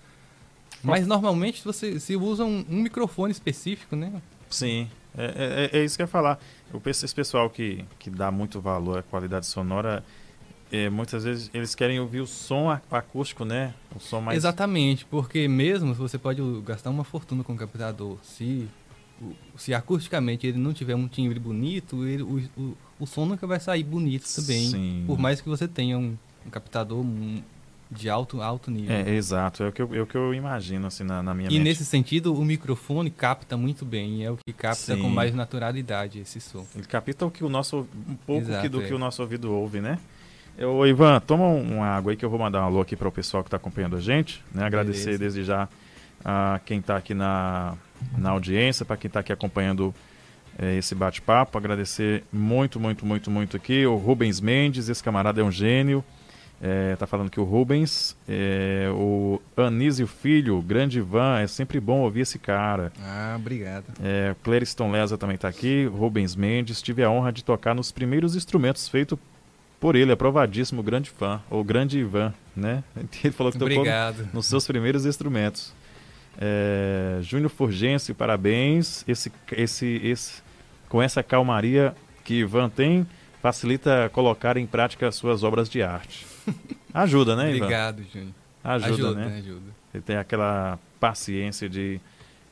Mas 0.85 1.07
normalmente 1.07 1.63
você 1.63 1.99
se 1.99 2.15
usa 2.15 2.45
um, 2.45 2.65
um 2.69 2.81
microfone 2.81 3.31
específico, 3.31 3.95
né? 3.95 4.21
Sim, 4.49 4.89
é, 5.17 5.69
é, 5.73 5.79
é, 5.79 5.83
isso 5.83 5.95
que 5.95 6.01
eu 6.01 6.05
ia 6.05 6.07
falar. 6.07 6.39
Eu 6.73 6.79
penso 6.79 7.05
esse 7.05 7.15
pessoal 7.15 7.49
que, 7.49 7.83
que 7.97 8.09
dá 8.09 8.31
muito 8.31 8.59
valor 8.59 8.99
à 8.99 9.03
qualidade 9.03 9.45
sonora, 9.45 10.03
é, 10.71 10.89
muitas 10.89 11.23
vezes 11.23 11.49
eles 11.53 11.75
querem 11.75 11.99
ouvir 11.99 12.21
o 12.21 12.27
som 12.27 12.69
acústico, 12.91 13.45
né? 13.45 13.73
O 13.95 13.99
som 13.99 14.21
mais... 14.21 14.37
Exatamente, 14.37 15.05
porque 15.05 15.47
mesmo 15.47 15.93
você 15.93 16.17
pode 16.17 16.41
gastar 16.65 16.89
uma 16.89 17.03
fortuna 17.03 17.43
com 17.43 17.53
o 17.53 17.55
captador, 17.55 18.17
se, 18.23 18.67
se 19.55 19.73
acusticamente 19.73 20.45
ele 20.45 20.57
não 20.57 20.73
tiver 20.73 20.95
um 20.95 21.07
timbre 21.07 21.39
bonito, 21.39 22.05
ele, 22.05 22.23
o, 22.23 22.41
o, 22.57 22.77
o 22.99 23.05
som 23.05 23.25
nunca 23.25 23.47
vai 23.47 23.59
sair 23.59 23.83
bonito 23.83 24.27
também. 24.35 24.69
Sim. 24.69 25.03
Por 25.07 25.17
mais 25.17 25.39
que 25.39 25.47
você 25.47 25.67
tenha 25.67 25.97
um, 25.97 26.17
um 26.45 26.49
captador 26.49 27.03
de 27.89 28.09
alto, 28.09 28.41
alto 28.41 28.71
nível. 28.71 28.95
É, 28.95 29.09
exato, 29.11 29.63
é 29.63 29.69
o 29.69 29.71
que 29.71 29.81
eu, 29.81 29.95
é 29.95 30.01
o 30.01 30.07
que 30.07 30.15
eu 30.15 30.33
imagino 30.33 30.87
assim 30.87 31.03
na, 31.03 31.21
na 31.21 31.33
minha 31.33 31.47
e 31.47 31.53
mente. 31.53 31.61
E 31.61 31.63
nesse 31.63 31.85
sentido, 31.85 32.33
o 32.33 32.43
microfone 32.43 33.09
capta 33.09 33.55
muito 33.55 33.85
bem, 33.85 34.25
é 34.25 34.31
o 34.31 34.37
que 34.37 34.53
capta 34.53 34.95
Sim. 34.95 35.01
com 35.01 35.09
mais 35.09 35.33
naturalidade 35.33 36.19
esse 36.19 36.41
som. 36.41 36.65
Ele 36.75 36.85
capta 36.85 37.25
o 37.25 37.31
que 37.31 37.43
o 37.43 37.49
nosso 37.49 37.87
um 38.07 38.15
pouco 38.25 38.41
exato, 38.41 38.61
que 38.61 38.69
do 38.69 38.81
é. 38.81 38.87
que 38.87 38.93
o 38.93 38.97
nosso 38.97 39.21
ouvido 39.21 39.53
ouve, 39.53 39.79
né? 39.79 39.99
Ô 40.57 40.85
Ivan, 40.85 41.19
toma 41.19 41.47
uma 41.47 41.87
água 41.87 42.13
aí 42.13 42.17
que 42.17 42.23
eu 42.23 42.29
vou 42.29 42.39
mandar 42.39 42.61
um 42.61 42.65
alô 42.65 42.81
aqui 42.81 42.95
para 42.95 43.07
o 43.07 43.11
pessoal 43.11 43.43
que 43.43 43.47
está 43.47 43.57
acompanhando 43.57 43.97
a 43.97 43.99
gente, 43.99 44.41
né? 44.53 44.63
Agradecer 44.63 45.17
Beleza. 45.17 45.19
desde 45.19 45.43
já 45.43 45.67
a 46.23 46.59
quem 46.65 46.79
está 46.79 46.95
aqui 46.95 47.13
na, 47.13 47.75
na 48.17 48.31
audiência, 48.31 48.85
para 48.85 48.95
quem 48.95 49.07
está 49.07 49.19
aqui 49.19 49.33
acompanhando 49.33 49.93
é, 50.57 50.77
esse 50.77 50.95
bate-papo, 50.95 51.57
agradecer 51.57 52.23
muito, 52.31 52.79
muito, 52.79 53.05
muito, 53.05 53.29
muito 53.29 53.57
aqui 53.57 53.85
o 53.85 53.95
Rubens 53.97 54.39
Mendes, 54.39 54.87
esse 54.87 55.03
camarada 55.03 55.41
é 55.41 55.43
um 55.43 55.51
gênio, 55.51 56.03
é, 56.61 56.95
tá 56.95 57.05
falando 57.05 57.29
que 57.29 57.39
o 57.39 57.43
Rubens, 57.43 58.15
é, 58.27 58.89
o 58.93 59.41
Anísio 59.57 60.07
Filho, 60.07 60.61
grande 60.61 60.99
Ivan, 60.99 61.39
é 61.39 61.47
sempre 61.47 61.79
bom 61.79 61.99
ouvir 62.01 62.21
esse 62.21 62.39
cara. 62.39 62.91
Ah, 63.01 63.35
obrigado. 63.37 63.85
É, 64.01 64.35
Clériston 64.43 64.91
Leza 64.91 65.17
também 65.17 65.35
está 65.35 65.47
aqui, 65.47 65.85
Rubens 65.85 66.35
Mendes, 66.35 66.81
tive 66.81 67.03
a 67.03 67.09
honra 67.09 67.31
de 67.31 67.43
tocar 67.43 67.75
nos 67.75 67.91
primeiros 67.91 68.35
instrumentos 68.35 68.87
feitos 68.87 69.19
por 69.79 69.95
ele, 69.95 70.11
aprovadíssimo, 70.11 70.81
grande 70.81 71.09
fã, 71.09 71.41
ou 71.49 71.63
grande 71.63 71.99
Ivan, 71.99 72.33
né? 72.55 72.83
Ele 73.23 73.33
falou 73.33 73.51
que 73.51 73.61
obrigado. 73.61 74.17
tocou 74.17 74.33
nos 74.33 74.47
seus 74.47 74.65
primeiros 74.65 75.05
instrumentos. 75.05 75.73
É, 76.39 77.19
Júnior 77.21 77.49
Furgêncio, 77.49 78.15
parabéns. 78.15 79.03
Esse, 79.07 79.31
esse, 79.51 80.01
esse, 80.03 80.41
com 80.89 81.01
essa 81.01 81.21
calmaria 81.21 81.93
que 82.23 82.35
Ivan 82.35 82.69
tem, 82.69 83.05
facilita 83.41 84.09
colocar 84.11 84.57
em 84.57 84.65
prática 84.65 85.11
suas 85.11 85.43
obras 85.43 85.69
de 85.69 85.83
arte. 85.83 86.25
Ajuda, 86.93 87.35
né, 87.35 87.49
Ivan? 87.49 87.65
Obrigado, 87.65 88.03
Júnior. 88.11 88.33
Ajuda, 88.63 88.93
ajuda, 88.93 89.13
né? 89.13 89.37
Ajuda. 89.37 89.71
Ele 89.93 90.03
tem 90.03 90.17
aquela 90.17 90.79
paciência 90.99 91.69
de, 91.69 91.99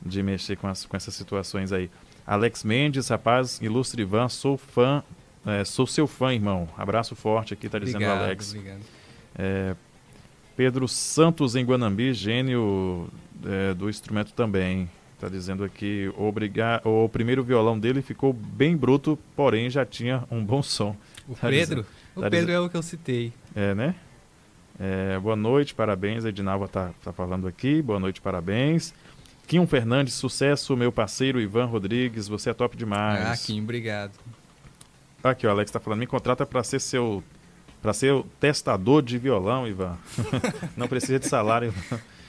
de 0.01 0.21
mexer 0.21 0.55
com, 0.55 0.67
as, 0.67 0.85
com 0.85 0.95
essas 0.95 1.13
situações 1.13 1.71
aí. 1.71 1.89
Alex 2.25 2.63
Mendes, 2.63 3.09
rapaz, 3.09 3.59
ilustre 3.61 4.01
Ivan, 4.01 4.29
sou 4.29 4.57
fã, 4.57 5.03
é, 5.45 5.63
sou 5.65 5.85
seu 5.85 6.07
fã, 6.07 6.33
irmão. 6.33 6.69
Abraço 6.77 7.15
forte 7.15 7.53
aqui, 7.53 7.67
tá 7.67 7.79
dizendo 7.79 7.97
obrigado, 7.97 8.23
Alex. 8.23 8.53
Obrigado. 8.53 8.81
É, 9.35 9.75
Pedro 10.55 10.87
Santos 10.87 11.55
em 11.55 11.65
Guanambi, 11.65 12.13
gênio 12.13 13.09
é, 13.45 13.73
do 13.73 13.89
instrumento 13.89 14.33
também. 14.33 14.89
Tá 15.19 15.29
dizendo 15.29 15.63
aqui, 15.63 16.11
obrigar, 16.17 16.85
o 16.85 17.07
primeiro 17.07 17.43
violão 17.43 17.79
dele 17.79 18.01
ficou 18.01 18.33
bem 18.33 18.75
bruto, 18.75 19.17
porém 19.35 19.69
já 19.69 19.85
tinha 19.85 20.23
um 20.29 20.43
bom 20.43 20.61
som. 20.61 20.95
O 21.27 21.33
tá 21.33 21.47
Pedro? 21.47 21.83
Dizendo, 21.83 21.87
o 22.15 22.21
tá 22.21 22.29
Pedro 22.29 22.47
dizendo, 22.47 22.51
é 22.51 22.59
o 22.59 22.69
que 22.69 22.77
eu 22.77 22.83
citei. 22.83 23.33
É, 23.55 23.75
né? 23.75 23.95
É, 24.79 25.19
boa 25.19 25.35
noite, 25.35 25.73
parabéns. 25.73 26.25
A 26.25 26.29
Edinalva 26.29 26.67
tá, 26.67 26.91
tá 27.03 27.13
falando 27.13 27.47
aqui. 27.47 27.81
Boa 27.81 27.99
noite, 27.99 28.19
parabéns. 28.19 28.93
Kim 29.47 29.65
Fernandes, 29.67 30.13
sucesso, 30.13 30.75
meu 30.75 30.91
parceiro 30.91 31.39
Ivan 31.39 31.65
Rodrigues, 31.65 32.27
você 32.27 32.49
é 32.49 32.53
top 32.53 32.77
demais. 32.77 33.25
Ah, 33.25 33.35
Kim, 33.37 33.61
obrigado. 33.61 34.13
Aqui, 35.23 35.45
o 35.45 35.49
Alex 35.49 35.69
tá 35.71 35.79
falando, 35.79 35.99
me 35.99 36.07
contrata 36.07 36.45
para 36.45 36.63
ser 36.63 36.79
seu 36.79 37.23
para 37.81 37.93
ser 37.93 38.13
o 38.13 38.23
testador 38.39 39.01
de 39.01 39.17
violão, 39.17 39.67
Ivan. 39.67 39.97
Não 40.77 40.87
precisa 40.87 41.19
de 41.19 41.27
salário. 41.27 41.73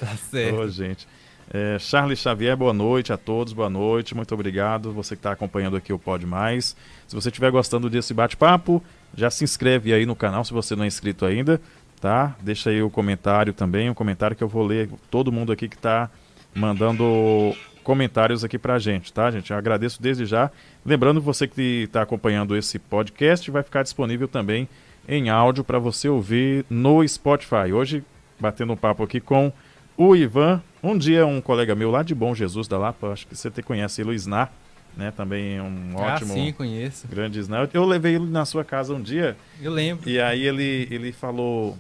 tá 0.01 0.17
certo. 0.17 0.59
Ô, 0.59 0.69
gente. 0.69 1.07
É, 1.53 1.79
Charles 1.79 2.19
Xavier, 2.19 2.57
boa 2.57 2.73
noite 2.73 3.13
a 3.13 3.17
todos, 3.17 3.53
boa 3.53 3.71
noite, 3.71 4.17
muito 4.17 4.35
obrigado. 4.35 4.93
Você 4.93 5.15
que 5.15 5.21
está 5.21 5.31
acompanhando 5.31 5.77
aqui 5.77 5.93
o 5.93 5.99
Pode 5.99 6.27
Mais. 6.27 6.75
Se 7.07 7.15
você 7.15 7.29
estiver 7.29 7.53
gostando 7.53 7.89
desse 7.89 8.13
bate-papo, 8.13 8.83
já 9.17 9.31
se 9.31 9.45
inscreve 9.45 9.93
aí 9.93 10.07
no 10.07 10.17
canal 10.17 10.45
se 10.45 10.53
você 10.53 10.75
não 10.75 10.85
é 10.85 10.87
inscrito 10.87 11.25
ainda, 11.25 11.61
tá? 12.01 12.37
Deixa 12.41 12.71
aí 12.71 12.83
o 12.83 12.91
comentário 12.91 13.53
também, 13.53 13.89
um 13.89 13.95
comentário 13.95 14.37
que 14.37 14.45
eu 14.45 14.49
vou 14.49 14.65
ler 14.65 14.89
todo 15.11 15.33
mundo 15.33 15.53
aqui 15.53 15.69
que 15.69 15.77
está 15.77 16.11
mandando 16.55 17.55
comentários 17.83 18.43
aqui 18.43 18.59
pra 18.59 18.79
gente, 18.79 19.13
tá, 19.13 19.31
gente? 19.31 19.51
Eu 19.51 19.57
agradeço 19.57 20.01
desde 20.01 20.25
já. 20.25 20.51
Lembrando, 20.85 21.21
você 21.21 21.47
que 21.47 21.85
está 21.85 22.03
acompanhando 22.03 22.57
esse 22.57 22.79
podcast, 22.79 23.51
vai 23.51 23.63
ficar 23.63 23.83
disponível 23.83 24.27
também 24.27 24.69
em 25.07 25.29
áudio 25.29 25.63
para 25.63 25.79
você 25.79 26.09
ouvir 26.09 26.65
no 26.69 27.07
Spotify. 27.07 27.73
Hoje, 27.73 28.03
batendo 28.41 28.73
um 28.73 28.77
papo 28.77 29.03
aqui 29.03 29.21
com 29.21 29.53
o 29.97 30.17
Ivan. 30.17 30.63
Um 30.83 30.97
dia, 30.97 31.27
um 31.27 31.41
colega 31.41 31.75
meu 31.75 31.91
lá 31.91 32.03
de 32.03 32.15
Bom 32.15 32.35
Jesus 32.35 32.67
da 32.67 32.79
Lapa, 32.79 33.09
acho 33.09 33.27
que 33.27 33.37
você 33.37 33.51
te 33.51 33.63
conhece, 33.63 34.03
Luiz 34.03 34.27
Nar, 34.27 34.53
né? 34.97 35.11
Também 35.11 35.61
um 35.61 35.93
Ah, 35.97 36.15
ótimo. 36.15 36.33
sim, 36.35 36.53
conheço. 36.53 37.07
Grande 37.09 37.39
Snar. 37.41 37.69
Eu 37.73 37.85
levei 37.85 38.15
ele 38.17 38.27
na 38.27 38.45
sua 38.45 38.65
casa 38.65 38.95
um 38.95 39.01
dia 39.03 39.37
Eu 39.61 39.73
lembro. 39.73 40.09
e 40.09 40.21
aí 40.21 40.43
ele, 40.47 40.89
ele 40.91 41.13
falou. 41.13 41.77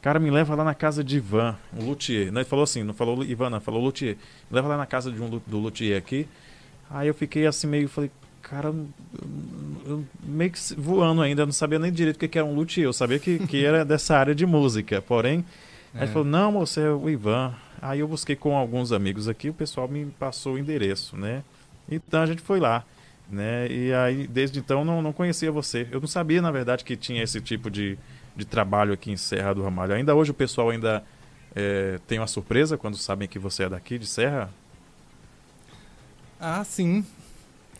Cara, 0.00 0.18
me 0.18 0.30
leva 0.32 0.54
lá 0.56 0.64
na 0.64 0.74
casa 0.74 1.04
de 1.04 1.16
Ivan, 1.18 1.56
um 1.78 1.84
luthier. 1.84 2.32
Não, 2.32 2.40
ele 2.40 2.48
falou 2.48 2.64
assim, 2.64 2.82
não 2.82 2.92
falou 2.92 3.22
Ivan, 3.24 3.50
não, 3.50 3.60
falou 3.60 3.80
luthier. 3.80 4.16
Me 4.50 4.56
leva 4.56 4.66
lá 4.68 4.76
na 4.76 4.86
casa 4.86 5.12
de 5.12 5.22
um, 5.22 5.28
do 5.28 5.58
luthier 5.58 5.96
aqui. 5.96 6.26
Aí 6.90 7.06
eu 7.06 7.14
fiquei 7.14 7.46
assim 7.46 7.68
meio, 7.68 7.88
falei, 7.88 8.10
cara, 8.42 8.68
eu- 8.68 8.86
eu 9.86 10.04
meio 10.24 10.50
que 10.50 10.58
voando 10.76 11.22
ainda, 11.22 11.42
eu 11.42 11.46
não 11.46 11.52
sabia 11.52 11.78
nem 11.78 11.92
direito 11.92 12.16
o 12.16 12.18
que 12.18 12.26
que 12.26 12.36
era 12.38 12.44
um 12.44 12.52
luthier. 12.54 12.86
Eu 12.86 12.92
sabia 12.92 13.18
que, 13.20 13.38
que 13.46 13.64
era 13.64 13.84
dessa 13.86 14.16
área 14.16 14.34
de 14.34 14.44
música. 14.44 15.00
Porém, 15.00 15.44
aí 15.94 16.00
É. 16.00 16.04
ele 16.04 16.12
falou, 16.12 16.26
não, 16.26 16.50
moço, 16.50 16.80
é 16.80 16.90
o 16.92 17.08
Ivan. 17.08 17.54
Aí 17.80 18.00
eu 18.00 18.08
busquei 18.08 18.34
com 18.34 18.56
alguns 18.56 18.90
amigos 18.90 19.28
aqui, 19.28 19.50
o 19.50 19.54
pessoal 19.54 19.86
me 19.86 20.06
passou 20.18 20.54
o 20.54 20.58
endereço, 20.58 21.16
né? 21.16 21.44
Então 21.90 22.22
a 22.22 22.26
gente 22.26 22.42
foi 22.42 22.60
lá, 22.60 22.84
né? 23.30 23.66
E 23.70 23.92
aí, 23.92 24.26
desde 24.26 24.58
então, 24.58 24.84
não, 24.84 25.02
não 25.02 25.12
conhecia 25.12 25.50
você. 25.50 25.86
Eu 25.90 26.00
não 26.00 26.08
sabia, 26.08 26.40
na 26.40 26.50
verdade, 26.50 26.84
que 26.84 26.96
tinha 26.96 27.22
esse 27.22 27.40
tipo 27.40 27.70
de, 27.70 27.98
de 28.36 28.44
trabalho 28.44 28.92
aqui 28.92 29.10
em 29.10 29.16
Serra 29.16 29.54
do 29.54 29.62
Ramalho. 29.62 29.94
Ainda 29.94 30.14
hoje 30.14 30.30
o 30.30 30.34
pessoal 30.34 30.70
ainda 30.70 31.04
é, 31.54 31.98
tem 32.06 32.18
uma 32.18 32.26
surpresa 32.26 32.78
quando 32.78 32.96
sabem 32.96 33.28
que 33.28 33.38
você 33.38 33.64
é 33.64 33.68
daqui, 33.68 33.98
de 33.98 34.06
Serra. 34.06 34.50
Ah, 36.40 36.64
sim. 36.64 37.04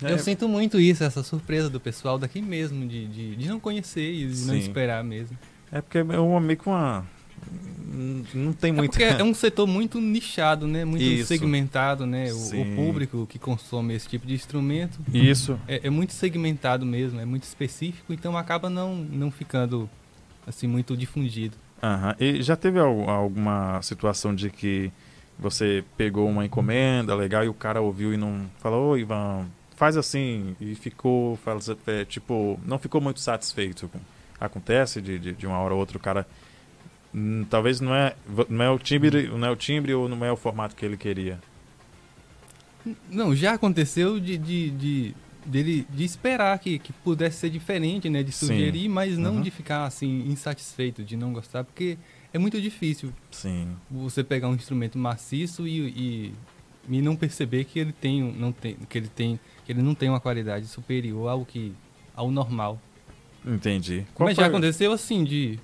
É, 0.02 0.12
Eu 0.12 0.18
sinto 0.18 0.48
muito 0.48 0.80
isso, 0.80 1.04
essa 1.04 1.22
surpresa 1.22 1.70
do 1.70 1.80
pessoal 1.80 2.18
daqui 2.18 2.42
mesmo, 2.42 2.86
de, 2.86 3.06
de, 3.06 3.36
de 3.36 3.48
não 3.48 3.60
conhecer 3.60 4.12
e 4.12 4.26
de 4.26 4.44
não 4.46 4.56
esperar 4.56 5.02
mesmo. 5.04 5.38
É 5.70 5.80
porque 5.80 5.98
é 5.98 6.02
uma, 6.02 6.40
meio 6.40 6.58
que 6.58 6.68
uma... 6.68 7.06
Não 8.34 8.52
tem 8.52 8.70
É 8.70 8.72
muito... 8.72 8.90
porque 8.92 9.04
é 9.04 9.22
um 9.24 9.34
setor 9.34 9.66
muito 9.66 10.00
nichado, 10.00 10.66
né? 10.66 10.84
Muito 10.84 11.02
Isso. 11.02 11.26
segmentado, 11.28 12.06
né? 12.06 12.32
O, 12.32 12.60
o 12.62 12.74
público 12.74 13.26
que 13.28 13.38
consome 13.38 13.94
esse 13.94 14.08
tipo 14.08 14.26
de 14.26 14.34
instrumento 14.34 14.98
Isso. 15.12 15.58
é, 15.68 15.82
é 15.84 15.90
muito 15.90 16.12
segmentado 16.12 16.86
mesmo, 16.86 17.20
é 17.20 17.24
muito 17.24 17.42
específico, 17.44 18.12
então 18.12 18.36
acaba 18.36 18.70
não, 18.70 18.94
não 18.96 19.30
ficando 19.30 19.88
assim 20.46 20.66
muito 20.66 20.96
difundido. 20.96 21.56
Aham. 21.82 22.14
E 22.18 22.42
já 22.42 22.56
teve 22.56 22.78
al- 22.78 23.08
alguma 23.10 23.80
situação 23.82 24.34
de 24.34 24.48
que 24.50 24.90
você 25.38 25.84
pegou 25.96 26.28
uma 26.28 26.44
encomenda 26.46 27.14
legal 27.14 27.44
e 27.44 27.48
o 27.48 27.54
cara 27.54 27.80
ouviu 27.80 28.14
e 28.14 28.16
não 28.16 28.46
falou, 28.60 28.92
ô 28.92 28.96
Ivan, 28.96 29.46
faz 29.76 29.96
assim, 29.96 30.54
e 30.60 30.74
ficou, 30.76 31.36
fala, 31.38 31.58
é, 31.88 32.04
tipo, 32.04 32.58
não 32.64 32.78
ficou 32.78 33.00
muito 33.00 33.18
satisfeito. 33.20 33.90
Acontece 34.40 35.00
de, 35.00 35.18
de, 35.18 35.32
de 35.32 35.46
uma 35.46 35.58
hora 35.58 35.74
ou 35.74 35.80
outra 35.80 35.96
o 35.96 36.00
cara. 36.00 36.26
Hum, 37.14 37.44
talvez 37.48 37.80
não 37.80 37.94
é, 37.94 38.14
não 38.48 38.64
é 38.64 38.70
o 38.70 38.78
timbre, 38.78 39.28
não 39.28 39.46
é 39.46 39.50
o 39.50 39.56
timbre 39.56 39.94
ou 39.94 40.08
não 40.08 40.24
é 40.24 40.30
o 40.32 40.36
formato 40.36 40.74
que 40.76 40.84
ele 40.84 40.96
queria. 40.96 41.38
Não, 43.10 43.34
já 43.34 43.52
aconteceu 43.54 44.18
de, 44.18 44.36
de, 44.36 44.70
de, 44.70 45.14
dele, 45.46 45.86
de 45.88 46.04
esperar 46.04 46.58
que, 46.58 46.78
que 46.80 46.92
pudesse 46.92 47.38
ser 47.38 47.50
diferente, 47.50 48.10
né? 48.10 48.22
De 48.24 48.32
Sim. 48.32 48.46
sugerir, 48.48 48.88
mas 48.88 49.16
não 49.16 49.36
Uhum. 49.36 49.40
de 49.42 49.50
ficar 49.52 49.84
assim 49.84 50.24
insatisfeito, 50.26 51.04
de 51.04 51.16
não 51.16 51.32
gostar, 51.32 51.62
porque 51.62 51.96
é 52.32 52.38
muito 52.38 52.60
difícil 52.60 53.12
Sim. 53.30 53.68
você 53.88 54.24
pegar 54.24 54.48
um 54.48 54.54
instrumento 54.54 54.98
maciço 54.98 55.64
e, 55.66 55.78
e, 55.80 56.34
e 56.88 57.00
não 57.02 57.14
perceber 57.14 57.64
que 57.64 57.78
ele 57.78 57.92
tem, 57.92 58.20
não 58.20 58.50
tem, 58.50 58.74
que 58.88 58.98
ele 58.98 59.08
tem, 59.08 59.38
que 59.64 59.70
ele 59.70 59.82
não 59.82 59.94
tem 59.94 60.08
uma 60.08 60.18
qualidade 60.20 60.66
superior 60.66 61.28
ao 61.28 61.44
que 61.44 61.72
ao 62.16 62.32
normal. 62.32 62.80
Entendi. 63.46 64.04
Qual 64.12 64.28
mas 64.28 64.36
já 64.36 64.42
foi- 64.44 64.50
aconteceu 64.50 64.92
assim 64.92 65.22
de 65.22 65.58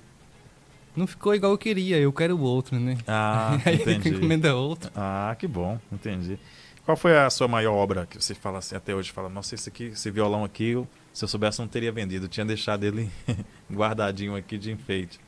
não 0.95 1.07
ficou 1.07 1.33
igual 1.35 1.51
eu 1.51 1.57
queria, 1.57 1.97
eu 1.97 2.11
quero 2.11 2.35
o 2.35 2.41
outro, 2.41 2.79
né? 2.79 2.97
Ah, 3.07 3.57
Aí 3.65 3.75
ele 3.81 3.93
entendi. 3.93 4.09
encomenda 4.09 4.55
outro. 4.55 4.89
Ah, 4.95 5.35
que 5.37 5.47
bom, 5.47 5.79
entendi. 5.91 6.37
Qual 6.85 6.97
foi 6.97 7.15
a 7.17 7.29
sua 7.29 7.47
maior 7.47 7.73
obra 7.75 8.07
que 8.09 8.21
você 8.21 8.33
fala 8.33 8.57
assim 8.59 8.75
até 8.75 8.95
hoje? 8.95 9.11
Fala, 9.11 9.29
nossa, 9.29 9.53
esse 9.55 9.69
aqui, 9.69 9.85
esse 9.85 10.09
violão 10.09 10.43
aqui, 10.43 10.69
eu- 10.71 10.87
se 11.13 11.23
eu 11.23 11.27
soubesse, 11.27 11.59
eu 11.59 11.63
não 11.63 11.69
teria 11.69 11.91
vendido. 11.91 12.25
Eu 12.25 12.29
tinha 12.29 12.45
deixado 12.45 12.83
ele 12.83 13.09
guardadinho 13.71 14.35
aqui 14.35 14.57
de 14.57 14.71
enfeite. 14.71 15.19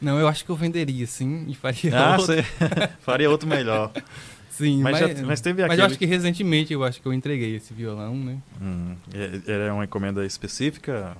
Não, 0.00 0.18
eu 0.20 0.28
acho 0.28 0.44
que 0.44 0.50
eu 0.50 0.56
venderia 0.56 1.06
sim 1.06 1.46
e 1.48 1.54
faria 1.54 1.98
Ah, 1.98 2.10
outro. 2.18 2.26
você 2.26 2.42
faria 3.00 3.30
outro 3.30 3.48
melhor. 3.48 3.90
Sim, 4.50 4.82
Mas 4.82 5.00
mas, 5.00 5.18
já- 5.18 5.26
mas 5.26 5.40
teve 5.40 5.62
mas 5.62 5.70
aquele- 5.70 5.82
eu 5.82 5.86
acho 5.86 5.98
que 5.98 6.06
recentemente 6.06 6.72
eu 6.72 6.84
acho 6.84 7.00
que 7.00 7.06
eu 7.06 7.12
entreguei 7.14 7.56
esse 7.56 7.72
violão, 7.74 8.14
né? 8.14 8.38
Hum, 8.60 8.94
é- 9.14 9.50
era 9.52 9.72
uma 9.74 9.84
encomenda 9.84 10.24
específica? 10.24 11.16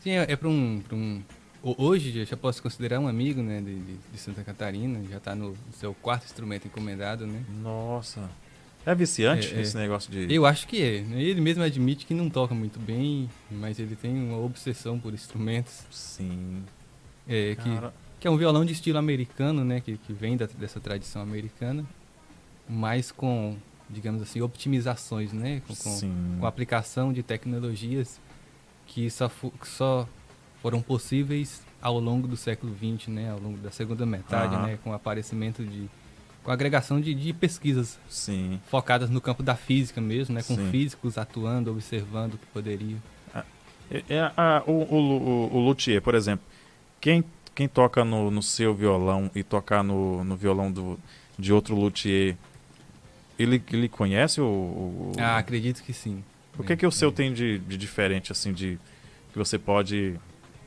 Sim, 0.00 0.10
é, 0.12 0.26
é 0.32 0.36
para 0.36 0.48
um, 0.48 0.82
pra 0.86 0.96
um. 0.96 1.22
Ho- 1.64 1.74
Hoje 1.78 2.16
eu 2.18 2.24
já 2.26 2.36
posso 2.36 2.62
considerar 2.62 3.00
um 3.00 3.08
amigo, 3.08 3.42
né, 3.42 3.60
de, 3.60 3.74
de- 3.80 4.18
Santa 4.18 4.42
Catarina, 4.44 5.00
já 5.10 5.16
está 5.16 5.34
no 5.34 5.56
seu 5.78 5.94
quarto 5.94 6.24
instrumento 6.24 6.66
encomendado, 6.66 7.26
né? 7.26 7.42
Nossa. 7.62 8.28
É 8.86 8.94
viciante 8.94 9.52
É, 9.54 9.58
é. 9.58 9.60
esse 9.62 9.74
negócio 9.76 10.10
de. 10.12 10.32
Eu 10.32 10.44
acho 10.44 10.66
que 10.68 10.82
é. 10.82 11.00
né? 11.00 11.22
Ele 11.22 11.40
mesmo 11.40 11.62
admite 11.62 12.04
que 12.04 12.12
não 12.12 12.28
toca 12.28 12.54
muito 12.54 12.78
bem, 12.78 13.30
mas 13.50 13.78
ele 13.78 13.96
tem 13.96 14.12
uma 14.14 14.38
obsessão 14.38 14.98
por 14.98 15.14
instrumentos, 15.14 15.84
Sim. 15.90 16.62
é, 17.26 17.54
que, 17.54 17.74
Cara, 17.74 17.94
que 18.20 18.28
é 18.28 18.30
um 18.30 18.36
violão 18.36 18.62
de 18.64 18.72
estilo 18.74 18.98
americano, 18.98 19.64
né, 19.64 19.80
que, 19.80 19.96
que 19.96 20.12
vem 20.12 20.36
da- 20.36 20.46
dessa 20.46 20.80
tradição 20.80 21.22
americana, 21.22 21.84
mas 22.68 23.10
com, 23.10 23.56
digamos 23.88 24.20
assim, 24.22 24.40
optimizações, 24.42 25.32
né, 25.32 25.62
com, 25.66 25.74
com, 25.74 26.38
com 26.40 26.46
aplicação 26.46 27.10
de 27.12 27.22
tecnologias 27.22 28.20
que 28.86 29.10
só, 29.10 29.28
que 29.28 29.66
só 29.68 30.06
foram 30.64 30.80
possíveis 30.80 31.60
ao 31.78 32.00
longo 32.00 32.26
do 32.26 32.38
século 32.38 32.74
XX, 32.74 33.08
né, 33.08 33.30
ao 33.30 33.38
longo 33.38 33.58
da 33.58 33.70
segunda 33.70 34.06
metade, 34.06 34.54
Aham. 34.54 34.66
né, 34.66 34.78
com 34.82 34.90
o 34.90 34.92
aparecimento 34.94 35.62
de 35.62 35.90
com 36.42 36.50
a 36.50 36.54
agregação 36.54 37.00
de, 37.02 37.14
de 37.14 37.34
pesquisas 37.34 37.98
Sim. 38.08 38.58
focadas 38.70 39.10
no 39.10 39.20
campo 39.20 39.42
da 39.42 39.54
física 39.54 40.00
mesmo, 40.00 40.34
né, 40.34 40.42
com 40.42 40.54
Sim. 40.56 40.70
físicos 40.70 41.18
atuando, 41.18 41.70
observando 41.70 42.34
o 42.34 42.38
que 42.38 42.46
poderia. 42.46 42.96
É, 43.90 44.02
é 44.08 44.20
a- 44.34 44.62
o, 44.66 44.72
o, 44.72 44.96
o, 45.52 45.56
o 45.56 45.60
luthier, 45.60 46.00
por 46.00 46.14
exemplo, 46.14 46.46
quem, 46.98 47.22
quem 47.54 47.68
toca 47.68 48.02
no, 48.02 48.30
no 48.30 48.42
seu 48.42 48.74
violão 48.74 49.30
e 49.34 49.42
tocar 49.42 49.84
no, 49.84 50.24
no 50.24 50.34
violão 50.34 50.72
do, 50.72 50.98
de 51.38 51.52
outro 51.52 51.74
luthier, 51.76 52.36
ele, 53.38 53.62
ele 53.70 53.88
conhece 53.90 54.40
o. 54.40 54.46
o- 54.46 55.12
Ah, 55.18 55.36
acredito 55.36 55.82
que 55.82 55.92
sim. 55.92 56.24
o 56.58 56.62
que, 56.64 56.74
que 56.74 56.86
o 56.86 56.90
seu 56.90 57.12
tem 57.12 57.34
de, 57.34 57.58
de 57.58 57.76
diferente, 57.76 58.32
assim, 58.32 58.52
de 58.54 58.78
que 59.32 59.38
você 59.38 59.58
pode 59.58 60.18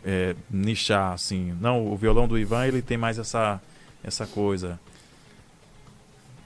é, 0.10 0.34
nichar, 0.49 1.12
assim? 1.12 1.53
Não, 1.60 1.86
o 1.86 1.97
violão 1.97 2.28
do 2.30 2.39
Ivan, 2.39 2.66
ele 2.66 2.82
tem 2.82 2.97
mais 2.97 3.20
essa, 3.20 3.62
essa 4.01 4.26
coisa. 4.26 4.80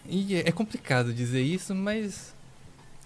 E 0.09 0.36
é 0.36 0.49
é 0.49 0.51
complicado 0.51 1.14
dizer 1.14 1.41
isso, 1.43 1.76
mas 1.76 2.34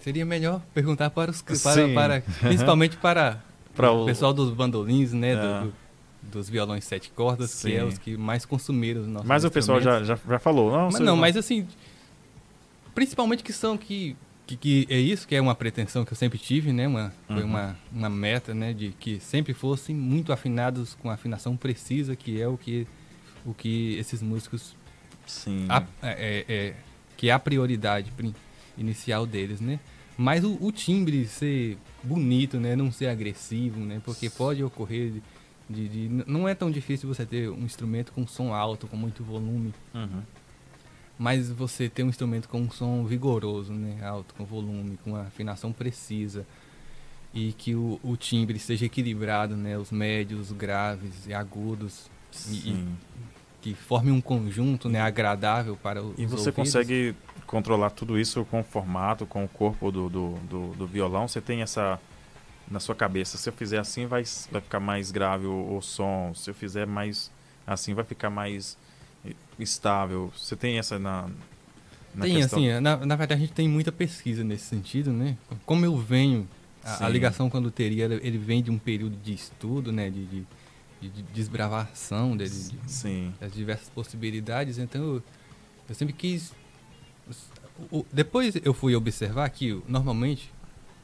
seria 0.00 0.24
melhor 0.24 0.60
perguntar 0.72 1.10
para 1.10 1.30
os 1.30 1.42
para, 1.42 1.56
Sim. 1.56 1.94
para- 1.94 2.22
principalmente 2.40 2.96
para 2.96 3.38
Pra 3.76 3.90
o 3.92 4.06
pessoal 4.06 4.32
dos 4.32 4.50
bandolins, 4.50 5.12
né, 5.12 5.36
do- 5.36 5.42
É. 5.46 5.60
do- 5.64 5.74
dos 6.22 6.48
violões 6.48 6.84
sete 6.84 7.10
cordas, 7.10 7.60
que 7.62 7.74
é 7.76 7.80
Sim. 7.80 7.86
os 7.86 7.98
que 7.98 8.16
mais 8.16 8.44
consumiram 8.46 9.02
os 9.02 9.06
nossos 9.06 9.28
Mas 9.28 9.44
o 9.44 9.50
pessoal 9.50 9.80
já, 9.80 10.02
já, 10.02 10.16
já 10.28 10.38
falou. 10.38 10.72
Não, 10.72 10.84
Mas 10.90 10.94
não, 11.00 11.12
Ivan- 11.12 11.16
mas 11.20 11.36
assim, 11.36 11.68
principalmente 12.94 13.44
que 13.44 13.52
são 13.52 13.76
que, 13.76 14.16
que, 14.46 14.56
que 14.56 14.86
é 14.88 14.98
isso 14.98 15.26
que 15.26 15.34
é 15.34 15.40
uma 15.40 15.54
pretensão 15.54 16.04
que 16.04 16.12
eu 16.12 16.16
sempre 16.16 16.38
tive, 16.38 16.72
né? 16.72 16.86
Uma, 16.86 17.12
Foi 17.26 17.38
Uhum. 17.42 17.44
uma, 17.46 17.76
uma 17.92 18.08
meta, 18.08 18.54
né? 18.54 18.72
De 18.72 18.90
que 18.98 19.18
sempre 19.20 19.52
fossem 19.52 19.94
muito 19.94 20.32
afinados 20.32 20.94
com 20.94 21.10
a 21.10 21.14
afinação 21.14 21.56
precisa, 21.56 22.14
que 22.14 22.40
é 22.40 22.46
o 22.46 22.56
que, 22.56 22.86
o 23.44 23.52
que 23.52 23.96
esses 23.98 24.22
músicos 24.22 24.74
Sim. 25.26 25.66
a- 25.68 25.84
é, 26.02 26.44
é- 26.48 26.74
que 27.16 27.28
é 27.28 27.32
a 27.32 27.38
prioridade 27.38 28.12
inicial 28.78 29.26
deles, 29.26 29.60
né? 29.60 29.80
Mas 30.18 30.44
o, 30.44 30.56
o 30.60 30.70
timbre 30.72 31.26
ser 31.26 31.76
bonito, 32.02 32.58
né? 32.58 32.76
Não 32.76 32.90
ser 32.92 33.08
agressivo, 33.08 33.80
né? 33.80 34.00
Porque 34.04 34.30
pode 34.30 34.62
ocorrer 34.62 35.12
de, 35.68 35.88
de- 35.88 36.08
de- 36.08 36.24
não 36.30 36.48
é 36.48 36.54
tão 36.54 36.70
difícil 36.70 37.08
você 37.08 37.26
ter 37.26 37.50
um 37.50 37.64
instrumento 37.64 38.12
com 38.12 38.26
som 38.26 38.52
alto, 38.54 38.86
com 38.86 38.96
muito 38.96 39.24
volume, 39.24 39.74
Uhum. 39.94 40.22
Mas 41.18 41.50
você 41.50 41.88
ter 41.88 42.02
um 42.02 42.08
instrumento 42.08 42.48
com 42.48 42.60
um 42.60 42.70
som 42.70 43.04
vigoroso, 43.04 43.72
né? 43.72 44.04
Alto, 44.06 44.34
com 44.34 44.44
volume, 44.44 44.98
com 45.02 45.10
uma 45.10 45.22
afinação 45.22 45.72
precisa 45.72 46.46
e 47.34 47.52
que 47.52 47.74
o, 47.74 47.98
o 48.02 48.16
timbre 48.16 48.58
seja 48.58 48.86
equilibrado, 48.86 49.56
né? 49.56 49.76
Os 49.78 49.90
médios, 49.90 50.50
os 50.50 50.56
graves 50.56 51.26
e 51.26 51.34
agudos 51.34 52.06
e- 52.32 52.36
Sim. 52.36 52.96
que 53.62 53.74
forme 53.74 54.10
um 54.10 54.20
conjunto 54.20 54.88
né, 54.88 55.00
agradável 55.00 55.76
para 55.76 56.02
os 56.02 56.12
E 56.18 56.24
você 56.26 56.50
ouvidos. 56.50 56.54
consegue 56.54 57.14
controlar 57.46 57.90
tudo 57.90 58.18
isso 58.18 58.44
com 58.44 58.60
o 58.60 58.64
formato, 58.64 59.26
com 59.26 59.44
o 59.44 59.48
corpo 59.48 59.90
do, 59.90 60.08
do, 60.08 60.30
do, 60.48 60.66
do 60.74 60.86
violão? 60.86 61.26
Você 61.26 61.40
tem 61.40 61.62
essa 61.62 61.98
na 62.70 62.80
sua 62.80 62.94
cabeça, 62.96 63.38
se 63.38 63.48
eu 63.48 63.52
fizer 63.52 63.78
assim 63.78 64.06
vai, 64.06 64.24
vai 64.50 64.60
ficar 64.60 64.80
mais 64.80 65.10
grave 65.12 65.46
o, 65.46 65.76
o 65.76 65.80
som, 65.80 66.32
se 66.34 66.50
eu 66.50 66.54
fizer 66.54 66.84
mais 66.86 67.30
assim 67.66 67.94
vai 67.94 68.04
ficar 68.04 68.28
mais 68.28 68.76
estável. 69.58 70.32
Você 70.36 70.54
tem 70.54 70.78
essa 70.78 70.98
na, 70.98 71.28
na 72.14 72.24
tem, 72.24 72.36
questão... 72.36 72.58
assim, 72.58 72.80
na, 72.80 72.96
na 72.96 73.16
verdade 73.16 73.34
a 73.34 73.36
gente 73.36 73.52
tem 73.52 73.68
muita 73.68 73.90
pesquisa 73.90 74.44
nesse 74.44 74.64
sentido, 74.64 75.12
né? 75.12 75.36
Como 75.64 75.84
eu 75.84 75.96
venho, 75.96 76.48
a, 76.84 77.06
a 77.06 77.08
ligação 77.08 77.48
com 77.48 77.56
a 77.56 77.60
luteria, 77.60 78.04
ele 78.22 78.38
vem 78.38 78.62
de 78.62 78.70
um 78.70 78.78
período 78.78 79.16
de 79.16 79.32
estudo, 79.32 79.92
né? 79.92 80.10
De, 80.10 80.24
de, 80.26 80.46
de 81.00 81.22
desbravação 81.34 82.36
de, 82.36 82.48
de, 82.48 83.30
das 83.40 83.52
diversas 83.52 83.88
possibilidades, 83.90 84.78
então 84.78 85.02
eu, 85.02 85.22
eu 85.88 85.94
sempre 85.94 86.14
quis... 86.14 86.52
O, 87.90 88.06
depois 88.12 88.54
eu 88.64 88.72
fui 88.72 88.96
observar 88.96 89.50
que, 89.50 89.82
normalmente, 89.86 90.50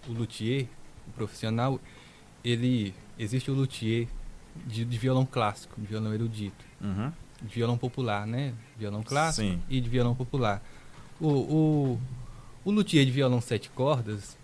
o 0.09 0.13
luthier, 0.13 0.67
o 1.09 1.13
profissional, 1.13 1.81
ele... 2.43 2.95
Existe 3.19 3.51
o 3.51 3.55
luthier 3.55 4.09
de, 4.67 4.87
de 4.87 4.99
violão 4.99 5.27
clássico, 5.27 5.79
de 5.79 5.87
violão 5.87 6.15
erudito. 6.15 6.65
Uhum. 6.81 7.13
De 7.43 7.55
violão 7.55 7.77
popular, 7.77 8.27
né? 8.27 8.55
Violão 8.79 9.03
clássico 9.03 9.49
Sim. 9.49 9.61
e 9.69 9.81
de 9.81 9.89
violão 9.89 10.15
popular. 10.15 10.63
O, 11.21 11.29
o, 11.29 12.01
o 12.65 12.71
luthier 12.71 13.05
de 13.05 13.11
violão 13.11 13.41
sete 13.41 13.69
cordas 13.71 14.37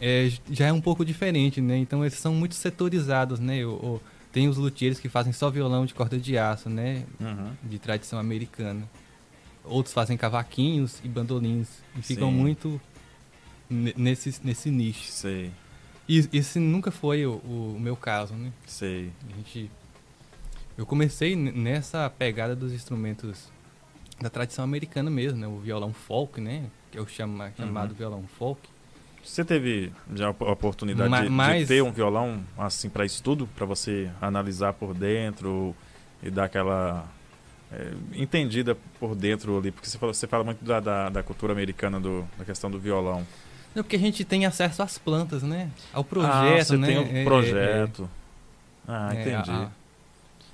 é, 0.00 0.32
já 0.50 0.66
é 0.66 0.72
um 0.72 0.80
pouco 0.80 1.04
diferente, 1.04 1.60
né? 1.60 1.76
Então 1.76 2.02
eles 2.02 2.14
são 2.14 2.34
muito 2.34 2.54
setorizados, 2.54 3.38
né? 3.38 3.64
O, 3.64 3.70
o, 3.70 4.02
tem 4.32 4.48
os 4.48 4.56
luthiers 4.56 4.98
que 4.98 5.08
fazem 5.08 5.32
só 5.32 5.50
violão 5.50 5.84
de 5.84 5.92
corda 5.92 6.18
de 6.18 6.38
aço, 6.38 6.70
né? 6.70 7.04
Uhum. 7.20 7.52
De 7.62 7.78
tradição 7.78 8.18
americana. 8.18 8.88
Outros 9.64 9.92
fazem 9.92 10.16
cavaquinhos 10.16 11.00
e 11.04 11.08
bandolins. 11.08 11.68
E 11.96 12.02
ficam 12.02 12.30
Sim. 12.30 12.36
muito 12.36 12.80
nesse, 13.68 14.34
nesse 14.42 14.70
nicho. 14.70 15.10
Sei. 15.10 15.50
E 16.08 16.28
esse 16.32 16.58
nunca 16.58 16.90
foi 16.90 17.26
o, 17.26 17.34
o, 17.34 17.76
meu 17.78 17.94
caso, 17.94 18.34
né? 18.34 18.52
Sei. 18.66 19.12
A 19.30 19.36
gente, 19.36 19.70
eu 20.80 20.86
comecei 20.86 21.36
nessa 21.36 22.08
pegada 22.08 22.56
dos 22.56 22.72
instrumentos 22.72 23.50
da 24.18 24.30
tradição 24.30 24.64
americana 24.64 25.10
mesmo, 25.10 25.38
né? 25.38 25.46
O 25.46 25.58
violão 25.58 25.92
folk, 25.92 26.40
né? 26.40 26.64
Que 26.90 26.96
é 26.96 27.00
o 27.02 27.06
chama, 27.06 27.52
chamado 27.56 27.90
Uhum. 27.90 27.96
violão 27.96 28.24
folk. 28.38 28.66
Você 29.22 29.44
teve 29.44 29.92
já 30.14 30.28
a 30.28 30.30
oportunidade 30.30 31.10
Ma- 31.10 31.18
de, 31.20 31.24
de 31.26 31.30
mas- 31.30 31.68
ter 31.68 31.82
um 31.82 31.92
violão 31.92 32.42
assim 32.56 32.88
para 32.88 33.04
estudo, 33.04 33.46
para 33.54 33.66
você 33.66 34.10
analisar 34.22 34.72
por 34.72 34.94
dentro 34.94 35.76
e 36.22 36.30
dar 36.30 36.44
aquela 36.44 37.06
é, 37.70 37.92
entendida 38.14 38.74
por 38.98 39.14
dentro 39.14 39.58
ali? 39.58 39.70
Porque 39.70 39.86
você 39.86 39.98
fala, 39.98 40.14
você 40.14 40.26
fala 40.26 40.44
muito 40.44 40.64
da, 40.64 40.80
da, 40.80 41.08
da 41.10 41.22
cultura 41.22 41.52
americana, 41.52 42.00
do, 42.00 42.26
da 42.38 42.44
questão 42.46 42.70
do 42.70 42.78
violão. 42.80 43.26
Não, 43.74 43.82
porque 43.84 43.96
a 43.96 43.98
gente 44.00 44.24
tem 44.24 44.46
acesso 44.46 44.82
às 44.82 44.96
plantas, 44.96 45.42
né? 45.42 45.70
Ao 45.92 46.00
ah, 46.00 46.04
projeto, 46.04 46.66
você 46.68 46.76
né? 46.78 46.86
tem 46.86 46.96
É, 46.96 47.00
um 47.00 47.16
é, 47.18 47.24
projeto. 47.24 48.10
ah, 48.88 49.10
é, 49.14 49.20
entendi. 49.20 49.50
a- 49.50 49.64
a- 49.64 49.79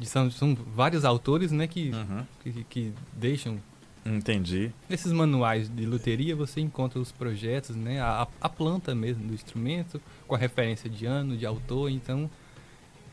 são, 0.04 0.30
são 0.30 0.54
vários 0.54 1.04
autores, 1.04 1.52
né? 1.52 1.66
Que, 1.66 1.90
Uhum, 1.90 2.24
que, 2.42 2.64
que 2.64 2.92
deixam 3.12 3.58
Entendi. 4.04 4.70
Nesses 4.88 5.10
manuais 5.10 5.68
de 5.68 5.84
luteria 5.84 6.36
você 6.36 6.60
encontra 6.60 7.00
os 7.00 7.10
projetos, 7.10 7.74
né? 7.74 8.00
A, 8.00 8.28
a 8.40 8.48
planta 8.48 8.94
mesmo 8.94 9.26
do 9.26 9.34
instrumento, 9.34 10.00
com 10.28 10.34
a 10.34 10.38
referência 10.38 10.88
de 10.88 11.06
ano, 11.06 11.36
de 11.36 11.44
autor, 11.44 11.90
então 11.90 12.30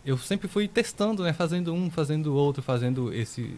eu 0.05 0.17
sempre 0.17 0.47
fui 0.47 0.67
testando, 0.67 1.23
né? 1.23 1.33
Fazendo 1.33 1.73
um, 1.73 1.89
fazendo 1.89 2.35
outro, 2.35 2.61
fazendo 2.61 3.11
esse 3.13 3.57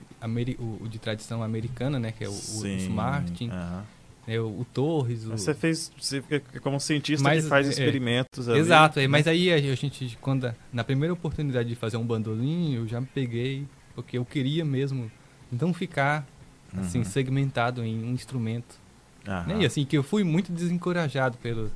o, 0.59 0.84
o 0.84 0.88
de 0.88 0.97
tradição 0.97 1.43
americana, 1.43 1.99
né? 1.99 2.11
Que 2.11 2.23
é 2.23 2.30
o, 2.30 2.32
o, 2.32 2.36
Sim, 2.36 2.89
Martin, 2.89 3.49
aham. 3.49 3.84
Né? 4.28 4.39
o, 4.39 4.47
o 4.61 4.65
Torres. 4.73 5.26
O... 5.26 5.32
Você 5.32 5.53
fez, 5.53 5.91
você, 5.99 6.21
como 6.61 6.80
cientista 6.80 7.23
Mas, 7.23 7.43
que 7.43 7.49
faz 7.49 7.67
é, 7.67 7.69
experimentos. 7.69 8.47
Exato, 8.47 8.99
é, 8.99 9.03
né? 9.03 9.07
mas 9.07 9.28
aí 9.28 9.51
a 9.51 9.76
gente, 9.76 10.17
quando 10.21 10.53
na 10.71 10.84
primeira 10.84 11.13
oportunidade 11.13 11.69
de 11.69 11.76
fazer 11.76 11.97
um 11.97 12.05
bandolim, 12.05 12.76
eu 12.76 12.88
já 12.88 12.99
me 12.99 13.07
peguei, 13.07 13.65
porque 13.93 14.17
eu 14.17 14.26
queria 14.26 14.65
mesmo 14.65 15.11
não 15.51 15.73
ficar 15.73 16.26
assim 16.78 16.99
Uhum. 16.99 17.05
segmentado 17.05 17.84
em 17.84 18.03
um 18.03 18.11
instrumento. 18.11 18.76
Né? 19.26 19.57
E 19.61 19.65
assim, 19.65 19.86
que 19.86 19.97
eu 19.97 20.03
fui 20.03 20.23
muito 20.23 20.51
desencorajado 20.51 21.38
pelo, 21.38 21.71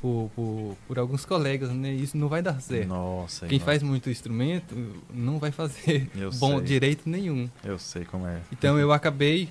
por, 0.00 0.30
por, 0.34 0.76
por 0.86 0.98
alguns 0.98 1.24
colegas, 1.24 1.70
né? 1.70 1.92
Isso 1.92 2.16
não 2.16 2.28
vai 2.28 2.40
dar 2.40 2.60
certo. 2.60 2.88
Nossa, 2.88 3.46
Quem 3.46 3.58
nossa, 3.58 3.66
faz 3.66 3.82
muito 3.82 4.08
instrumento 4.10 4.74
não 5.12 5.38
vai 5.38 5.50
fazer 5.50 6.08
Eu 6.14 6.30
bom 6.32 6.58
sei. 6.58 6.66
direito 6.66 7.08
nenhum. 7.08 7.48
Eu 7.62 7.78
sei 7.78 8.04
como 8.04 8.26
é. 8.26 8.40
Então 8.52 8.78
eu 8.78 8.92
acabei, 8.92 9.48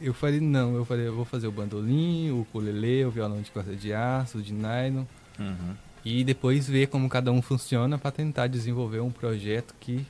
eu 0.00 0.12
falei, 0.14 0.40
não, 0.40 0.74
eu 0.74 0.84
falei, 0.84 1.06
eu 1.06 1.14
vou 1.14 1.24
fazer 1.24 1.46
o 1.46 1.52
bandolim, 1.52 2.30
o 2.30 2.40
ukulele, 2.42 3.04
o 3.04 3.10
violão 3.10 3.40
de 3.40 3.50
corda 3.50 3.74
de 3.74 3.92
aço, 3.92 4.38
o 4.38 4.42
de 4.42 4.52
nylon, 4.52 5.04
Uhum. 5.38 5.74
e 6.04 6.22
depois 6.22 6.68
ver 6.68 6.86
como 6.88 7.08
cada 7.08 7.32
um 7.32 7.42
funciona 7.42 7.98
para 7.98 8.10
tentar 8.12 8.46
desenvolver 8.46 9.00
um 9.00 9.10
projeto 9.10 9.74
que... 9.80 10.04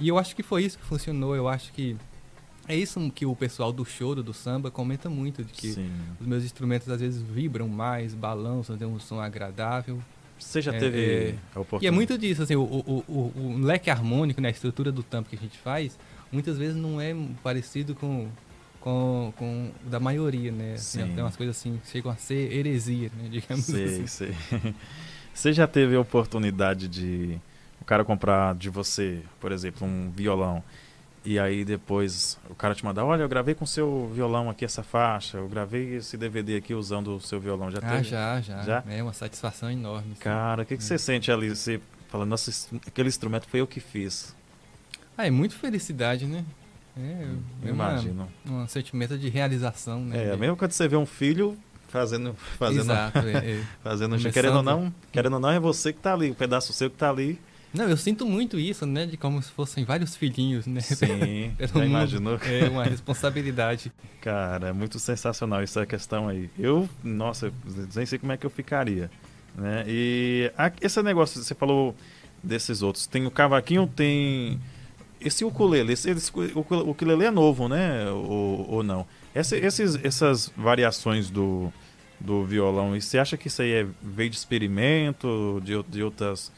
E 0.00 0.08
eu 0.08 0.18
acho 0.18 0.34
que 0.34 0.42
foi 0.42 0.64
isso 0.64 0.76
que 0.78 0.84
funcionou, 0.84 1.36
eu 1.36 1.46
acho 1.48 1.72
que 1.72 1.96
é 2.66 2.74
isso 2.74 2.98
que 3.14 3.24
o 3.26 3.36
pessoal 3.36 3.72
do 3.72 3.84
choro, 3.84 4.22
do 4.22 4.32
samba, 4.34 4.70
comenta 4.70 5.08
muito, 5.10 5.44
de 5.44 5.52
que 5.52 5.72
Sim. 5.72 5.90
os 6.20 6.26
meus 6.26 6.42
instrumentos 6.44 6.88
às 6.88 7.00
vezes 7.00 7.22
vibram 7.22 7.68
mais, 7.68 8.14
balançam, 8.14 8.76
tem 8.76 8.86
um 8.88 8.98
som 8.98 9.20
agradável. 9.20 10.02
Você 10.38 10.60
já 10.60 10.74
É, 10.74 10.78
teve 10.78 10.98
é. 10.98 11.34
a 11.54 11.60
oportunidade? 11.60 11.84
E 11.84 11.86
é 11.86 11.90
muito 11.92 12.18
disso, 12.18 12.42
assim, 12.42 12.56
o, 12.56 12.62
o, 12.62 13.04
o, 13.06 13.32
o 13.36 13.58
leque 13.60 13.90
harmônico, 13.90 14.40
né, 14.40 14.48
a 14.48 14.50
estrutura 14.50 14.90
do 14.90 15.02
tampo 15.02 15.28
que 15.28 15.36
a 15.36 15.38
gente 15.38 15.56
faz, 15.58 15.96
muitas 16.32 16.58
vezes 16.58 16.74
não 16.74 17.00
é 17.00 17.14
parecido 17.42 17.94
com, 17.94 18.28
com, 18.84 19.32
com 19.38 19.70
da 19.86 19.98
maioria, 19.98 20.52
né? 20.52 20.76
Sim. 20.76 21.06
tem 21.14 21.24
umas 21.24 21.34
coisas 21.36 21.56
assim 21.56 21.80
que 21.82 21.88
chegam 21.90 22.12
a 22.12 22.16
ser 22.16 22.52
heresia, 22.52 23.10
né, 23.16 23.28
digamos 23.32 23.64
Sei, 23.64 23.84
assim. 24.02 24.06
sei. 24.06 24.34
Você 25.32 25.52
já 25.54 25.66
teve 25.66 25.96
a 25.96 26.00
oportunidade 26.00 26.86
de 26.86 27.40
o 27.80 27.84
cara 27.84 28.04
comprar 28.04 28.54
de 28.54 28.68
você, 28.70 29.20
por 29.40 29.50
exemplo, 29.50 29.84
um 29.86 30.08
violão, 30.10 30.62
e 31.24 31.38
aí 31.40 31.64
depois 31.64 32.38
o 32.48 32.54
cara 32.54 32.72
te 32.74 32.84
mandar, 32.84 33.04
olha, 33.04 33.22
eu 33.22 33.28
gravei 33.28 33.52
com 33.54 33.66
seu 33.66 34.08
violão 34.14 34.48
aqui 34.48 34.64
essa 34.64 34.82
faixa, 34.84 35.38
eu 35.38 35.48
gravei 35.48 35.96
esse 35.96 36.16
DVD 36.16 36.56
aqui 36.56 36.72
usando 36.74 37.16
o 37.16 37.20
seu 37.20 37.40
violão. 37.40 37.70
Já 37.70 37.78
Ah, 37.82 37.90
teve? 37.96 38.04
já, 38.04 38.40
já, 38.42 38.62
Já? 38.62 38.84
É 38.88 39.02
uma 39.02 39.12
satisfação 39.12 39.70
enorme. 39.70 40.12
assim. 40.12 40.20
Cara, 40.20 40.62
o 40.62 40.66
que, 40.66 40.76
que 40.76 40.82
É. 40.82 40.86
você 40.86 40.98
sente 40.98 41.32
ali? 41.32 41.48
Você 41.48 41.80
fala, 42.08 42.24
nossa, 42.24 42.50
aquele 42.86 43.08
instrumento 43.08 43.48
foi 43.48 43.60
eu 43.60 43.66
que 43.66 43.80
fiz. 43.80 44.36
Ah, 45.18 45.26
é 45.26 45.30
muito 45.30 45.56
felicidade, 45.56 46.26
né? 46.26 46.44
É, 46.96 47.26
é 47.68 47.72
uma- 47.72 47.90
Imagino. 47.92 48.28
um 48.48 48.66
sentimento 48.68 49.18
de 49.18 49.28
realização, 49.28 50.04
né? 50.04 50.28
É, 50.32 50.36
mesmo 50.36 50.56
quando 50.56 50.72
você 50.72 50.86
vê 50.86 50.96
um 50.96 51.06
filho 51.06 51.56
fazendo, 51.88 52.34
fazendo, 52.58 52.80
Exato, 52.82 53.18
é, 53.18 53.32
é. 53.32 53.64
fazendo 53.82 54.16
querendo 54.32 54.56
ou 54.56 54.62
não, 54.62 54.94
querendo 55.12 55.34
ou 55.34 55.40
não, 55.40 55.50
é 55.50 55.58
você 55.58 55.92
que 55.92 56.00
tá 56.00 56.12
ali, 56.14 56.30
o 56.30 56.34
pedaço 56.34 56.72
seu 56.72 56.88
que 56.90 56.96
tá 56.96 57.10
ali. 57.10 57.38
Não, 57.72 57.88
eu 57.88 57.96
sinto 57.96 58.24
muito 58.24 58.56
isso, 58.56 58.86
né? 58.86 59.04
De 59.04 59.16
como 59.16 59.42
se 59.42 59.50
fossem 59.50 59.84
vários 59.84 60.14
filhinhos, 60.14 60.64
né? 60.64 60.80
Sim, 60.80 61.52
já 61.58 61.84
imaginou? 61.84 62.38
É 62.44 62.68
uma 62.68 62.84
responsabilidade. 62.84 63.90
Cara, 64.20 64.68
é 64.68 64.72
muito 64.72 65.00
sensacional 65.00 65.60
essa 65.60 65.84
questão 65.84 66.28
aí. 66.28 66.48
Eu, 66.56 66.88
nossa, 67.02 67.52
nem 67.96 68.06
sei 68.06 68.16
como 68.20 68.30
é 68.30 68.36
que 68.36 68.46
eu 68.46 68.50
ficaria. 68.50 69.10
Né? 69.56 69.84
E 69.88 70.52
a- 70.56 70.70
esse 70.80 71.02
negócio, 71.02 71.42
você 71.42 71.52
falou 71.54 71.96
desses 72.40 72.80
outros. 72.80 73.08
Tem 73.08 73.26
o 73.26 73.30
cavaquinho, 73.30 73.88
tem. 73.88 74.60
Esse 75.24 75.44
ukulele, 75.44 75.92
esse, 75.94 76.10
esse, 76.10 76.30
o 76.54 76.60
ukulele- 76.60 77.20
o 77.20 77.22
é 77.24 77.30
novo, 77.30 77.68
né? 77.68 78.10
Ou, 78.10 78.66
ou 78.70 78.82
não? 78.82 79.06
Essa- 79.34 79.56
esses, 79.56 79.98
essas 80.04 80.52
variações 80.56 81.30
do, 81.30 81.72
do 82.20 82.44
violão, 82.44 82.94
e 82.96 83.00
você 83.00 83.18
acha 83.18 83.36
que 83.36 83.48
isso 83.48 83.62
aí 83.62 83.72
é, 83.72 83.86
veio 84.02 84.30
de 84.30 84.36
experimento, 84.36 85.60
de, 85.64 85.82
de 85.84 86.02
outras. 86.02 86.52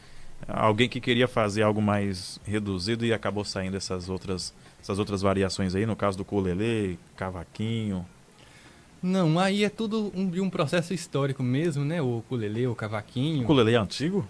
Alguém 0.47 0.89
que 0.89 1.01
queria 1.01 1.27
fazer 1.27 1.62
algo 1.62 1.81
mais 1.81 2.39
reduzido 2.45 3.07
e 3.07 3.12
acabou 3.12 3.45
saindo 3.45 3.77
essas 3.77 4.09
outras, 4.09 4.53
essas 4.83 4.99
outras 4.99 5.23
variações 5.23 5.75
aí, 5.75 5.87
no 5.87 5.97
caso 5.97 6.19
do 6.19 6.23
ukulele, 6.23 6.99
cavaquinho. 7.17 8.05
Não, 9.03 9.39
aí 9.39 9.64
é 9.64 9.69
tudo 9.69 10.11
um, 10.14 10.29
de 10.29 10.41
um 10.41 10.51
processo 10.51 10.93
histórico 10.93 11.43
mesmo, 11.43 11.85
né? 11.85 12.03
O 12.03 12.19
ukulele, 12.19 12.67
o 12.67 12.73
O 12.73 12.75
cavaquinho. 12.75 13.45
ukulele 13.45 13.73
é 13.75 13.77
antigo? 13.79 14.27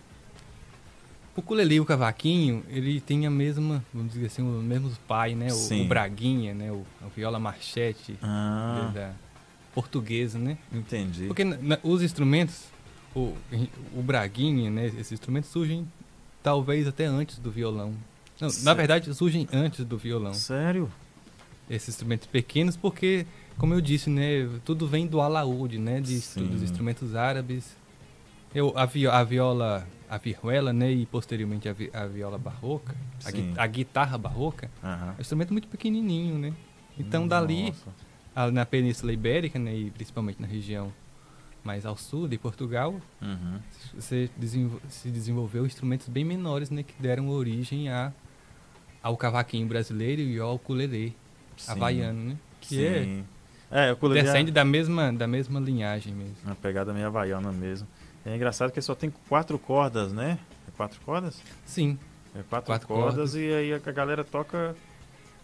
O 1.37 1.41
ukulele 1.41 1.74
e 1.74 1.80
o 1.80 1.84
cavaquinho, 1.84 2.64
ele 2.68 3.01
tem 3.01 3.26
a 3.26 3.30
mesma, 3.30 3.84
vamos 3.93 4.12
dizer 4.12 4.26
assim, 4.26 4.43
o 4.43 4.62
mesmo 4.62 4.91
pai, 5.07 5.34
né? 5.34 5.49
O, 5.53 5.82
o 5.82 5.84
braguinha, 5.84 6.55
né? 6.55 6.72
O, 6.72 6.82
a 7.05 7.09
viola 7.14 7.39
marchete 7.39 8.16
Ah, 8.22 8.91
da 8.95 9.12
portuguesa, 9.74 10.39
né? 10.39 10.57
entendi. 10.72 11.26
Porque 11.26 11.45
na- 11.45 11.59
na- 11.59 11.78
os 11.82 12.03
instrumentos, 12.03 12.64
o, 13.14 13.34
o 13.95 14.03
braguinha, 14.03 14.70
né? 14.70 14.87
Esses 14.87 15.12
instrumentos 15.12 15.51
surgem 15.51 15.87
talvez 16.43 16.87
até 16.89 17.05
antes 17.05 17.39
do 17.39 17.51
violão. 17.51 17.93
Não, 18.41 18.49
na 18.62 18.72
verdade, 18.74 19.12
surgem 19.14 19.47
antes 19.53 19.84
do 19.84 19.97
violão. 19.99 20.32
Sério? 20.34 20.91
esses 21.68 21.89
instrumentos 21.89 22.28
pequenos, 22.28 22.76
porque, 22.76 23.26
como 23.59 23.74
eu 23.74 23.80
disse, 23.80 24.09
né, 24.09 24.49
tudo 24.64 24.87
vem 24.87 25.05
do 25.05 25.20
alaúde, 25.20 25.78
né, 25.78 26.01
de, 26.01 26.14
dos 26.45 26.62
instrumentos 26.62 27.16
árabes. 27.16 27.76
Eu, 28.55 28.72
a, 28.78 28.87
vi, 28.87 29.05
a 29.09 29.24
viola, 29.24 29.84
a 30.09 30.18
vihuela, 30.18 30.72
né, 30.72 30.90
e 30.90 31.07
posteriormente 31.07 31.68
a, 31.68 31.72
vi, 31.72 31.90
a 31.92 32.07
viola 32.07 32.38
barroca, 32.38 32.94
a, 33.24 33.30
gui, 33.30 33.54
a, 33.57 33.66
guitarra 33.66 34.16
barroca, 34.16 34.70
uhum. 34.82 34.90
é 34.90 35.14
um 35.18 35.20
instrumento 35.20 35.52
muito 35.52 35.68
pequenininho, 35.68 36.38
né? 36.38 36.52
Então 36.98 37.26
Nossa. 37.26 37.40
dali, 37.40 37.74
a, 38.34 38.50
na 38.50 38.64
Península 38.64 39.12
Ibérica, 39.12 39.59
né, 39.59 39.74
e 39.74 39.90
principalmente 39.90 40.40
na 40.40 40.46
região 40.46 40.92
mais 41.64 41.84
ao 41.84 41.96
sul 41.96 42.28
de 42.28 42.38
Portugal, 42.38 42.94
uhum. 43.20 43.59
se, 43.98 44.30
desenvol 44.36 44.80
se 44.88 45.11
desenvolveu 45.11 45.66
instrumentos 45.66 46.09
bem 46.09 46.24
menores, 46.24 46.70
né, 46.70 46.82
que 46.84 46.94
deram 47.00 47.28
origem 47.28 47.88
a, 47.88 48.12
ao 49.02 49.16
cavaquinho 49.16 49.66
brasileiro 49.66 50.22
e 50.22 50.38
ao 50.38 50.54
ukulele 50.54 51.16
havaiano, 51.66 52.30
né? 52.30 52.36
Que 52.61 52.76
Sim. 52.76 53.24
é, 53.70 53.90
é 53.90 53.96
o 54.00 54.09
descende 54.09 54.50
é... 54.50 54.52
da 54.52 54.64
mesma 54.64 55.12
da 55.12 55.26
mesma 55.26 55.59
linhagem 55.61 56.14
mesmo. 56.14 56.36
Uma 56.44 56.54
pegada 56.54 56.92
meio 56.92 57.07
havaiana 57.07 57.52
mesmo. 57.52 57.86
É 58.26 58.34
engraçado 58.34 58.72
que 58.72 58.82
só 58.82 58.94
tem 58.94 59.12
quatro 59.28 59.56
cordas, 59.56 60.12
né? 60.12 60.38
É 60.68 60.70
quatro 60.76 61.00
cordas? 61.02 61.40
Sim. 61.64 61.96
É 62.34 62.42
quatro, 62.50 62.66
quatro 62.66 62.88
cordas, 62.88 63.14
cordas, 63.14 63.34
e 63.36 63.54
aí 63.54 63.72
a 63.72 63.78
galera 63.78 64.24
toca 64.24 64.74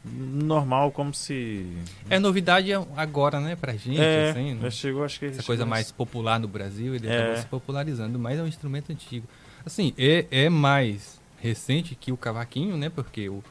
normal, 0.05 0.91
como 0.91 1.15
se. 1.15 1.65
É 2.11 2.19
novidade 2.19 2.73
agora, 2.97 3.41
né, 3.41 3.55
pra 3.55 3.73
gente, 3.75 4.01
é, 4.01 4.31
assim. 4.31 4.55
Né? 4.55 4.71
Chegou, 4.71 5.05
acho 5.05 5.21
que 5.21 5.27
Essa 5.27 5.43
coisa 5.43 5.65
mais 5.65 5.93
popular 5.93 6.41
no 6.41 6.49
Brasil, 6.49 6.95
ele 6.95 7.07
é. 7.07 7.17
acabou 7.17 7.37
se 7.37 7.47
popularizando, 7.47 8.19
mas 8.19 8.39
é 8.39 8.43
um 8.43 8.49
instrumento 8.49 8.91
antigo. 8.91 9.27
Assim, 9.65 9.95
é, 9.97 10.27
é 10.31 10.49
mais 10.51 11.21
recente 11.41 11.95
que 11.95 12.11
o 12.11 12.17
cavaquinho, 12.17 12.77
né? 12.77 12.91
Porque 12.91 13.29
o, 13.29 13.45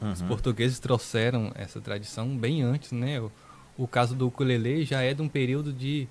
uhum. 0.00 0.12
os 0.12 0.22
portugueses 0.22 0.78
trouxeram 0.78 1.52
essa 1.54 1.80
tradição 1.80 2.36
bem 2.36 2.62
antes, 2.62 2.90
né? 2.90 3.20
O, 3.20 3.30
o 3.76 3.86
caso 3.86 4.14
do 4.14 4.26
ukulele 4.26 4.84
já 4.84 5.02
é 5.02 5.12
de 5.12 5.20
um 5.20 5.28
período 5.28 5.72
de, 5.72 6.08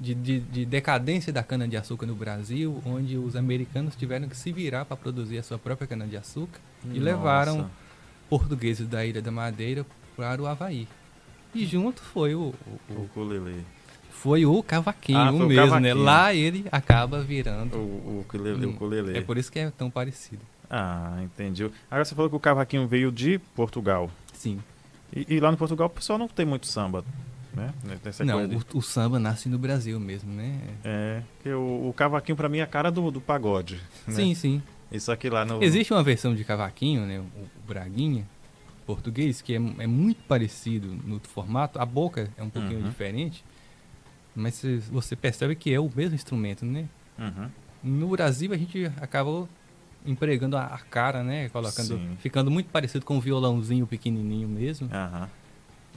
de, 0.00 0.14
de, 0.14 0.40
de 0.40 0.64
decadência 0.64 1.32
da 1.32 1.42
cana-de-açúcar 1.42 2.06
no 2.06 2.14
Brasil, 2.14 2.80
onde 2.86 3.16
os 3.16 3.34
americanos 3.34 3.96
tiveram 3.96 4.28
que 4.28 4.36
se 4.36 4.52
virar 4.52 4.84
para 4.84 4.96
produzir 4.96 5.38
a 5.38 5.42
sua 5.42 5.58
própria 5.58 5.88
cana-de-açúcar 5.88 6.60
e 6.92 6.98
levaram 6.98 7.68
portugueses 8.28 8.86
da 8.86 9.04
Ilha 9.04 9.20
da 9.20 9.30
Madeira 9.30 9.84
para 10.16 10.40
o 10.40 10.46
Havaí. 10.46 10.86
E 11.54 11.64
junto 11.66 12.00
foi 12.00 12.34
o... 12.34 12.54
O, 12.88 12.92
o 12.92 13.04
ukulele. 13.04 13.64
Foi 14.10 14.44
o 14.44 14.62
cavaquinho 14.62 15.18
ah, 15.18 15.30
foi 15.30 15.46
mesmo, 15.46 15.52
o 15.52 15.54
cavaquinho. 15.54 15.94
né? 15.94 16.02
Lá 16.02 16.34
ele 16.34 16.66
acaba 16.70 17.22
virando... 17.22 17.76
O, 17.76 17.78
o 17.78 18.20
ukulele, 18.20 18.66
um, 18.66 18.70
ukulele. 18.70 19.16
É 19.16 19.20
por 19.20 19.38
isso 19.38 19.50
que 19.50 19.58
é 19.58 19.70
tão 19.70 19.90
parecido. 19.90 20.42
Ah, 20.68 21.18
entendi. 21.22 21.64
Agora 21.90 22.04
você 22.04 22.14
falou 22.14 22.28
que 22.28 22.36
o 22.36 22.40
cavaquinho 22.40 22.86
veio 22.86 23.10
de 23.10 23.38
Portugal. 23.54 24.10
Sim. 24.32 24.60
E, 25.14 25.36
e 25.36 25.40
lá 25.40 25.50
no 25.50 25.56
Portugal 25.56 25.86
o 25.86 25.90
pessoal 25.90 26.18
não 26.18 26.28
tem 26.28 26.44
muito 26.44 26.66
samba, 26.66 27.04
né? 27.54 27.72
não, 28.24 28.46
de... 28.46 28.56
o, 28.56 28.62
o, 28.74 28.82
samba 28.82 29.18
nasce 29.18 29.48
no 29.48 29.58
Brasil 29.58 29.98
mesmo, 29.98 30.32
né? 30.32 30.60
É, 30.84 31.22
que 31.42 31.50
o, 31.50 31.88
o 31.88 31.92
cavaquinho 31.92 32.36
para 32.36 32.48
mim 32.48 32.58
é 32.58 32.62
a 32.62 32.66
cara 32.66 32.90
do, 32.90 33.10
do 33.10 33.20
pagode. 33.20 33.80
Né? 34.06 34.14
Sim, 34.14 34.34
sim. 34.34 34.62
Isso 34.90 35.12
aqui 35.12 35.28
lá 35.28 35.44
no... 35.44 35.62
Existe 35.62 35.92
uma 35.92 36.02
versão 36.02 36.34
de 36.34 36.44
cavaquinho, 36.44 37.06
né? 37.06 37.18
O, 37.18 37.22
o 37.22 37.66
Braguinha, 37.66 38.26
português, 38.86 39.42
que 39.42 39.54
é, 39.54 39.56
é, 39.56 39.86
muito 39.86 40.22
parecido 40.24 40.88
no 41.04 41.20
formato. 41.20 41.80
A 41.80 41.84
boca 41.84 42.30
é 42.36 42.42
um 42.42 42.50
pouquinho 42.50 42.80
uhum. 42.80 42.88
diferente, 42.88 43.44
mas 44.34 44.62
você 44.90 45.14
percebe 45.14 45.54
que 45.54 45.72
é 45.72 45.80
o 45.80 45.90
mesmo 45.94 46.14
instrumento, 46.14 46.64
né? 46.64 46.88
Uhum. 47.18 47.50
No 47.82 48.08
Brasil 48.08 48.52
a 48.52 48.56
gente 48.56 48.86
acabou 49.00 49.48
empregando 50.06 50.56
a, 50.56 50.64
a 50.64 50.78
cara, 50.78 51.22
né? 51.22 51.48
Colocando, 51.50 51.98
Sim. 51.98 52.16
ficando 52.20 52.50
muito 52.50 52.70
parecido 52.70 53.04
com 53.04 53.18
o 53.18 53.20
violãozinho 53.20 53.86
pequenininho 53.86 54.48
mesmo. 54.48 54.88
Uhum. 54.88 55.26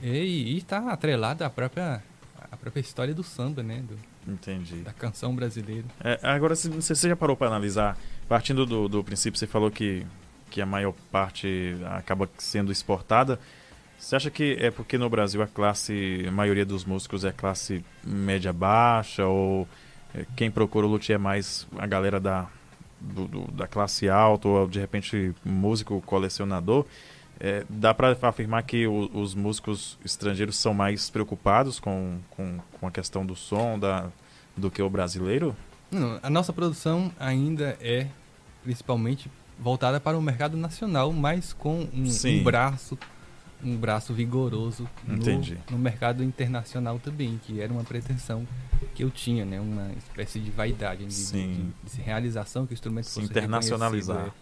E 0.02 0.56
está 0.56 0.90
atrelado 0.90 1.44
à 1.44 1.50
própria, 1.50 2.02
à 2.50 2.56
própria 2.56 2.80
história 2.80 3.14
do 3.14 3.22
samba, 3.22 3.62
né? 3.62 3.82
Do, 3.86 3.96
Entendi. 4.26 4.76
Da 4.76 4.92
canção 4.92 5.34
brasileira. 5.34 5.86
É, 6.02 6.18
agora, 6.22 6.54
se 6.54 6.68
você 6.68 6.94
já 7.08 7.16
parou 7.16 7.36
para 7.36 7.48
analisar, 7.48 7.96
partindo 8.28 8.66
do, 8.66 8.88
do 8.88 9.02
princípio, 9.04 9.38
você 9.38 9.46
falou 9.46 9.70
que, 9.70 10.06
que 10.50 10.60
a 10.60 10.66
maior 10.66 10.92
parte 11.10 11.76
acaba 11.90 12.28
sendo 12.38 12.70
exportada. 12.70 13.38
Você 13.98 14.16
acha 14.16 14.30
que 14.30 14.56
é 14.58 14.70
porque 14.70 14.98
no 14.98 15.08
Brasil 15.08 15.40
a 15.42 15.46
classe, 15.46 16.24
a 16.26 16.30
maioria 16.32 16.66
dos 16.66 16.84
músicos 16.84 17.24
é 17.24 17.30
classe 17.30 17.84
média 18.04 18.52
baixa 18.52 19.24
ou 19.26 19.68
é, 20.12 20.26
quem 20.36 20.50
procura 20.50 20.86
o 20.86 20.90
luthier 20.90 21.16
é 21.16 21.18
mais 21.18 21.66
a 21.78 21.86
galera 21.86 22.18
da, 22.18 22.48
do, 23.00 23.26
do, 23.26 23.50
da 23.52 23.68
classe 23.68 24.08
alta 24.08 24.48
ou 24.48 24.68
de 24.68 24.80
repente 24.80 25.32
músico 25.44 26.00
colecionador, 26.02 26.84
é, 27.40 27.64
dá 27.68 27.92
para 27.92 28.16
afirmar 28.22 28.62
que 28.62 28.86
o, 28.86 29.10
os 29.14 29.34
músicos 29.34 29.98
estrangeiros 30.04 30.56
são 30.56 30.72
mais 30.72 31.10
preocupados 31.10 31.80
com, 31.80 32.18
com, 32.30 32.58
com, 32.80 32.86
a 32.86 32.90
questão 32.90 33.26
do 33.26 33.34
som 33.34 33.78
da, 33.78 34.08
do 34.56 34.70
que 34.70 34.80
o 34.80 34.88
brasileiro? 34.88 35.56
Não, 35.90 36.18
a 36.22 36.30
nossa 36.30 36.52
produção 36.52 37.12
ainda 37.18 37.76
é 37.80 38.06
principalmente 38.62 39.30
voltada 39.58 40.00
para 40.00 40.16
o 40.16 40.22
mercado 40.22 40.56
nacional, 40.56 41.12
mas 41.12 41.52
com 41.52 41.88
um, 41.92 42.04
um 42.24 42.42
braço 42.42 42.98
um 43.64 43.76
braço 43.76 44.12
vigoroso 44.12 44.88
no, 45.06 45.16
no, 45.70 45.78
mercado 45.78 46.24
internacional 46.24 46.98
também, 46.98 47.40
que 47.44 47.60
era 47.60 47.72
uma 47.72 47.84
pretensão 47.84 48.46
que 48.92 49.04
eu 49.04 49.10
tinha, 49.10 49.44
né? 49.44 49.60
Uma 49.60 49.92
espécie 49.96 50.40
de 50.40 50.50
vaidade, 50.50 51.06
de, 51.06 51.30
de, 51.30 51.62
de 51.62 52.02
realização 52.02 52.66
que 52.66 52.72
o 52.72 52.74
instrumento 52.74 53.04
Se 53.04 53.20
fosse 53.20 53.26
internacionalizar. 53.26 54.34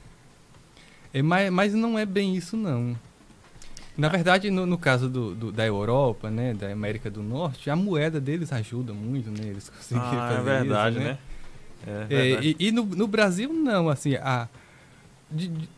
É. 1.13 1.23
mas, 1.23 1.51
mas 1.51 1.75
não 1.75 1.99
é 1.99 2.07
bem 2.07 2.35
isso, 2.37 2.57
não. 2.57 2.97
Na 3.97 4.09
verdade, 4.09 4.51
no, 4.51 4.65
no 4.65 4.79
caso 4.79 5.09
do, 5.09 5.35
do, 5.35 5.53
da 5.53 5.67
Europa, 5.67 6.31
né, 6.31 6.55
da 6.55 6.73
América 6.73 7.11
do 7.11 7.23
Norte, 7.23 7.69
a 7.69 7.77
moeda 7.77 8.21
deles 8.21 8.53
ajuda 8.53 8.95
muito, 8.95 9.31
né? 9.31 9.49
Eles 9.49 9.69
conseguem 9.69 10.05
ah, 10.07 10.29
fazer 10.29 10.51
é 10.51 10.59
verdade, 10.59 10.97
isso, 10.97 11.05
né? 11.05 11.19
né? 11.87 12.07
É, 12.09 12.15
é 12.15 12.45
e, 12.45 12.57
e 12.59 12.73
no, 12.73 12.85
no, 12.85 13.07
Brasil, 13.07 13.53
não, 13.53 13.89
assim, 13.89 14.15
a... 14.15 14.49
De, 15.31 15.49
de, 15.49 15.69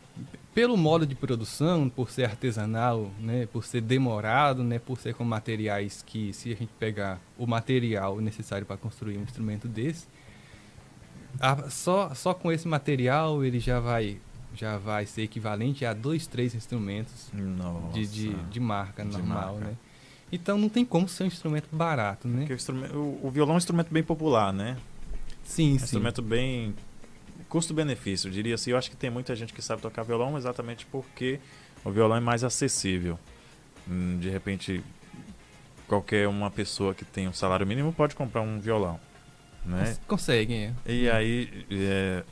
pelo 0.53 0.77
modo 0.77 1.05
de 1.05 1.15
produção, 1.15 1.89
por 1.89 2.11
ser 2.11 2.25
artesanal, 2.25 3.11
né, 3.19 3.47
por 3.51 3.65
ser 3.65 3.81
demorado, 3.81 4.63
né, 4.63 4.77
por 4.77 4.99
ser 4.99 5.15
com 5.15 5.23
materiais 5.23 6.03
que, 6.05 6.31
se 6.31 6.51
a 6.51 6.55
gente 6.55 6.71
pegar 6.79 7.19
o 7.37 7.47
material 7.47 8.21
necessário 8.21 8.65
para 8.65 8.77
construir 8.77 9.17
um 9.17 9.23
instrumento 9.23 9.67
desse, 9.67 10.05
a, 11.39 11.69
só, 11.69 12.13
só 12.13 12.33
com 12.33 12.51
esse 12.51 12.67
material 12.67 13.43
ele 13.43 13.59
já 13.59 13.79
vai 13.79 14.19
já 14.53 14.77
vai 14.77 15.05
ser 15.05 15.23
equivalente 15.23 15.85
a 15.85 15.93
dois, 15.93 16.27
três 16.27 16.53
instrumentos 16.53 17.31
de, 17.93 18.07
de, 18.07 18.33
de, 18.33 18.59
marca 18.59 19.03
de 19.03 19.11
normal, 19.11 19.55
marca. 19.55 19.67
né? 19.67 19.77
Então 20.31 20.57
não 20.57 20.69
tem 20.69 20.83
como 20.83 21.07
ser 21.07 21.23
um 21.23 21.27
instrumento 21.27 21.67
barato, 21.71 22.27
né? 22.27 22.47
O, 22.93 22.97
o, 22.97 23.27
o, 23.27 23.31
violão 23.31 23.53
é 23.53 23.55
um 23.55 23.57
instrumento 23.57 23.93
bem 23.93 24.03
popular, 24.03 24.51
né? 24.51 24.77
Sim, 25.43 25.71
é 25.71 25.75
um 25.75 25.77
sim. 25.77 25.83
instrumento 25.83 26.21
bem 26.21 26.73
custo-benefício, 27.49 28.31
diria 28.31 28.55
assim. 28.55 28.71
Eu 28.71 28.77
acho 28.77 28.89
que 28.89 28.95
tem 28.95 29.09
muita 29.09 29.35
gente 29.35 29.53
que 29.53 29.61
sabe 29.61 29.81
tocar 29.81 30.03
violão 30.03 30.37
exatamente 30.37 30.85
porque 30.87 31.39
o 31.83 31.91
violão 31.91 32.17
é 32.17 32.19
mais 32.19 32.43
acessível. 32.43 33.19
Hum, 33.87 34.17
de 34.19 34.29
repente, 34.29 34.83
qualquer 35.87 36.27
uma 36.27 36.49
pessoa 36.49 36.95
que 36.95 37.05
tem 37.05 37.27
um 37.27 37.33
salário 37.33 37.67
mínimo 37.67 37.93
pode 37.93 38.15
comprar 38.15 38.41
um 38.41 38.59
violão. 38.59 38.99
Né? 39.65 39.95
Conseguem. 40.07 40.75
É. 40.85 40.91
E 40.91 41.09
aí, 41.09 41.65
é, 41.71 42.23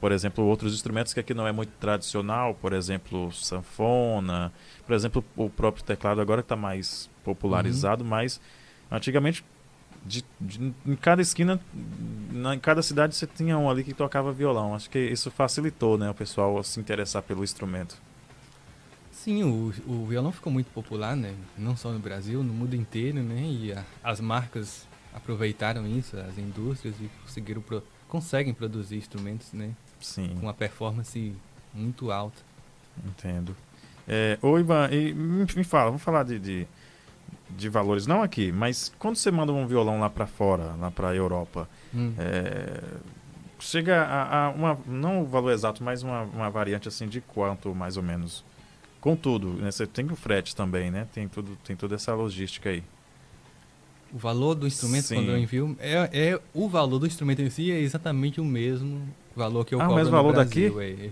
por 0.00 0.12
exemplo, 0.12 0.44
outros 0.44 0.74
instrumentos 0.74 1.12
que 1.12 1.20
aqui 1.20 1.34
não 1.34 1.46
é 1.46 1.52
muito 1.52 1.70
tradicional, 1.80 2.54
por 2.54 2.72
exemplo, 2.72 3.32
sanfona, 3.32 4.52
por 4.86 4.94
exemplo, 4.94 5.24
o 5.36 5.50
próprio 5.50 5.84
teclado 5.84 6.20
agora 6.20 6.40
está 6.40 6.56
mais 6.56 7.10
popularizado, 7.24 8.04
uhum. 8.04 8.10
mas 8.10 8.40
antigamente 8.90 9.44
de, 10.04 10.24
de, 10.40 10.72
em 10.86 10.96
cada 10.96 11.20
esquina, 11.20 11.60
na, 12.30 12.54
em 12.54 12.58
cada 12.58 12.82
cidade 12.82 13.14
você 13.14 13.26
tinha 13.26 13.58
um 13.58 13.68
ali 13.68 13.84
que 13.84 13.92
tocava 13.92 14.32
violão. 14.32 14.74
Acho 14.74 14.88
que 14.88 14.98
isso 14.98 15.30
facilitou, 15.30 15.98
né, 15.98 16.08
o 16.10 16.14
pessoal 16.14 16.62
se 16.62 16.78
interessar 16.78 17.22
pelo 17.22 17.42
instrumento. 17.44 17.96
Sim, 19.10 19.42
o, 19.42 19.74
o 19.86 20.06
violão 20.06 20.30
ficou 20.30 20.52
muito 20.52 20.70
popular, 20.70 21.16
né? 21.16 21.34
Não 21.56 21.76
só 21.76 21.90
no 21.90 21.98
Brasil, 21.98 22.42
no 22.42 22.52
mundo 22.52 22.74
inteiro, 22.74 23.20
né? 23.20 23.42
E 23.42 23.72
a, 23.72 23.84
as 24.02 24.20
marcas 24.20 24.86
aproveitaram 25.12 25.86
isso, 25.86 26.16
as 26.16 26.38
indústrias 26.38 26.94
e 27.00 27.10
conseguiram 27.24 27.60
pro, 27.60 27.82
conseguem 28.06 28.54
produzir 28.54 28.96
instrumentos, 28.96 29.52
né? 29.52 29.74
Sim. 30.00 30.28
Com 30.34 30.46
uma 30.46 30.54
performance 30.54 31.34
muito 31.74 32.10
alta. 32.10 32.40
Entendo. 33.04 33.56
É, 34.06 34.38
ô 34.40 34.58
Ivan, 34.58 34.88
e 34.90 35.12
me 35.12 35.64
fala, 35.64 35.86
vamos 35.86 36.02
falar 36.02 36.24
de, 36.24 36.38
de 36.38 36.66
de 37.50 37.68
valores, 37.68 38.06
não 38.06 38.22
aqui, 38.22 38.52
mas 38.52 38.92
quando 38.98 39.16
você 39.16 39.30
manda 39.30 39.52
um 39.52 39.66
violão 39.66 40.00
lá 40.00 40.10
para 40.10 40.26
fora, 40.26 40.74
lá 40.78 40.90
para 40.90 41.10
a 41.10 41.14
Europa, 41.14 41.68
hum. 41.94 42.12
é, 42.18 42.82
chega 43.58 44.02
a, 44.02 44.46
a, 44.46 44.50
uma, 44.50 44.78
não 44.86 45.22
o 45.22 45.26
valor 45.26 45.52
exato, 45.52 45.82
mas 45.82 46.02
uma, 46.02 46.22
uma 46.22 46.50
variante 46.50 46.88
assim 46.88 47.08
de 47.08 47.20
quanto 47.20 47.74
mais 47.74 47.96
ou 47.96 48.02
menos. 48.02 48.44
Contudo, 49.00 49.54
né, 49.54 49.70
você 49.70 49.86
tem 49.86 50.04
o 50.06 50.16
frete 50.16 50.54
também, 50.54 50.90
né? 50.90 51.06
Tem 51.14 51.28
tudo, 51.28 51.56
tem 51.64 51.76
toda 51.76 51.94
essa 51.94 52.12
logística 52.14 52.68
aí. 52.68 52.82
O 54.12 54.18
valor 54.18 54.54
do 54.54 54.66
instrumento 54.66 55.04
Sim. 55.04 55.16
quando 55.16 55.30
eu 55.30 55.38
envio 55.38 55.76
é, 55.78 56.10
é 56.12 56.40
o 56.52 56.68
valor 56.68 56.98
do 56.98 57.06
instrumento 57.06 57.40
em 57.40 57.50
si 57.50 57.70
é 57.70 57.78
exatamente 57.78 58.40
o 58.40 58.44
mesmo 58.44 59.06
valor 59.38 59.64
que 59.64 59.74
eu 59.74 59.80
ah, 59.80 59.84
cobro 59.84 59.94
o 59.94 59.98
mesmo 59.98 60.10
valor 60.10 60.32
Brasil, 60.32 60.74
daqui? 60.74 61.06
É. 61.06 61.10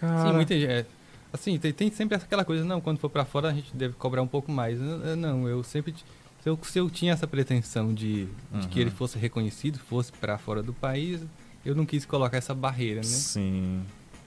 Cara... 0.00 0.26
Sim, 0.26 0.32
muita 0.34 0.54
gente, 0.54 0.70
é, 0.70 0.86
Assim, 1.34 1.58
tem, 1.58 1.72
tem 1.72 1.90
sempre 1.90 2.16
aquela 2.16 2.44
coisa, 2.44 2.64
não, 2.64 2.80
quando 2.80 2.98
for 2.98 3.10
para 3.10 3.24
fora 3.24 3.48
a 3.48 3.52
gente 3.52 3.76
deve 3.76 3.94
cobrar 3.94 4.22
um 4.22 4.26
pouco 4.26 4.52
mais. 4.52 4.78
Não, 4.78 5.48
eu 5.48 5.64
sempre. 5.64 5.92
Se 6.40 6.48
eu, 6.48 6.56
se 6.62 6.78
eu 6.78 6.88
tinha 6.88 7.12
essa 7.12 7.26
pretensão 7.26 7.92
de, 7.92 8.28
uhum. 8.52 8.60
de 8.60 8.68
que 8.68 8.78
ele 8.78 8.90
uhum. 8.90 8.96
fosse 8.96 9.18
reconhecido, 9.18 9.80
fosse 9.80 10.12
para 10.12 10.38
fora 10.38 10.62
do 10.62 10.72
país, 10.72 11.22
eu 11.66 11.74
não 11.74 11.84
quis 11.84 12.04
colocar 12.04 12.36
essa 12.36 12.54
barreira, 12.54 13.00
né? 13.00 13.02
Sim. 13.02 13.82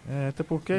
É, 0.09 0.28
até 0.28 0.43
porque 0.43 0.74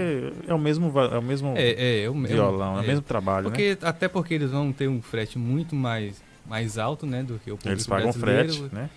é 0.47 0.53
o 0.53 0.59
mesmo, 0.59 0.93
é 1.01 1.18
o 1.18 1.22
mesmo 1.22 1.55
É, 1.57 1.70
é, 1.70 1.95
eu, 2.01 2.12
violão, 2.12 2.76
é 2.76 2.80
o 2.80 2.84
é, 2.84 2.86
mesmo 2.86 3.03
trabalho, 3.03 3.49
né? 3.49 3.51
porque, 3.51 3.78
Até 3.80 4.07
porque 4.07 4.34
eles 4.34 4.51
vão 4.51 4.70
ter 4.70 4.89
um 4.89 5.01
frete 5.01 5.39
muito 5.39 5.74
mais, 5.74 6.22
mais 6.47 6.76
alto, 6.76 7.07
né, 7.07 7.22
do 7.22 7.39
que 7.39 7.51
o 7.51 7.57
público 7.57 7.68
Eles 7.68 7.86
pagam 7.86 8.11
brasileiro. 8.11 8.53
frete, 8.53 8.74
né? 8.74 8.91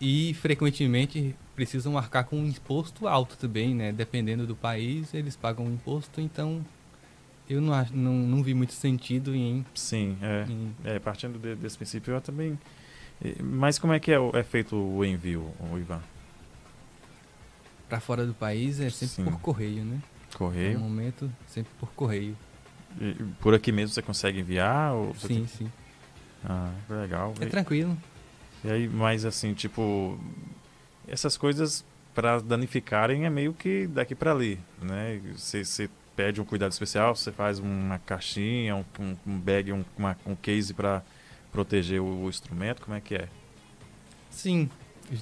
E 0.00 0.34
frequentemente 0.34 1.34
precisam 1.54 1.96
arcar 1.96 2.24
com 2.24 2.36
um 2.38 2.46
imposto 2.46 3.08
alto 3.08 3.36
também, 3.38 3.74
né? 3.74 3.92
Dependendo 3.92 4.46
do 4.46 4.54
país, 4.54 5.14
eles 5.14 5.34
pagam 5.36 5.64
um 5.66 5.72
imposto, 5.72 6.20
então 6.20 6.64
eu 7.48 7.60
não, 7.60 7.84
não, 7.92 8.12
não 8.12 8.42
vi 8.42 8.52
muito 8.52 8.72
sentido 8.74 9.34
em, 9.34 9.64
Sim, 9.74 10.18
é. 10.20 10.44
em- 10.50 10.74
É, 10.84 10.98
partindo 10.98 11.38
de- 11.38 11.54
desse 11.54 11.76
princípio, 11.78 12.12
eu 12.14 12.20
também. 12.20 12.58
Mas 13.42 13.78
como 13.78 13.94
é 13.94 13.98
que 14.00 14.12
é, 14.12 14.16
é 14.34 14.42
feito 14.42 14.76
o 14.76 15.02
envio, 15.04 15.50
o 15.72 15.78
Ivan? 15.78 16.02
para 17.88 18.00
fora 18.00 18.26
do 18.26 18.34
país 18.34 18.80
é 18.80 18.90
sempre 18.90 19.14
Sim. 19.14 19.24
por 19.24 19.38
correio, 19.40 19.84
né? 19.84 20.02
No 20.32 20.38
Correio? 20.38 20.80
momento, 20.80 21.30
sempre 21.46 21.70
por 21.78 21.88
correio. 21.92 22.36
E 23.00 23.14
por 23.40 23.54
aqui 23.54 23.70
mesmo 23.70 23.94
você 23.94 24.02
consegue 24.02 24.40
enviar? 24.40 24.92
Sim, 25.18 25.28
tem- 25.28 25.46
sim. 25.46 25.72
Ah, 26.44 26.72
legal. 26.90 27.32
É 27.40 27.46
tranquilo. 27.46 27.96
E 28.66 28.70
aí, 28.70 28.88
mas 28.88 29.24
assim, 29.24 29.54
tipo, 29.54 30.18
essas 31.06 31.36
coisas 31.36 31.84
para 32.12 32.40
danificarem 32.40 33.24
é 33.24 33.30
meio 33.30 33.52
que 33.52 33.86
daqui 33.86 34.14
para 34.14 34.32
ali, 34.32 34.58
né? 34.82 35.20
Você, 35.36 35.88
pede 36.16 36.40
um 36.40 36.44
cuidado 36.44 36.72
especial, 36.72 37.14
você 37.14 37.30
faz 37.30 37.58
uma 37.58 37.98
caixinha, 37.98 38.74
um, 38.74 38.84
um, 39.26 39.38
bag, 39.38 39.70
um, 39.70 39.84
uma- 39.98 40.16
um 40.26 40.34
case 40.34 40.72
para 40.72 41.02
proteger 41.52 42.00
o, 42.00 42.24
o 42.24 42.28
instrumento, 42.28 42.80
como 42.82 42.96
é 42.96 43.00
que 43.00 43.14
é? 43.14 43.28
Sim. 44.30 44.68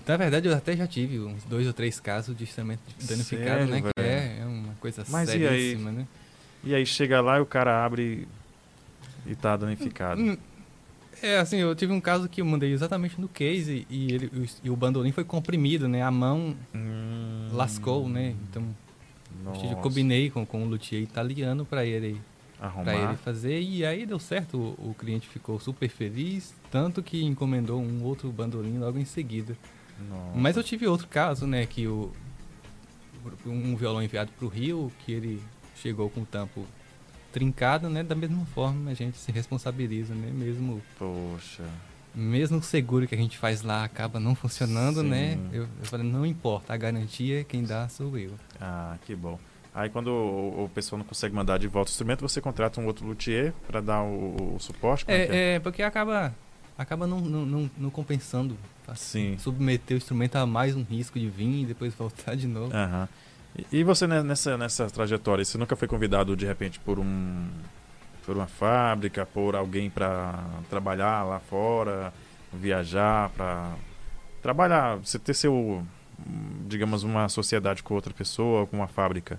Na 0.06 0.16
verdade, 0.16 0.48
eu 0.48 0.54
até 0.54 0.74
já 0.76 0.86
tive 0.86 1.18
uns 1.18 1.44
dois 1.44 1.66
ou 1.66 1.72
três 1.72 2.00
casos 2.00 2.34
de 2.34 2.44
instrumento 2.44 2.80
danificado, 3.02 3.66
Sério, 3.66 3.68
né? 3.68 3.82
Que 3.82 4.00
é, 4.00 4.38
é 4.40 4.46
uma 4.46 4.74
coisa 4.74 5.04
Mas 5.10 5.28
e 5.28 5.32
aí? 5.32 5.70
seríssima, 5.70 5.92
né? 5.92 6.06
E 6.62 6.74
aí 6.74 6.86
chega 6.86 7.20
lá 7.20 7.36
e 7.36 7.40
o 7.40 7.46
cara 7.46 7.84
abre 7.84 8.26
e 9.26 9.34
tá 9.34 9.56
danificado. 9.56 10.38
É, 11.24 11.38
assim, 11.38 11.56
eu 11.56 11.74
tive 11.74 11.90
um 11.92 12.00
caso 12.00 12.28
que 12.28 12.42
eu 12.42 12.44
mandei 12.44 12.70
exatamente 12.70 13.18
no 13.18 13.28
case 13.28 13.86
e, 13.88 14.12
ele, 14.12 14.26
o- 14.26 14.46
e 14.66 14.68
o 14.70 14.76
bandolim 14.76 15.10
foi 15.10 15.24
comprimido, 15.24 15.88
né? 15.88 16.02
A 16.02 16.10
mão 16.10 16.54
Hum, 16.74 17.48
lascou, 17.52 18.06
né? 18.08 18.34
Então, 18.50 18.62
nossa, 19.42 19.66
eu 19.66 19.76
combinei 19.76 20.28
com, 20.28 20.44
com 20.44 20.62
o 20.64 20.68
luthier 20.68 21.00
italiano 21.02 21.64
para 21.64 21.84
ele, 21.86 22.20
pra 22.58 22.66
arrumar. 22.66 22.94
ele 22.94 23.16
fazer 23.16 23.58
e 23.60 23.86
aí 23.86 24.04
deu 24.04 24.18
certo. 24.18 24.58
O, 24.78 24.90
o 24.90 24.94
cliente 24.98 25.26
ficou 25.26 25.58
super 25.58 25.88
feliz, 25.88 26.52
tanto 26.70 27.02
que 27.02 27.24
encomendou 27.24 27.80
um 27.80 28.02
outro 28.04 28.30
bandolim 28.30 28.76
logo 28.78 28.98
em 28.98 29.06
seguida. 29.06 29.56
Nossa. 30.10 30.30
Mas 30.38 30.56
eu 30.58 30.62
tive 30.62 30.86
outro 30.86 31.08
caso, 31.08 31.46
né? 31.46 31.64
Que 31.64 31.86
o, 31.88 32.12
um 33.46 33.74
violão 33.76 34.02
enviado 34.02 34.30
para 34.36 34.44
o 34.44 34.48
Rio, 34.48 34.92
que 35.06 35.12
ele 35.12 35.42
chegou 35.74 36.10
com 36.10 36.20
o 36.20 36.26
tampo 36.26 36.66
trincado, 37.34 37.90
né? 37.90 38.04
Da 38.04 38.14
mesma 38.14 38.46
forma 38.46 38.92
a 38.92 38.94
gente 38.94 39.18
se 39.18 39.32
responsabiliza, 39.32 40.14
né? 40.14 40.30
Mesmo, 40.32 40.80
Poxa. 40.96 41.64
mesmo 42.14 42.58
o 42.58 42.62
seguro 42.62 43.08
que 43.08 43.14
a 43.14 43.18
gente 43.18 43.36
faz 43.36 43.62
lá 43.62 43.82
acaba 43.82 44.20
não 44.20 44.36
funcionando, 44.36 45.02
né? 45.02 45.32
Sim. 45.34 45.48
Eu, 45.52 45.62
eu 45.62 45.84
falei, 45.84 46.06
não 46.06 46.24
importa, 46.24 46.72
a 46.72 46.76
garantia 46.76 47.42
quem 47.42 47.64
dá 47.64 47.88
sou 47.88 48.16
eu. 48.16 48.30
Ah, 48.60 48.96
que 49.04 49.16
bom. 49.16 49.36
Aí 49.74 49.90
quando 49.90 50.06
o, 50.06 50.64
o 50.64 50.68
pessoal 50.68 51.00
não 51.00 51.04
consegue 51.04 51.34
mandar 51.34 51.58
de 51.58 51.66
volta 51.66 51.90
o 51.90 51.92
instrumento, 51.92 52.20
você 52.20 52.40
contrata 52.40 52.80
um 52.80 52.86
outro 52.86 53.04
luthier 53.04 53.52
para 53.66 53.80
dar 53.80 54.02
o, 54.02 54.54
o 54.54 54.60
suporte? 54.60 55.04
É 55.08 55.14
é? 55.14 55.16
É, 55.16 55.54
é 55.54 55.58
porque 55.58 55.82
acaba, 55.82 56.32
acaba 56.78 57.04
não, 57.04 57.20
não, 57.20 57.44
não, 57.44 57.70
não 57.76 57.90
compensando. 57.90 58.56
Sim. 58.94 59.36
Submeter 59.38 59.96
o 59.96 59.98
instrumento 59.98 60.36
a 60.36 60.46
mais 60.46 60.76
um 60.76 60.84
risco 60.84 61.18
de 61.18 61.28
vir 61.28 61.62
e 61.62 61.66
depois 61.66 61.92
voltar 61.94 62.36
de 62.36 62.46
novo. 62.46 62.72
Aham. 62.72 63.08
E, 63.72 63.84
você 63.84 64.06
né, 64.06 64.22
nessa, 64.22 64.58
nessa 64.58 64.90
trajetória, 64.90 65.44
você 65.44 65.56
nunca 65.56 65.76
foi 65.76 65.86
convidado 65.86 66.36
de 66.36 66.44
repente 66.44 66.80
por 66.80 66.98
um 66.98 67.48
por 68.26 68.36
uma 68.36 68.46
fábrica, 68.46 69.26
por 69.26 69.54
alguém 69.54 69.90
para 69.90 70.42
trabalhar 70.70 71.24
lá 71.24 71.38
fora, 71.40 72.12
viajar 72.50 73.28
para 73.30 73.74
trabalhar, 74.42 74.96
você 74.96 75.18
ter 75.18 75.34
seu, 75.34 75.84
digamos, 76.66 77.02
uma 77.02 77.28
sociedade 77.28 77.82
com 77.82 77.94
outra 77.94 78.14
pessoa, 78.14 78.66
com 78.66 78.78
uma 78.78 78.88
fábrica? 78.88 79.38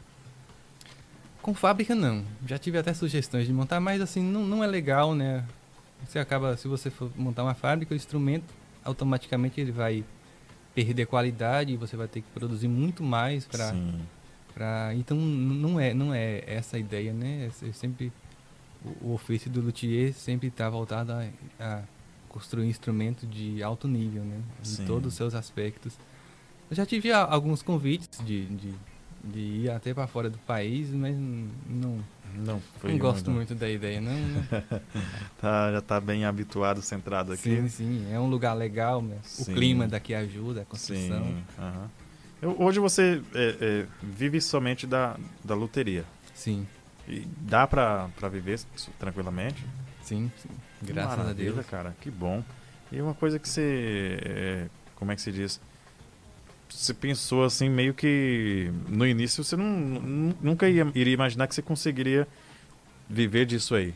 Com 1.41 1.53
fábrica 1.53 1.95
não. 1.95 2.23
Já 2.45 2.57
tive 2.57 2.77
até 2.77 2.93
sugestões 2.93 3.47
de 3.47 3.53
montar, 3.53 3.79
mas 3.79 4.01
assim, 4.01 4.21
não, 4.21 4.43
não 4.43 4.63
é 4.63 4.67
legal, 4.67 5.15
né? 5.15 5.43
Você 6.05 6.19
acaba, 6.19 6.55
se 6.55 6.67
você 6.67 6.89
for 6.89 7.09
montar 7.15 7.43
uma 7.43 7.55
fábrica, 7.55 7.93
o 7.93 7.97
instrumento 7.97 8.53
automaticamente 8.83 9.59
ele 9.59 9.71
vai 9.71 10.03
perder 10.75 11.05
qualidade 11.07 11.71
e 11.73 11.77
você 11.77 11.95
vai 11.95 12.07
ter 12.07 12.21
que 12.21 12.27
produzir 12.33 12.67
muito 12.67 13.01
mais 13.01 13.45
para 13.45 13.71
para 14.53 14.93
então 14.95 15.17
não 15.17 15.79
é 15.79 15.93
não 15.93 16.13
é 16.13 16.43
essa 16.45 16.77
a 16.77 16.79
ideia, 16.79 17.11
né? 17.13 17.49
É 17.67 17.71
sempre 17.71 18.11
o, 19.01 19.07
o 19.09 19.13
ofício 19.13 19.49
do 19.49 19.61
luthier 19.61 20.13
sempre 20.13 20.47
está 20.49 20.69
voltado 20.69 21.11
a, 21.13 21.27
a 21.59 21.81
construir 22.29 22.65
um 22.65 22.69
instrumento 22.69 23.25
de 23.25 23.63
alto 23.63 23.87
nível, 23.87 24.23
né? 24.23 24.37
Em 24.81 24.85
todos 24.85 25.07
os 25.09 25.13
seus 25.15 25.33
aspectos. 25.33 25.97
Eu 26.69 26.75
já 26.75 26.85
tive 26.85 27.11
a- 27.11 27.23
alguns 27.23 27.61
convites 27.61 28.19
de, 28.25 28.45
de, 28.45 28.73
de 29.25 29.39
ir 29.39 29.69
até 29.71 29.93
para 29.93 30.07
fora 30.07 30.29
do 30.29 30.37
país, 30.39 30.89
mas 30.91 31.15
não 31.15 31.99
Não, 32.35 32.59
foi 32.79 32.91
não 32.91 32.99
gosto 32.99 33.31
muito 33.31 33.55
da 33.55 33.69
ideia, 33.69 33.99
não. 33.99 34.11
Tá, 35.41 35.71
já 35.71 35.81
tá 35.81 35.99
bem 35.99 36.25
habituado, 36.25 36.81
centrado 36.81 37.31
aqui. 37.33 37.43
Sim, 37.43 37.67
sim, 37.67 38.07
é 38.13 38.19
um 38.19 38.27
lugar 38.27 38.53
legal, 38.53 39.01
né? 39.01 39.17
O 39.39 39.45
clima 39.45 39.87
daqui 39.87 40.13
ajuda, 40.13 40.61
a 40.61 40.65
construção. 40.65 41.25
Sim. 41.25 41.43
aham. 41.59 41.89
Eu- 42.41 42.55
hoje 42.61 42.79
você 42.79 43.21
é, 43.33 43.57
é, 43.61 43.85
vive 44.03 44.39
somente 44.41 44.85
da, 44.85 45.17
da 45.43 45.55
loteria. 45.55 46.03
Sim, 46.33 46.67
E 47.07 47.25
dá 47.41 47.65
pra, 47.67 48.09
pra 48.17 48.27
viver 48.29 48.59
tranquilamente? 48.99 49.63
sim, 50.03 50.31
sim. 50.37 50.49
Graças 50.81 51.27
a 51.27 51.33
Deus. 51.33 51.65
cara, 51.65 51.95
que 52.01 52.11
bom. 52.11 52.43
E 52.91 53.01
uma 53.01 53.13
coisa 53.13 53.39
que 53.39 53.47
você. 53.49 54.19
é, 54.23 54.67
como 54.95 55.11
é 55.11 55.15
que 55.15 55.21
se 55.21 55.31
diz? 55.31 55.59
Você 56.69 56.93
pensou 56.93 57.43
assim, 57.43 57.69
meio 57.69 57.93
que 57.93 58.71
no 58.87 59.05
início 59.05 59.43
você 59.43 59.55
não, 59.55 59.65
nu- 59.65 60.37
nunca 60.41 60.67
ia, 60.69 60.89
iria 60.95 61.13
imaginar 61.13 61.47
que 61.47 61.55
você 61.55 61.61
conseguiria 61.61 62.27
viver 63.09 63.45
disso 63.45 63.75
aí. 63.75 63.93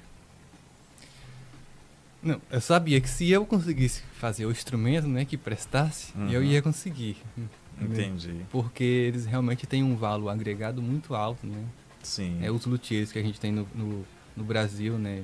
Não, 2.22 2.41
eu 2.51 2.59
sabia 2.61 2.99
que 2.99 3.09
se 3.09 3.30
eu 3.32 3.45
conseguisse 3.45 4.03
fazer 4.20 4.45
o 4.45 4.51
instrumento, 4.51 5.07
né, 5.07 5.24
que 5.26 5.38
prestasse, 5.38 6.11
Uhum. 6.17 6.30
eu 6.30 6.43
ia 6.43 6.61
conseguir. 6.61 7.17
né? 7.38 7.47
Entendi. 7.82 8.41
Porque 8.51 8.84
eles 8.84 9.26
realmente 9.26 9.65
têm 9.65 9.84
um 9.84 9.95
valor 9.95 10.30
agregado 10.30 10.82
muito 10.82 11.15
alto, 11.15 11.47
né? 11.47 11.63
Sim. 12.03 12.38
É 12.41 12.51
os 12.51 12.65
luthiers 12.65 13.09
que 13.11 13.20
a 13.20 13.22
gente 13.24 13.39
tem 13.39 13.51
no, 13.53 13.65
no, 13.74 14.05
no 14.36 14.43
Brasil, 14.43 14.97
né? 14.97 15.24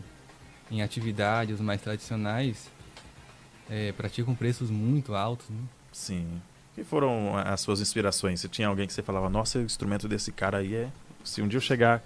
Em 0.71 0.81
atividade, 0.81 1.51
os 1.51 1.59
mais 1.59 1.81
tradicionais, 1.81 2.71
é, 3.69 3.91
praticam 3.91 4.33
preços 4.33 4.69
muito 4.69 5.13
altos, 5.13 5.49
né? 5.49 5.59
Sim. 5.91 6.41
Que 6.75 6.83
foram 6.83 7.37
as 7.37 7.61
suas 7.61 7.79
inspirações? 7.79 8.41
Se 8.41 8.49
tinha 8.49 8.67
alguém 8.67 8.85
que 8.85 8.93
você 8.93 9.01
falava, 9.01 9.29
nossa, 9.29 9.59
o 9.59 9.61
instrumento 9.63 10.07
desse 10.07 10.31
cara 10.31 10.57
aí 10.57 10.75
é. 10.75 10.89
Se 11.23 11.41
um 11.41 11.47
dia 11.47 11.57
eu 11.57 11.61
chegar 11.61 12.03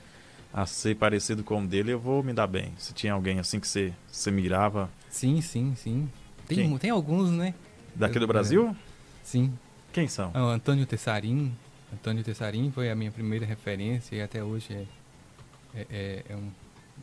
a 0.53 0.65
ser 0.65 0.95
parecido 0.95 1.43
com 1.43 1.63
o 1.63 1.67
dele, 1.67 1.91
eu 1.91 1.99
vou 1.99 2.21
me 2.23 2.33
dar 2.33 2.47
bem. 2.47 2.73
Se 2.77 2.93
tinha 2.93 3.13
alguém 3.13 3.39
assim 3.39 3.59
que 3.59 3.67
você, 3.67 3.91
você 4.07 4.29
mirava. 4.31 4.89
Sim, 5.09 5.41
sim, 5.41 5.73
sim. 5.75 6.09
Tem, 6.47 6.57
Quem? 6.57 6.77
tem 6.77 6.89
alguns, 6.91 7.29
né? 7.31 7.53
Daqui 7.95 8.19
do 8.19 8.25
É. 8.25 8.27
Brasil? 8.27 8.75
Sim. 9.23 9.51
Quem 9.91 10.07
são? 10.07 10.31
Ah, 10.33 10.45
O 10.45 10.49
Antônio 10.49 10.85
Tessarim. 10.85 11.51
Antônio 11.91 12.23
Tessarim 12.23 12.71
foi 12.71 12.91
a 12.91 12.95
minha 12.95 13.11
primeira 13.11 13.45
referência 13.45 14.15
e 14.15 14.21
até 14.21 14.43
hoje 14.43 14.71
é, 14.73 14.85
é, 15.75 15.87
é, 15.89 16.23
é 16.29 16.35
um, 16.35 16.51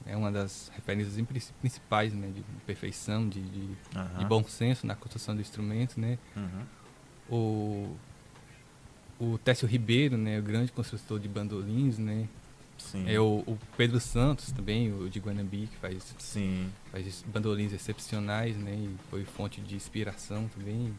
é 0.06 0.16
uma 0.16 0.30
das 0.30 0.70
referências 0.74 1.20
principais, 1.60 2.12
né? 2.14 2.28
De 2.32 2.42
perfeição, 2.64 3.28
de, 3.28 3.40
de, 3.42 3.66
de 4.18 4.24
bom 4.24 4.44
senso 4.44 4.86
na 4.86 4.94
construção 4.94 5.34
do 5.34 5.40
instrumento, 5.40 6.00
né? 6.00 6.16
Uhum. 6.36 6.62
O, 7.30 7.96
o 9.18 9.38
Técio 9.38 9.66
Ribeiro, 9.66 10.16
né? 10.16 10.38
O 10.38 10.42
grande 10.42 10.70
construtor 10.72 11.18
de 11.18 11.28
bandolins, 11.28 11.98
né? 11.98 12.28
Sim. 12.78 13.04
É 13.08 13.18
o, 13.18 13.42
o 13.46 13.58
Pedro 13.76 13.98
Santos 13.98 14.52
também, 14.52 14.92
o 14.92 15.08
de 15.08 15.18
Guanambi, 15.18 15.66
que 15.66 15.76
faz, 15.78 16.14
Sim. 16.18 16.70
faz 16.92 17.24
bandolins 17.26 17.72
excepcionais, 17.72 18.56
né? 18.56 18.72
E 18.74 18.96
foi 19.10 19.24
fonte 19.24 19.60
de 19.60 19.74
inspiração 19.74 20.48
também. 20.56 20.94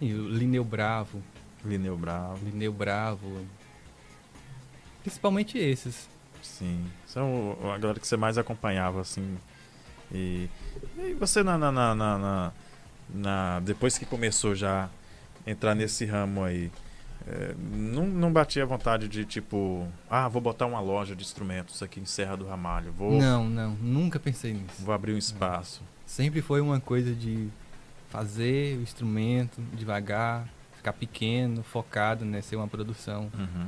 E 0.00 0.12
o 0.12 0.28
Lineu 0.28 0.62
Bravo, 0.62 1.22
Lineu 1.64 1.96
Bravo. 1.96 2.44
Lineu 2.44 2.72
Bravo. 2.72 3.44
Principalmente 5.02 5.58
esses. 5.58 6.08
Sim. 6.42 6.84
São 7.06 7.56
a 7.72 7.78
galera 7.78 7.98
que 7.98 8.06
você 8.06 8.16
mais 8.16 8.36
acompanhava, 8.38 9.00
assim. 9.00 9.36
E, 10.12 10.48
e 10.98 11.14
você 11.14 11.42
na, 11.42 11.56
na, 11.58 11.72
na, 11.72 11.94
na- 11.94 12.52
na- 13.14 13.60
Depois 13.60 13.96
que 13.98 14.04
começou 14.04 14.54
já 14.54 14.88
entrar 15.46 15.74
nesse 15.74 16.04
ramo 16.04 16.42
aí, 16.44 16.70
é, 17.26 17.54
não, 17.72 18.06
não 18.06 18.32
batia 18.32 18.62
a 18.62 18.66
vontade 18.66 19.08
de 19.08 19.24
tipo, 19.24 19.86
ah, 20.10 20.28
vou 20.28 20.40
botar 20.42 20.66
uma 20.66 20.80
loja 20.80 21.14
de 21.16 21.22
instrumentos 21.22 21.82
aqui 21.82 22.00
em 22.00 22.04
Serra 22.04 22.36
do 22.36 22.46
Ramalho, 22.46 22.92
vou, 22.92 23.20
Não, 23.20 23.48
não, 23.48 23.70
nunca 23.76 24.18
pensei 24.18 24.52
nisso. 24.52 24.82
vou 24.84 24.94
abrir 24.94 25.12
um 25.12 25.18
espaço. 25.18 25.82
Sempre 26.04 26.40
foi 26.40 26.60
uma 26.60 26.78
coisa 26.80 27.12
de 27.14 27.48
fazer 28.10 28.78
o 28.78 28.82
instrumento 28.82 29.60
devagar, 29.74 30.48
ficar 30.76 30.92
pequeno, 30.92 31.62
focado, 31.64 32.24
né? 32.24 32.40
Ser 32.40 32.54
uma 32.56 32.68
produção 32.68 33.30
Uhum. 33.36 33.66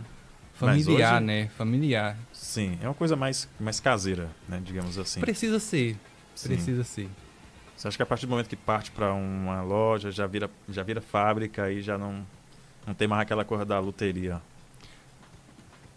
familiar, 0.54 1.16
hoje- 1.16 1.24
né? 1.26 1.48
Familiar. 1.56 2.16
Sim, 2.32 2.78
é 2.80 2.86
uma 2.86 2.94
coisa 2.94 3.16
mais, 3.16 3.48
mais 3.58 3.80
caseira, 3.80 4.30
né? 4.48 4.60
Digamos 4.64 4.96
assim. 4.98 5.20
Precisa 5.20 5.58
ser, 5.58 5.96
Sim. 6.34 6.48
precisa 6.48 6.84
ser. 6.84 7.08
Você 7.78 7.86
acha 7.86 7.96
que 7.96 8.02
a 8.02 8.06
partir 8.06 8.26
do 8.26 8.30
momento 8.30 8.48
que 8.48 8.56
parte 8.56 8.90
para 8.90 9.12
uma 9.14 9.62
loja, 9.62 10.10
já 10.10 10.26
vira, 10.26 10.50
já 10.68 10.82
vira 10.82 11.00
fábrica 11.00 11.70
e 11.70 11.80
já 11.80 11.96
não, 11.96 12.26
não 12.84 12.92
tem 12.92 13.06
mais 13.06 13.22
aquela 13.22 13.44
coisa 13.44 13.64
da 13.64 13.78
luteria? 13.78 14.42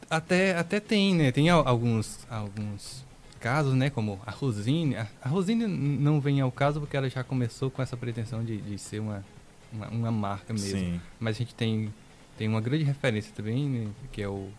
Até, 0.09 0.55
até 0.57 0.79
tem, 0.79 1.15
né? 1.15 1.32
Tem 1.32 1.49
al- 1.49 1.67
alguns, 1.67 2.19
alguns 2.29 3.03
casos, 3.39 3.73
né? 3.73 3.89
Como 3.89 4.19
a 4.25 4.32
Rosine. 4.32 4.95
A, 4.95 5.07
Rosine 5.27 5.65
não 5.67 6.19
vem 6.19 6.41
ao 6.41 6.51
caso 6.51 6.79
porque 6.79 6.95
ela 6.97 7.09
já 7.09 7.23
começou 7.23 7.71
com 7.71 7.82
essa 7.82 7.95
pretensão 7.97 8.43
de, 8.43 8.57
de 8.61 8.77
ser 8.77 8.99
uma, 8.99 9.23
uma, 9.71 9.88
uma 9.88 10.11
marca 10.11 10.53
mesmo. 10.53 10.77
Sim. 10.77 11.01
Mas 11.19 11.38
a 11.38 11.39
gente 11.39 11.55
tem, 11.55 11.91
tem 12.38 12.47
uma 12.47 12.61
grande 12.61 12.84
referência 12.84 13.34
também, 13.36 13.67
né? 13.69 13.91
Que 14.11 14.21
é 14.21 14.27
o 14.27 14.49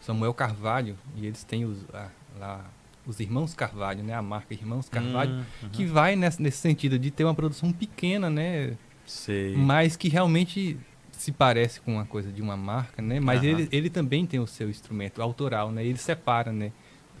Samuel 0.00 0.32
Carvalho. 0.34 0.96
E 1.16 1.26
eles 1.26 1.42
têm 1.42 1.64
os, 1.64 1.78
a- 1.94 2.10
lá, 2.38 2.64
os 3.06 3.18
Irmãos 3.20 3.54
Carvalho, 3.54 4.02
né? 4.04 4.14
A 4.14 4.22
marca 4.22 4.54
Irmãos 4.54 4.88
Carvalho. 4.88 5.32
Hum, 5.32 5.44
uhum. 5.64 5.68
Que 5.70 5.84
vai 5.84 6.14
nesse, 6.16 6.40
nesse 6.40 6.58
sentido 6.58 6.98
de 6.98 7.10
ter 7.10 7.24
uma 7.24 7.34
produção 7.34 7.72
pequena, 7.72 8.28
né? 8.30 8.76
Sei. 9.04 9.56
mas 9.56 9.96
que 9.96 10.08
realmente 10.08 10.78
se 11.10 11.32
parece 11.32 11.80
com 11.80 11.94
uma 11.94 12.06
coisa 12.06 12.30
de 12.32 12.40
uma 12.40 12.56
marca, 12.56 13.02
né? 13.02 13.20
Mas 13.20 13.40
Aham. 13.40 13.48
ele, 13.50 13.68
ele 13.72 13.90
também 13.90 14.24
tem 14.24 14.40
o 14.40 14.46
seu 14.46 14.70
instrumento 14.70 15.20
autoral, 15.20 15.70
né? 15.70 15.84
Ele 15.84 15.98
separa, 15.98 16.52
né? 16.52 16.72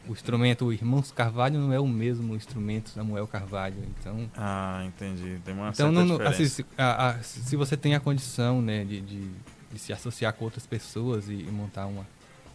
O 0.08 0.12
instrumento 0.12 0.64
o 0.64 0.72
Irmãos 0.72 1.12
Carvalho 1.12 1.58
não 1.60 1.72
é 1.72 1.78
o 1.78 1.86
mesmo 1.86 2.34
instrumento 2.34 2.90
Samuel 2.90 3.26
Carvalho, 3.26 3.76
então 3.98 4.28
Ah, 4.36 4.82
entendi. 4.86 5.38
Tem 5.44 5.54
uma 5.54 5.68
então 5.70 5.92
certa 5.94 6.04
não, 6.04 6.26
assim, 6.26 6.46
se, 6.46 6.66
a- 6.78 7.10
a- 7.10 7.22
se 7.22 7.54
você 7.56 7.76
tem 7.76 7.94
a 7.94 8.00
condição, 8.00 8.60
né, 8.62 8.84
de, 8.84 9.00
de, 9.00 9.28
de 9.72 9.78
se 9.78 9.92
associar 9.92 10.32
com 10.32 10.44
outras 10.44 10.66
pessoas 10.66 11.28
e, 11.28 11.34
e 11.34 11.50
montar 11.52 11.86
uma 11.86 12.04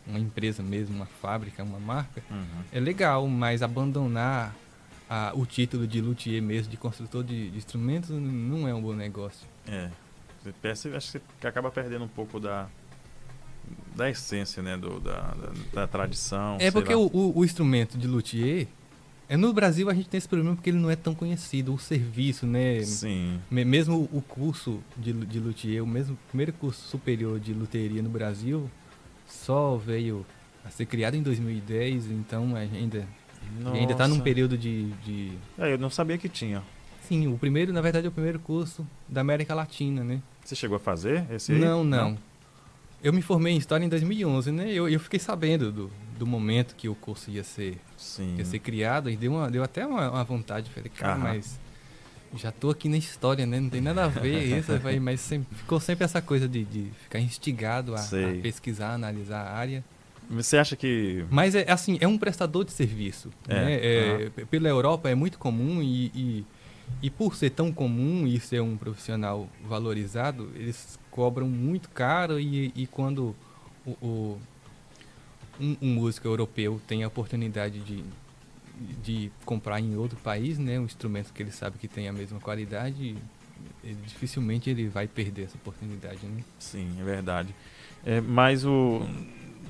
uma 0.08 0.20
empresa 0.20 0.64
mesmo, 0.64 0.95
uma 0.95 1.05
fábrica, 1.05 1.64
uma 1.64 1.80
marca, 1.80 2.24
Uhum. 2.32 2.45
é 2.72 2.80
legal, 2.80 3.28
mas 3.28 3.62
abandonar 3.62 4.55
a- 5.10 5.32
o 5.36 5.45
título 5.45 5.86
de 5.88 6.01
luthier 6.01 6.41
mesmo, 6.41 6.70
de 6.72 6.78
construtor 6.78 7.24
de, 7.24 7.49
de 7.51 7.58
instrumentos, 7.58 8.10
não 8.10 8.68
é 8.68 8.74
um 8.74 8.82
bom 8.82 8.93
negócio. 8.93 9.47
É. 9.68 9.89
Você 10.43 10.51
percebe, 10.62 10.95
acho 10.95 11.12
que 11.14 11.22
você 11.41 11.47
acaba 11.47 11.70
perdendo 11.72 12.05
um 12.05 12.08
pouco 12.10 12.39
da, 12.39 12.68
da 13.95 14.10
essência, 14.10 14.62
né? 14.64 14.78
Do, 14.78 14.99
da, 14.99 15.20
da, 15.34 15.51
da 15.74 15.88
tradição. 15.88 16.58
É 16.60 16.72
porque 16.72 16.93
o, 16.93 17.10
o- 17.12 17.39
o 17.39 17.43
instrumento 17.45 17.97
de 17.97 18.08
luthier, 18.08 18.68
é, 19.30 19.36
no 19.36 19.51
Brasil 19.51 19.89
a 19.89 19.93
gente 19.93 20.08
tem 20.08 20.18
esse 20.18 20.28
problema 20.28 20.55
porque 20.55 20.70
ele 20.70 20.78
não 20.80 20.89
é 20.89 20.95
tão 20.95 21.14
conhecido, 21.14 21.74
o 21.74 21.80
serviço, 21.80 22.45
né? 22.45 22.82
Sim. 22.84 23.39
Me- 23.51 23.66
Mesmo 23.66 24.08
o 24.12 24.22
curso 24.22 24.80
de, 24.95 25.12
de 25.12 25.39
luthier, 25.39 25.84
o 25.84 25.88
mesmo 25.88 26.18
primeiro 26.30 26.53
curso 26.53 26.88
superior 26.88 27.39
de 27.39 27.53
luteria 27.53 28.01
no 28.01 28.10
Brasil, 28.10 28.70
só 29.28 29.75
veio 29.78 30.25
a 30.65 30.69
ser 30.69 30.86
criado 30.86 31.15
em 31.15 31.21
2010, 31.21 32.11
então 32.11 32.55
ainda 32.55 33.07
e 33.73 33.78
ainda 33.78 33.91
está 33.91 34.07
num 34.07 34.15
Nossa. 34.15 34.23
período 34.23 34.57
de, 34.57 34.91
de... 35.03 35.32
É, 35.57 35.73
eu 35.73 35.78
não 35.78 35.89
sabia 35.89 36.17
que 36.17 36.30
tinha. 36.30 36.63
Sim, 37.01 37.28
o 37.28 37.38
primeiro, 37.38 37.71
na 37.71 37.82
verdade, 37.82 38.05
é 38.05 38.09
o 38.09 38.11
primeiro 38.11 38.39
curso 38.39 38.86
da 39.07 39.21
América 39.21 39.55
Latina, 39.55 40.03
né? 40.03 40.21
Você 40.43 40.55
chegou 40.55 40.75
a 40.75 40.80
fazer 40.80 41.25
esse 41.32 41.53
aí? 41.53 41.59
Não, 41.59 41.84
não. 41.84 42.17
Eu 43.01 43.13
me 43.13 43.21
formei 43.21 43.53
em 43.53 43.57
História 43.57 43.86
em 43.86 43.89
2011, 43.89 44.51
né? 44.51 44.71
Eu, 44.71 44.89
eu 44.89 44.99
fiquei 44.99 45.19
sabendo 45.19 45.71
do, 45.71 45.91
do 46.17 46.25
momento 46.25 46.75
que 46.75 46.89
o 46.89 46.95
curso 46.95 47.30
ia 47.32 47.43
ser 47.43 47.78
Sim. 47.95 48.36
ia 48.38 48.43
ser 48.43 48.59
criado 48.59 49.09
e 49.09 49.15
deu, 49.15 49.32
uma, 49.32 49.49
deu 49.49 49.63
até 49.63 49.86
uma, 49.86 50.09
uma 50.09 50.23
vontade. 50.23 50.69
Falei, 50.71 50.89
cara, 50.89 51.13
Aham. 51.13 51.23
mas 51.23 51.59
já 52.36 52.51
tô 52.51 52.69
aqui 52.69 52.89
na 52.89 52.97
história, 52.97 53.45
né? 53.45 53.59
Não 53.59 53.69
tem 53.69 53.82
nada 53.82 54.05
a 54.05 54.07
ver 54.07 54.43
isso. 54.59 54.71
mas 55.01 55.19
sempre- 55.21 55.55
ficou 55.55 55.80
sempre 55.80 56.05
essa 56.05 56.21
coisa 56.21 56.47
de, 56.47 56.63
de 56.65 56.88
ficar 57.03 57.19
instigado 57.19 57.95
a, 57.95 57.99
a 58.39 58.41
pesquisar, 58.41 58.93
analisar 58.93 59.41
a 59.41 59.53
área. 59.53 59.84
Você 60.30 60.57
acha 60.57 60.75
que. 60.75 61.23
Mas 61.30 61.55
é 61.55 61.71
assim, 61.71 61.97
é 62.01 62.07
um 62.07 62.17
prestador 62.17 62.65
de 62.65 62.71
serviço. 62.71 63.32
É, 63.47 63.53
né? 63.53 63.73
É, 63.82 64.30
p- 64.30 64.45
Pela 64.45 64.67
Europa 64.67 65.09
é 65.09 65.15
muito 65.15 65.39
comum 65.39 65.82
e, 65.82 66.07
e, 66.13 66.45
e 67.03 67.09
por 67.09 67.34
ser 67.36 67.51
tão 67.51 67.71
comum 67.71 68.28
e 68.28 68.38
ser 68.39 68.61
um 68.61 68.75
profissional 68.75 69.47
valorizado, 69.65 70.51
eles 70.55 70.99
cobram 71.09 71.47
muito 71.47 71.88
caro 71.89 72.39
e, 72.41 72.73
e 72.75 72.86
quando 72.88 73.34
o, 73.86 73.91
o- 74.05 74.41
um, 75.59 75.78
um 75.82 75.93
músico 75.95 76.28
europeu 76.28 76.80
tem 76.86 77.03
a 77.03 77.07
oportunidade 77.07 77.80
de, 77.80 78.03
de 79.03 79.32
comprar 79.45 79.80
em 79.80 79.95
outro 79.95 80.17
país, 80.19 80.57
né, 80.57 80.80
um 80.80 80.86
instrumento 80.86 81.34
que 81.34 81.41
ele 81.41 81.51
sabe 81.51 81.78
que 81.78 81.88
tem 81.88 82.07
a 82.07 82.13
mesma 82.13 82.39
qualidade, 82.39 83.15
ele- 83.84 83.97
dificilmente 84.05 84.69
ele 84.69 84.88
vai 84.88 85.07
perder 85.07 85.43
essa 85.45 85.55
oportunidade, 85.57 86.25
né? 86.25 86.43
Sim, 86.59 86.89
é 86.99 87.03
verdade. 87.03 87.53
É, 88.05 88.21
mas 88.21 88.65
o. 88.65 89.01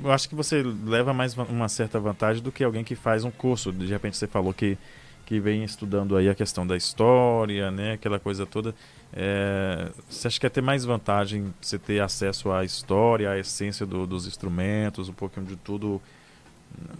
Eu 0.04 0.12
acho 0.12 0.30
que 0.30 0.36
você 0.36 0.62
leva 0.62 1.12
mais 1.14 1.36
uma 1.36 1.68
certa 1.68 2.00
vantagem 2.00 2.44
do 2.44 2.52
que 2.52 2.64
alguém 2.64 2.84
que 2.84 2.96
faz 2.96 3.24
um 3.24 3.32
curso. 3.32 3.72
De 3.72 3.88
repente 3.88 4.16
você 4.16 4.28
falou 4.28 4.54
que, 4.54 4.78
que 5.26 5.40
vem 5.40 5.64
estudando 5.64 6.16
aí 6.16 6.30
a 6.30 6.36
questão 6.36 6.68
da 6.68 6.78
história, 6.78 7.72
né? 7.72 7.94
Aquela 7.94 8.20
coisa 8.20 8.46
toda. 8.46 8.76
É, 9.12 9.90
você 10.08 10.28
acha 10.28 10.40
que 10.40 10.46
é 10.46 10.50
ter 10.50 10.62
mais 10.62 10.86
vantagem 10.86 11.52
você 11.60 11.80
ter 11.80 12.00
acesso 12.00 12.52
à 12.52 12.64
história, 12.64 13.32
à 13.32 13.40
essência 13.40 13.86
do- 13.88 14.06
dos 14.06 14.28
instrumentos, 14.28 15.10
um 15.10 15.14
pouquinho 15.14 15.46
de 15.48 15.56
tudo, 15.56 16.00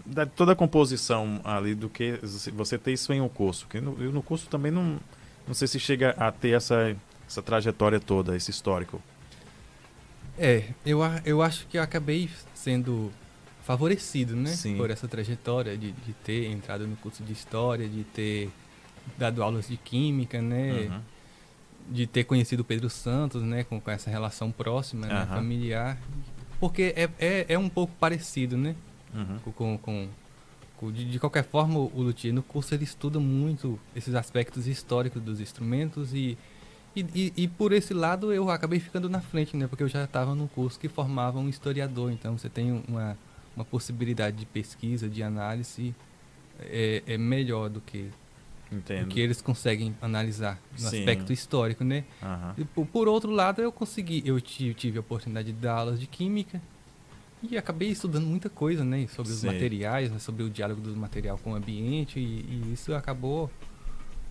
da, 0.04 0.26
toda 0.26 0.52
a 0.52 0.56
composição 0.56 1.40
ali 1.44 1.74
do 1.74 1.88
que 1.88 2.18
você 2.52 2.78
ter 2.78 2.92
isso 2.92 3.12
em 3.12 3.20
um 3.20 3.28
curso? 3.28 3.66
Porque 3.66 3.80
no, 3.80 3.92
no 3.92 4.22
curso 4.22 4.48
também 4.48 4.72
não, 4.72 4.98
não 5.46 5.54
sei 5.54 5.68
se 5.68 5.78
chega 5.78 6.10
a 6.18 6.32
ter 6.32 6.50
essa, 6.50 6.96
essa 7.26 7.42
trajetória 7.42 8.00
toda, 8.00 8.36
esse 8.36 8.50
histórico. 8.50 9.00
É, 10.38 10.64
eu, 10.86 11.00
eu 11.24 11.42
acho 11.42 11.66
que 11.66 11.78
eu 11.78 11.82
acabei 11.82 12.30
sendo 12.54 13.12
favorecido, 13.64 14.34
né? 14.34 14.50
Sim. 14.50 14.76
Por 14.76 14.90
essa 14.90 15.06
trajetória 15.06 15.76
de, 15.76 15.92
de 15.92 16.12
ter 16.24 16.46
entrado 16.46 16.86
no 16.86 16.96
curso 16.96 17.22
de 17.22 17.32
história, 17.32 17.88
de 17.88 18.04
ter 18.04 18.50
dado 19.18 19.42
aulas 19.42 19.68
de 19.68 19.76
química, 19.76 20.40
né? 20.40 20.88
Uhum. 20.90 21.00
De 21.90 22.06
ter 22.06 22.24
conhecido 22.24 22.60
o 22.60 22.64
Pedro 22.64 22.88
Santos, 22.88 23.42
né? 23.42 23.64
Com, 23.64 23.80
com 23.80 23.90
essa 23.90 24.08
relação 24.08 24.50
próxima, 24.50 25.06
né? 25.06 25.14
Aham. 25.14 25.36
familiar. 25.36 25.98
Porque 26.60 26.94
é, 26.96 27.10
é, 27.18 27.46
é 27.48 27.58
um 27.58 27.68
pouco 27.68 27.92
parecido, 28.00 28.56
né? 28.56 28.74
Uhum. 29.14 29.38
Com, 29.52 29.78
com, 29.78 30.08
com- 30.76 30.92
de, 30.92 31.04
de 31.10 31.18
qualquer 31.18 31.44
forma, 31.44 31.78
o 31.78 32.02
luthier 32.02 32.32
no 32.32 32.42
curso 32.42 32.74
ele 32.74 32.84
estuda 32.84 33.18
muito 33.18 33.78
esses 33.96 34.14
aspectos 34.14 34.66
históricos 34.66 35.20
dos 35.22 35.40
instrumentos 35.40 36.12
e, 36.14 36.36
e, 36.94 37.00
e, 37.14 37.32
e 37.44 37.48
por 37.48 37.72
esse 37.72 37.92
lado 37.94 38.32
eu 38.32 38.48
acabei 38.50 38.78
ficando 38.80 39.08
na 39.08 39.20
frente, 39.20 39.56
né? 39.56 39.66
Porque 39.66 39.82
eu 39.82 39.88
já 39.88 40.04
estava 40.04 40.34
num 40.34 40.46
curso 40.46 40.78
que 40.78 40.88
formava 40.88 41.38
um 41.38 41.48
historiador, 41.48 42.12
então 42.12 42.36
você 42.38 42.48
tem 42.48 42.82
uma, 42.88 43.16
uma 43.56 43.64
possibilidade 43.64 44.36
de 44.36 44.46
pesquisa, 44.46 45.08
de 45.08 45.22
análise 45.22 45.94
é, 46.60 47.02
é 47.06 47.18
melhor 47.18 47.68
do 47.68 47.80
que, 47.80 48.10
do 48.70 48.76
Entendo. 48.76 49.08
que 49.08 49.20
eles 49.20 49.40
conseguem 49.40 49.94
analisar 50.02 50.60
no 50.72 50.78
Sim. 50.78 50.98
aspecto 50.98 51.32
histórico, 51.32 51.82
né? 51.84 52.04
Aham. 52.22 52.54
E 52.58 52.64
por, 52.64 52.86
por 52.86 53.08
outro 53.08 53.30
lado, 53.30 53.60
eu 53.62 53.72
consegui, 53.72 54.22
eu 54.24 54.40
ti- 54.40 54.74
tive 54.74 54.98
a 54.98 55.00
oportunidade 55.00 55.52
de 55.52 55.58
dar 55.58 55.74
aulas 55.78 55.98
de 56.00 56.06
química 56.06 56.60
e 57.42 57.56
acabei 57.56 57.90
estudando 57.90 58.26
muita 58.26 58.48
coisa, 58.48 58.84
né, 58.84 59.06
sobre 59.08 59.32
os 59.32 59.38
Sim. 59.38 59.46
materiais, 59.46 60.10
né, 60.10 60.18
sobre 60.18 60.42
o 60.42 60.50
diálogo 60.50 60.80
do 60.80 60.96
material 60.96 61.38
com 61.38 61.52
o 61.52 61.54
ambiente 61.54 62.18
e, 62.18 62.22
e 62.22 62.72
isso 62.72 62.94
acabou 62.94 63.50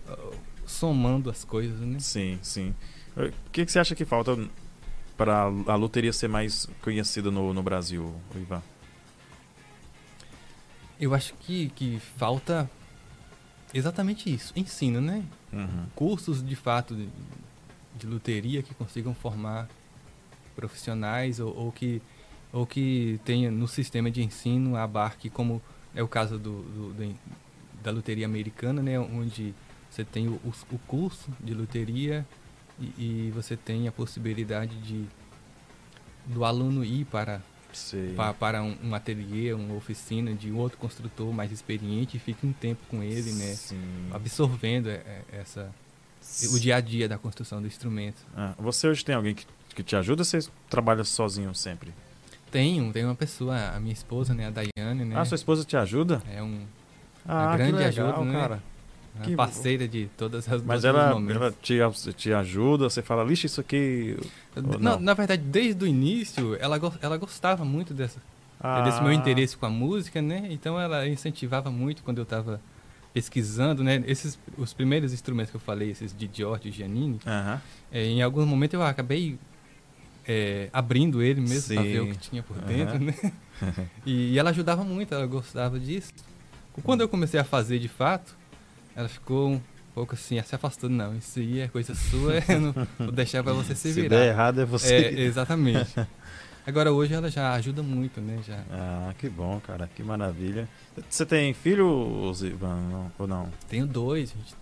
ah, 0.06 0.30
somando 0.66 1.30
as 1.30 1.44
coisas, 1.44 1.80
né? 1.80 1.98
Sim, 1.98 2.38
sim. 2.42 2.74
O 3.16 3.50
que, 3.50 3.64
que 3.64 3.72
você 3.72 3.78
acha 3.78 3.94
que 3.94 4.04
falta 4.04 4.38
para 5.16 5.44
a 5.66 5.74
loteria 5.74 6.12
ser 6.12 6.28
mais 6.28 6.68
conhecida 6.82 7.30
no, 7.30 7.52
no 7.52 7.62
Brasil, 7.62 8.14
Ivan? 8.36 8.62
Eu 11.00 11.14
acho 11.14 11.34
que, 11.34 11.70
que 11.70 11.98
falta 12.16 12.70
exatamente 13.72 14.32
isso, 14.32 14.52
ensino, 14.54 15.00
né? 15.00 15.24
Uhum. 15.52 15.86
Cursos 15.94 16.44
de 16.44 16.54
fato 16.54 16.94
de, 16.94 17.08
de 17.96 18.06
luteria 18.06 18.62
que 18.62 18.74
consigam 18.74 19.14
formar 19.14 19.68
profissionais 20.54 21.40
ou, 21.40 21.56
ou 21.56 21.72
que 21.72 22.02
ou 22.52 22.66
que 22.66 23.20
tenha 23.24 23.50
no 23.50 23.68
sistema 23.68 24.10
de 24.10 24.22
ensino 24.22 24.76
abarque 24.76 25.28
como 25.28 25.60
é 25.94 26.02
o 26.02 26.08
caso 26.08 26.38
do, 26.38 26.62
do- 26.62 26.92
do- 26.94 27.14
da 27.82 27.90
luteria 27.90 28.26
americana, 28.26 28.82
né, 28.82 28.98
onde 28.98 29.54
você 29.90 30.04
tem 30.04 30.28
o, 30.28 30.34
o- 30.44 30.78
curso 30.86 31.30
de 31.40 31.54
luteria 31.54 32.26
e, 32.80 33.26
e 33.26 33.30
você 33.34 33.56
tem 33.56 33.86
a 33.88 33.92
possibilidade 33.92 34.76
de 34.80 35.04
do 36.26 36.44
aluno 36.44 36.84
ir 36.84 37.04
para 37.06 37.40
pa- 38.16 38.34
para 38.34 38.62
um, 38.62 38.76
um 38.82 38.94
ateliê, 38.94 39.52
uma 39.52 39.74
oficina 39.74 40.32
de 40.34 40.50
um 40.50 40.56
outro 40.58 40.78
construtor 40.78 41.32
mais 41.32 41.52
experiente 41.52 42.16
e 42.16 42.20
fica 42.20 42.46
um 42.46 42.52
tempo 42.52 42.80
com 42.88 43.02
ele, 43.02 43.32
né, 43.32 43.54
Sim. 43.54 43.78
absorvendo 44.12 44.88
é, 44.90 44.94
é, 44.94 45.22
essa 45.32 45.72
o 46.52 46.58
dia 46.60 46.76
a 46.76 46.80
dia 46.80 47.08
da 47.08 47.16
construção 47.16 47.60
do 47.60 47.66
instrumento. 47.66 48.18
Ah, 48.36 48.54
você 48.58 48.86
hoje 48.88 49.04
tem 49.04 49.14
alguém 49.14 49.34
que, 49.34 49.46
que 49.74 49.82
te 49.82 49.96
ajuda 49.96 50.20
ou 50.22 50.24
você 50.24 50.40
trabalha 50.68 51.02
sozinho 51.04 51.54
sempre? 51.54 51.92
Tenho, 52.50 52.92
tem 52.92 53.04
uma 53.04 53.14
pessoa, 53.14 53.56
a 53.74 53.80
minha 53.80 53.92
esposa, 53.92 54.34
né, 54.34 54.46
a 54.46 54.50
Daiane, 54.50 55.04
né? 55.04 55.14
Ah, 55.18 55.24
sua 55.24 55.36
esposa 55.36 55.64
te 55.64 55.76
ajuda? 55.76 56.22
É 56.32 56.42
um 56.42 56.60
Ah, 57.26 57.56
grande 57.56 57.72
que 57.72 57.78
legal, 57.78 58.08
ajuda, 58.10 58.24
né? 58.24 58.40
cara. 58.40 58.62
Que... 59.22 59.34
Parceira 59.34 59.88
de 59.88 60.08
todas 60.16 60.48
as 60.48 60.62
Mas 60.62 60.84
ela, 60.84 61.10
ela 61.10 61.52
te, 61.60 61.78
te 62.12 62.32
ajuda, 62.32 62.88
você 62.88 63.02
fala, 63.02 63.24
lixa 63.24 63.46
isso 63.46 63.60
aqui. 63.60 64.16
Não, 64.54 64.78
não, 64.78 65.00
na 65.00 65.12
verdade, 65.12 65.42
desde 65.42 65.84
o 65.84 65.86
início, 65.88 66.56
ela, 66.60 66.78
ela 67.02 67.16
gostava 67.16 67.64
muito 67.64 67.92
dessa, 67.92 68.20
ah. 68.60 68.82
desse 68.82 69.02
meu 69.02 69.12
interesse 69.12 69.56
com 69.56 69.66
a 69.66 69.70
música, 69.70 70.22
né? 70.22 70.46
Então 70.50 70.80
ela 70.80 71.06
incentivava 71.08 71.68
muito 71.70 72.02
quando 72.04 72.18
eu 72.18 72.22
estava 72.22 72.60
pesquisando, 73.12 73.82
né? 73.82 74.02
Esses, 74.06 74.38
os 74.56 74.72
primeiros 74.72 75.12
instrumentos 75.12 75.50
que 75.50 75.56
eu 75.56 75.60
falei, 75.60 75.90
esses 75.90 76.16
de 76.16 76.30
George 76.32 76.68
e 76.68 76.70
Giannini, 76.70 77.18
é, 77.90 78.04
em 78.04 78.22
algum 78.22 78.46
momento 78.46 78.74
eu 78.74 78.82
acabei 78.84 79.36
é, 80.28 80.68
abrindo 80.74 81.22
ele 81.22 81.40
mesmo 81.40 81.74
para 81.74 81.82
ver 81.82 82.00
o 82.00 82.08
que 82.08 82.18
tinha 82.18 82.42
por 82.42 82.58
dentro, 82.58 82.98
né? 82.98 83.14
e, 84.04 84.34
e 84.34 84.38
ela 84.38 84.50
ajudava 84.50 84.84
muito, 84.84 85.14
ela 85.14 85.26
gostava 85.26 85.80
disso. 85.80 86.12
Quando 86.84 87.00
eu 87.00 87.08
comecei 87.08 87.40
a 87.40 87.44
fazer 87.44 87.78
de 87.78 87.88
fato, 87.88 88.36
ela 88.94 89.08
ficou 89.08 89.52
um 89.52 89.60
pouco 89.94 90.14
assim, 90.14 90.40
se 90.42 90.54
afastando. 90.54 90.94
Não, 90.94 91.16
isso 91.16 91.38
aí 91.38 91.60
é 91.60 91.68
coisa 91.68 91.94
sua, 91.94 92.34
eu 92.46 92.60
não 92.60 92.74
vou 92.98 93.10
deixar 93.10 93.42
para 93.42 93.54
você 93.54 93.74
se, 93.74 93.92
se 93.92 94.00
virar. 94.02 94.16
Se 94.16 94.22
der 94.22 94.28
errado 94.28 94.60
é 94.60 94.64
você. 94.66 94.94
É, 94.94 95.20
exatamente. 95.20 95.94
Agora 96.66 96.92
hoje 96.92 97.14
ela 97.14 97.30
já 97.30 97.54
ajuda 97.54 97.82
muito, 97.82 98.20
né? 98.20 98.38
Já. 98.46 98.62
Ah, 98.70 99.14
que 99.18 99.30
bom, 99.30 99.58
cara, 99.66 99.88
que 99.96 100.02
maravilha. 100.02 100.68
Você 101.08 101.24
tem 101.24 101.54
filho, 101.54 102.30
Ivan, 102.44 103.10
ou 103.18 103.26
não? 103.26 103.48
Tenho 103.66 103.86
dois, 103.86 104.30
gente. 104.30 104.54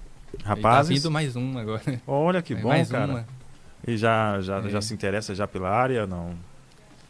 Rapazes? 0.44 0.88
Tá 0.88 0.94
vindo 0.94 1.10
mais 1.10 1.34
um 1.34 1.58
agora. 1.58 2.00
Olha 2.06 2.40
que 2.40 2.54
bom, 2.54 2.68
mais 2.68 2.88
cara. 2.88 3.10
Uma. 3.10 3.36
E 3.86 3.96
já, 3.96 4.40
já, 4.40 4.58
é. 4.58 4.68
já 4.68 4.80
se 4.80 4.94
interessa 4.94 5.34
já 5.34 5.46
pela 5.48 5.70
área, 5.70 6.06
não? 6.06 6.34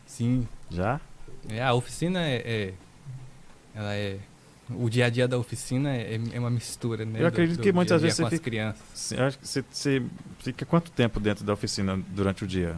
Sim. 0.06 0.46
Já? 0.70 1.00
É, 1.48 1.62
a 1.62 1.74
oficina 1.74 2.22
é, 2.22 2.36
é 2.36 2.74
ela 3.74 3.94
é 3.94 4.18
o 4.70 4.88
dia 4.88 5.06
a 5.06 5.10
dia 5.10 5.28
da 5.28 5.38
oficina 5.38 5.94
é, 5.94 6.18
é 6.32 6.40
uma 6.40 6.50
mistura, 6.50 7.04
né? 7.04 7.22
Eu 7.22 7.26
acredito 7.26 7.56
do, 7.56 7.60
do 7.60 7.62
que 7.62 7.72
muitas 7.72 8.02
vezes 8.02 8.18
você 8.18 8.30
fica. 8.30 8.44
Crianças. 8.44 9.12
acho 9.12 9.38
que 9.38 9.46
você, 9.46 9.64
você 9.70 10.02
fica 10.40 10.66
quanto 10.66 10.90
tempo 10.90 11.20
dentro 11.20 11.44
da 11.44 11.52
oficina 11.52 12.00
durante 12.08 12.42
o 12.42 12.46
dia? 12.46 12.76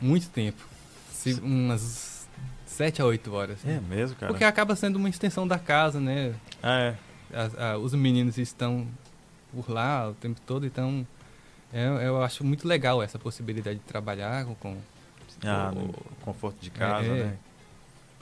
Muito 0.00 0.28
tempo. 0.28 0.62
Se, 1.10 1.34
umas 1.34 2.28
7 2.66 3.02
a 3.02 3.06
8 3.06 3.32
horas. 3.32 3.62
Né? 3.64 3.76
É 3.76 3.94
mesmo, 3.94 4.16
cara? 4.16 4.32
Porque 4.32 4.44
acaba 4.44 4.76
sendo 4.76 4.96
uma 4.96 5.08
extensão 5.08 5.46
da 5.46 5.58
casa, 5.58 6.00
né? 6.00 6.34
Ah, 6.62 6.78
é. 6.78 6.96
A, 7.34 7.72
a, 7.72 7.78
os 7.78 7.94
meninos 7.94 8.38
estão 8.38 8.86
por 9.52 9.70
lá 9.70 10.10
o 10.10 10.14
tempo 10.14 10.40
todo, 10.46 10.66
então 10.66 11.06
é, 11.72 12.06
eu 12.06 12.22
acho 12.22 12.44
muito 12.44 12.66
legal 12.66 13.02
essa 13.02 13.18
possibilidade 13.18 13.78
de 13.78 13.84
trabalhar 13.84 14.44
com, 14.44 14.54
com 14.54 14.76
ah, 15.44 15.72
o 15.74 16.24
conforto 16.24 16.60
de 16.60 16.70
casa, 16.70 17.06
é, 17.06 17.24
né? 17.24 17.38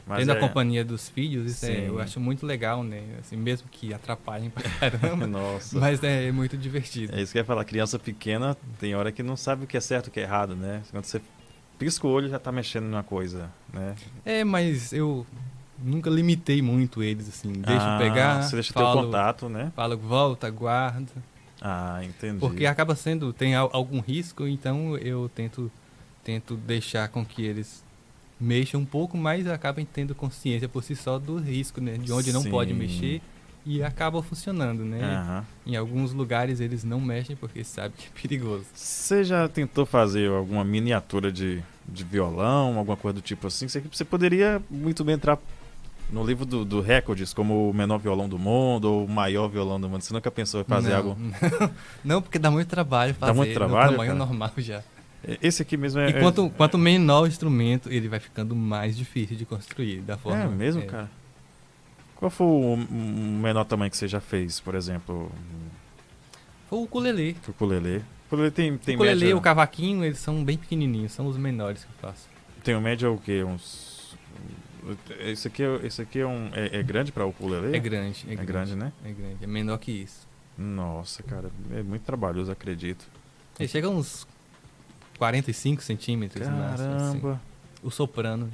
Mas 0.06 0.20
Tendo 0.20 0.32
é... 0.32 0.36
a 0.36 0.40
companhia 0.40 0.84
dos 0.84 1.08
filhos, 1.08 1.52
isso 1.52 1.66
é, 1.66 1.88
eu 1.88 2.00
acho 2.00 2.18
muito 2.18 2.44
legal, 2.44 2.82
né? 2.82 3.02
Assim, 3.20 3.36
mesmo 3.36 3.68
que 3.70 3.94
atrapalhem 3.94 4.50
pra 4.50 4.68
caramba. 4.68 5.26
Nossa. 5.28 5.78
Mas 5.78 6.02
é, 6.02 6.26
é, 6.26 6.32
muito 6.32 6.56
divertido. 6.56 7.14
É 7.14 7.22
isso 7.22 7.32
que 7.32 7.38
eu 7.38 7.42
ia 7.42 7.44
falar. 7.44 7.64
Criança 7.64 7.98
pequena 7.98 8.56
tem 8.78 8.94
hora 8.94 9.12
que 9.12 9.22
não 9.22 9.36
sabe 9.36 9.64
o 9.64 9.66
que 9.66 9.76
é 9.76 9.80
certo 9.80 10.06
e 10.06 10.08
o 10.08 10.12
que 10.12 10.20
é 10.20 10.24
errado, 10.24 10.56
né? 10.56 10.82
Quando 10.90 11.04
você 11.04 11.20
pisca 11.78 12.06
o 12.06 12.10
olho 12.10 12.28
já 12.28 12.38
tá 12.38 12.50
mexendo 12.50 12.84
numa 12.84 13.02
coisa, 13.02 13.50
né? 13.72 13.94
É, 14.24 14.42
mas 14.42 14.92
eu 14.92 15.24
nunca 15.78 16.10
limitei 16.10 16.60
muito 16.60 17.02
eles, 17.02 17.28
assim. 17.28 17.52
Deixa 17.52 17.96
ah, 17.96 17.98
pegar. 17.98 18.42
Você 18.42 18.56
deixa 18.56 18.72
falo, 18.72 18.92
ter 18.92 18.98
o 18.98 19.04
contato, 19.04 19.48
né? 19.48 19.72
Falo, 19.76 19.96
volta, 19.96 20.50
guarda. 20.50 21.12
Ah, 21.60 22.00
entendi. 22.02 22.38
Porque 22.38 22.66
acaba 22.66 22.94
sendo, 22.94 23.32
tem 23.32 23.54
algum 23.54 24.00
risco, 24.00 24.46
então 24.46 24.96
eu 24.96 25.30
tento, 25.34 25.70
tento 26.24 26.56
deixar 26.56 27.08
com 27.08 27.24
que 27.24 27.44
eles 27.44 27.84
mexam 28.40 28.80
um 28.80 28.84
pouco, 28.84 29.18
mas 29.18 29.46
acabam 29.46 29.84
tendo 29.84 30.14
consciência 30.14 30.68
por 30.68 30.82
si 30.82 30.96
só 30.96 31.18
do 31.18 31.38
risco, 31.38 31.80
né? 31.80 31.98
De 31.98 32.10
onde 32.12 32.28
Sim. 32.28 32.32
não 32.32 32.44
pode 32.44 32.72
mexer 32.72 33.20
e 33.66 33.82
acaba 33.82 34.22
funcionando, 34.22 34.84
né? 34.84 35.44
Uhum. 35.66 35.72
Em 35.72 35.76
alguns 35.76 36.12
lugares 36.12 36.60
eles 36.60 36.82
não 36.82 37.00
mexem 37.00 37.36
porque 37.36 37.62
sabem 37.62 37.92
que 37.96 38.06
é 38.06 38.20
perigoso. 38.20 38.64
Você 38.74 39.22
já 39.22 39.48
tentou 39.48 39.84
fazer 39.84 40.30
alguma 40.30 40.64
miniatura 40.64 41.30
de, 41.30 41.62
de 41.86 42.04
violão, 42.04 42.78
alguma 42.78 42.96
coisa 42.96 43.16
do 43.16 43.20
tipo 43.20 43.46
assim? 43.46 43.68
Você, 43.68 43.80
você 43.80 44.04
poderia 44.04 44.62
muito 44.70 45.04
bem 45.04 45.16
entrar 45.16 45.38
no 46.12 46.24
livro 46.24 46.44
do, 46.44 46.64
do 46.64 46.80
Records 46.80 47.32
como 47.32 47.70
o 47.70 47.74
menor 47.74 47.98
violão 47.98 48.28
do 48.28 48.38
mundo 48.38 48.84
ou 48.86 49.04
o 49.04 49.08
maior 49.08 49.48
violão 49.48 49.80
do 49.80 49.88
mundo. 49.88 50.02
Você 50.02 50.12
nunca 50.12 50.30
pensou 50.30 50.60
em 50.60 50.64
fazer 50.64 50.90
não, 50.90 50.96
algo? 50.96 51.16
Não, 51.18 51.70
não, 52.04 52.22
porque 52.22 52.38
dá 52.38 52.50
muito 52.50 52.68
trabalho 52.68 53.14
fazer. 53.14 53.32
Dá 53.32 53.34
muito 53.34 53.54
trabalho? 53.54 53.92
No 53.92 53.92
tamanho 53.92 54.12
cara? 54.12 54.26
normal 54.26 54.52
já. 54.58 54.82
Esse 55.42 55.62
aqui 55.62 55.76
mesmo 55.76 56.00
é. 56.00 56.10
E 56.10 56.12
quanto, 56.14 56.46
é... 56.46 56.50
quanto 56.50 56.78
menor 56.78 57.24
o 57.24 57.26
instrumento, 57.26 57.92
ele 57.92 58.08
vai 58.08 58.18
ficando 58.18 58.56
mais 58.56 58.96
difícil 58.96 59.36
de 59.36 59.44
construir. 59.44 60.00
Da 60.00 60.16
forma, 60.16 60.44
é 60.44 60.48
mesmo, 60.48 60.82
é. 60.82 60.86
cara? 60.86 61.10
Qual 62.16 62.30
foi 62.30 62.46
o 62.46 62.76
menor 62.76 63.64
tamanho 63.64 63.90
que 63.90 63.96
você 63.96 64.08
já 64.08 64.20
fez, 64.20 64.60
por 64.60 64.74
exemplo? 64.74 65.30
Foi 66.68 66.78
o 66.78 66.82
ukulele. 66.82 67.36
O 67.46 67.50
ukulele. 67.50 67.98
O 67.98 68.02
ukulele 68.26 68.50
tem, 68.50 68.76
tem 68.78 68.94
o 68.94 68.98
ukulele, 68.98 69.20
média... 69.20 69.36
o 69.36 69.40
cavaquinho, 69.40 70.04
eles 70.04 70.18
são 70.18 70.44
bem 70.44 70.56
pequenininhos, 70.56 71.12
são 71.12 71.26
os 71.26 71.36
menores 71.36 71.84
que 71.84 71.90
eu 71.90 72.10
faço. 72.10 72.28
Tem 72.62 72.74
o 72.74 72.80
média 72.80 73.10
o 73.10 73.18
quê? 73.18 73.42
Uns... 73.42 74.16
Esse 75.20 75.48
aqui, 75.48 75.62
é, 75.62 75.86
esse 75.86 76.02
aqui 76.02 76.20
é, 76.20 76.26
um, 76.26 76.50
é, 76.54 76.78
é 76.78 76.82
grande 76.82 77.12
para 77.12 77.24
o 77.24 77.30
ukulele? 77.30 77.76
É 77.76 77.80
grande, 77.80 78.24
é, 78.28 78.32
é 78.32 78.36
grande, 78.36 78.46
grande, 78.46 78.76
né? 78.76 78.92
É 79.04 79.12
grande, 79.12 79.44
é 79.44 79.46
menor 79.46 79.78
que 79.78 79.92
isso. 79.92 80.28
Nossa, 80.56 81.22
cara, 81.22 81.50
é 81.72 81.82
muito 81.82 82.02
trabalhoso, 82.02 82.50
acredito. 82.50 83.06
Ele 83.58 83.68
chega 83.68 83.86
a 83.86 83.90
uns 83.90 84.26
45 85.18 85.82
centímetros. 85.82 86.46
Caramba! 86.46 87.32
Assim. 87.32 87.38
O 87.82 87.90
soprano. 87.90 88.50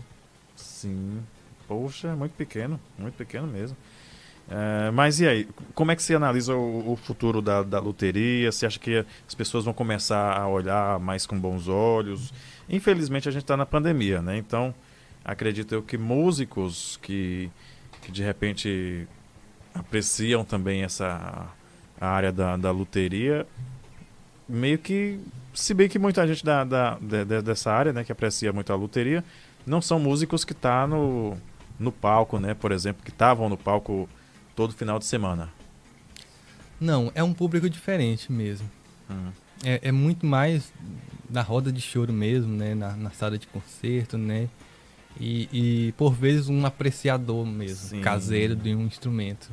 Sim. 0.54 1.20
Poxa, 1.66 2.14
muito 2.14 2.32
pequeno, 2.32 2.80
muito 2.98 3.14
pequeno 3.14 3.46
mesmo. 3.46 3.76
É, 4.48 4.90
mas 4.92 5.18
e 5.18 5.26
aí, 5.26 5.48
como 5.74 5.90
é 5.90 5.96
que 5.96 6.02
você 6.02 6.14
analisa 6.14 6.54
o, 6.54 6.92
o 6.92 6.96
futuro 6.96 7.42
da, 7.42 7.62
da 7.62 7.80
loteria? 7.80 8.50
Você 8.50 8.66
acha 8.66 8.78
que 8.78 9.04
as 9.26 9.34
pessoas 9.34 9.64
vão 9.64 9.74
começar 9.74 10.36
a 10.36 10.46
olhar 10.46 11.00
mais 11.00 11.26
com 11.26 11.38
bons 11.38 11.66
olhos? 11.66 12.32
Infelizmente 12.68 13.28
a 13.28 13.32
gente 13.32 13.42
está 13.42 13.56
na 13.56 13.66
pandemia, 13.66 14.22
né? 14.22 14.36
Então 14.36 14.72
acredito 15.26 15.74
eu 15.74 15.82
que 15.82 15.98
músicos 15.98 16.98
que, 17.02 17.50
que 18.00 18.12
de 18.12 18.22
repente 18.22 19.06
apreciam 19.74 20.44
também 20.44 20.82
essa 20.82 21.48
área 22.00 22.32
da, 22.32 22.56
da 22.56 22.70
loteria, 22.70 23.46
meio 24.48 24.78
que, 24.78 25.18
se 25.52 25.74
bem 25.74 25.88
que 25.88 25.98
muita 25.98 26.26
gente 26.26 26.44
da, 26.44 26.64
da, 26.64 26.98
de, 27.00 27.42
dessa 27.42 27.72
área, 27.72 27.92
né, 27.92 28.04
que 28.04 28.12
aprecia 28.12 28.52
muito 28.52 28.72
a 28.72 28.76
loteria, 28.76 29.24
não 29.66 29.82
são 29.82 29.98
músicos 29.98 30.44
que 30.44 30.54
tá 30.54 30.86
no 30.86 31.36
no 31.78 31.92
palco, 31.92 32.38
né? 32.38 32.54
Por 32.54 32.72
exemplo, 32.72 33.02
que 33.04 33.10
estavam 33.10 33.48
no 33.48 33.56
palco 33.56 34.08
todo 34.54 34.72
final 34.72 34.98
de 34.98 35.04
semana. 35.04 35.50
Não, 36.80 37.10
é 37.14 37.22
um 37.22 37.32
público 37.32 37.68
diferente 37.68 38.30
mesmo. 38.32 38.68
Uhum. 39.08 39.32
É, 39.64 39.80
é, 39.88 39.92
muito 39.92 40.26
mais 40.26 40.72
na 41.30 41.42
roda 41.42 41.72
de 41.72 41.80
choro 41.80 42.12
mesmo, 42.12 42.54
né? 42.54 42.74
Na, 42.74 42.96
na 42.96 43.10
sala 43.10 43.38
de 43.38 43.46
concerto, 43.46 44.18
né? 44.18 44.48
E, 45.18 45.48
e, 45.52 45.92
por 45.92 46.12
vezes 46.12 46.48
um 46.48 46.66
apreciador 46.66 47.46
mesmo, 47.46 47.88
Sim. 47.88 48.00
caseiro 48.00 48.54
de 48.54 48.74
um 48.74 48.82
instrumento. 48.82 49.48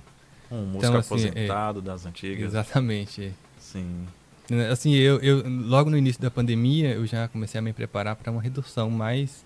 Um 0.51 0.65
músico 0.65 0.77
então, 0.77 0.95
assim, 0.97 1.27
aposentado 1.27 1.79
é, 1.79 1.81
das 1.81 2.05
antigas. 2.05 2.45
Exatamente. 2.47 3.23
É. 3.23 3.31
Sim. 3.57 4.05
Assim, 4.71 4.93
eu, 4.93 5.19
eu 5.19 5.43
logo 5.47 5.89
no 5.89 5.97
início 5.97 6.21
da 6.21 6.29
pandemia 6.29 6.91
eu 6.91 7.05
já 7.05 7.29
comecei 7.29 7.57
a 7.57 7.61
me 7.61 7.71
preparar 7.71 8.15
para 8.17 8.29
uma 8.29 8.41
redução 8.41 8.89
mais 8.89 9.45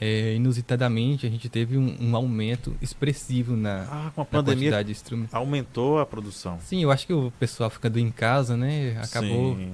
é, 0.00 0.34
inusitadamente 0.34 1.26
a 1.26 1.30
gente 1.30 1.48
teve 1.48 1.76
um, 1.76 1.96
um, 2.00 2.16
aumento 2.16 2.74
expressivo 2.80 3.54
na, 3.54 3.82
ah, 3.82 4.10
com 4.14 4.22
a 4.22 4.24
pandemia 4.24 4.70
quantidade 4.70 4.86
de 4.86 4.92
instrumentos. 4.92 5.34
Aumentou 5.34 5.98
a 5.98 6.06
produção. 6.06 6.58
Sim, 6.60 6.82
eu 6.82 6.90
acho 6.90 7.06
que 7.06 7.12
o 7.12 7.30
pessoal 7.38 7.68
ficando 7.68 7.98
em 7.98 8.10
casa, 8.10 8.56
né, 8.56 8.98
acabou 9.02 9.56
Sim. 9.56 9.72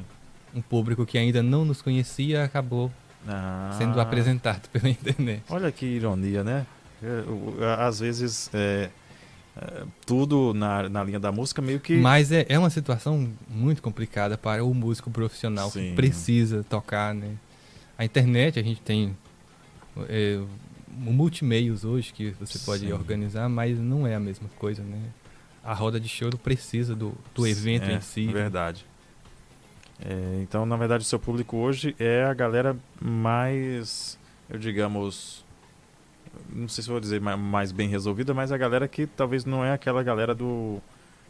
um 0.54 0.60
público 0.60 1.06
que 1.06 1.16
ainda 1.16 1.42
não 1.42 1.64
nos 1.64 1.80
conhecia 1.80 2.42
acabou 2.44 2.90
ah. 3.26 3.74
sendo 3.78 4.00
apresentado 4.00 4.68
pela 4.70 4.88
internet. 4.90 5.42
Olha 5.48 5.70
que 5.72 5.86
ironia, 5.86 6.44
né? 6.44 6.66
Às 7.78 8.00
vezes 8.00 8.50
é, 8.54 8.88
é, 9.56 9.84
tudo 10.04 10.52
na, 10.54 10.88
na 10.88 11.04
linha 11.04 11.20
da 11.20 11.32
música 11.32 11.60
meio 11.62 11.80
que. 11.80 11.96
Mas 11.96 12.32
é, 12.32 12.46
é 12.48 12.58
uma 12.58 12.70
situação 12.70 13.30
muito 13.48 13.82
complicada 13.82 14.36
para 14.36 14.64
o 14.64 14.74
músico 14.74 15.10
profissional 15.10 15.70
Sim. 15.70 15.90
que 15.90 15.94
precisa 15.94 16.64
tocar, 16.64 17.14
né? 17.14 17.34
A 17.98 18.04
internet 18.04 18.58
a 18.58 18.62
gente 18.62 18.80
tem 18.80 19.16
é, 20.08 20.40
multimeios 20.90 21.84
hoje 21.84 22.12
que 22.12 22.30
você 22.38 22.58
pode 22.58 22.86
Sim. 22.86 22.92
organizar, 22.92 23.48
mas 23.48 23.78
não 23.78 24.06
é 24.06 24.14
a 24.14 24.20
mesma 24.20 24.48
coisa, 24.58 24.82
né? 24.82 25.00
A 25.62 25.74
roda 25.74 25.98
de 25.98 26.08
choro 26.08 26.38
precisa 26.38 26.94
do, 26.94 27.14
do 27.34 27.46
evento 27.46 27.86
é, 27.86 27.94
em 27.94 28.00
si. 28.00 28.26
Né? 28.26 28.50
É, 30.04 30.40
então, 30.42 30.66
na 30.66 30.76
verdade, 30.76 31.02
o 31.04 31.06
seu 31.06 31.18
público 31.18 31.56
hoje 31.56 31.94
é 31.98 32.24
a 32.24 32.34
galera 32.34 32.76
mais, 33.00 34.18
eu 34.48 34.58
digamos, 34.58 35.44
não 36.50 36.68
sei 36.68 36.84
se 36.84 36.90
vou 36.90 37.00
dizer 37.00 37.20
mais 37.20 37.72
bem 37.72 37.88
resolvida, 37.88 38.34
mas 38.34 38.52
a 38.52 38.56
galera 38.56 38.86
que 38.86 39.06
talvez 39.06 39.44
não 39.44 39.64
é 39.64 39.72
aquela 39.72 40.02
galera 40.02 40.34
do 40.34 40.80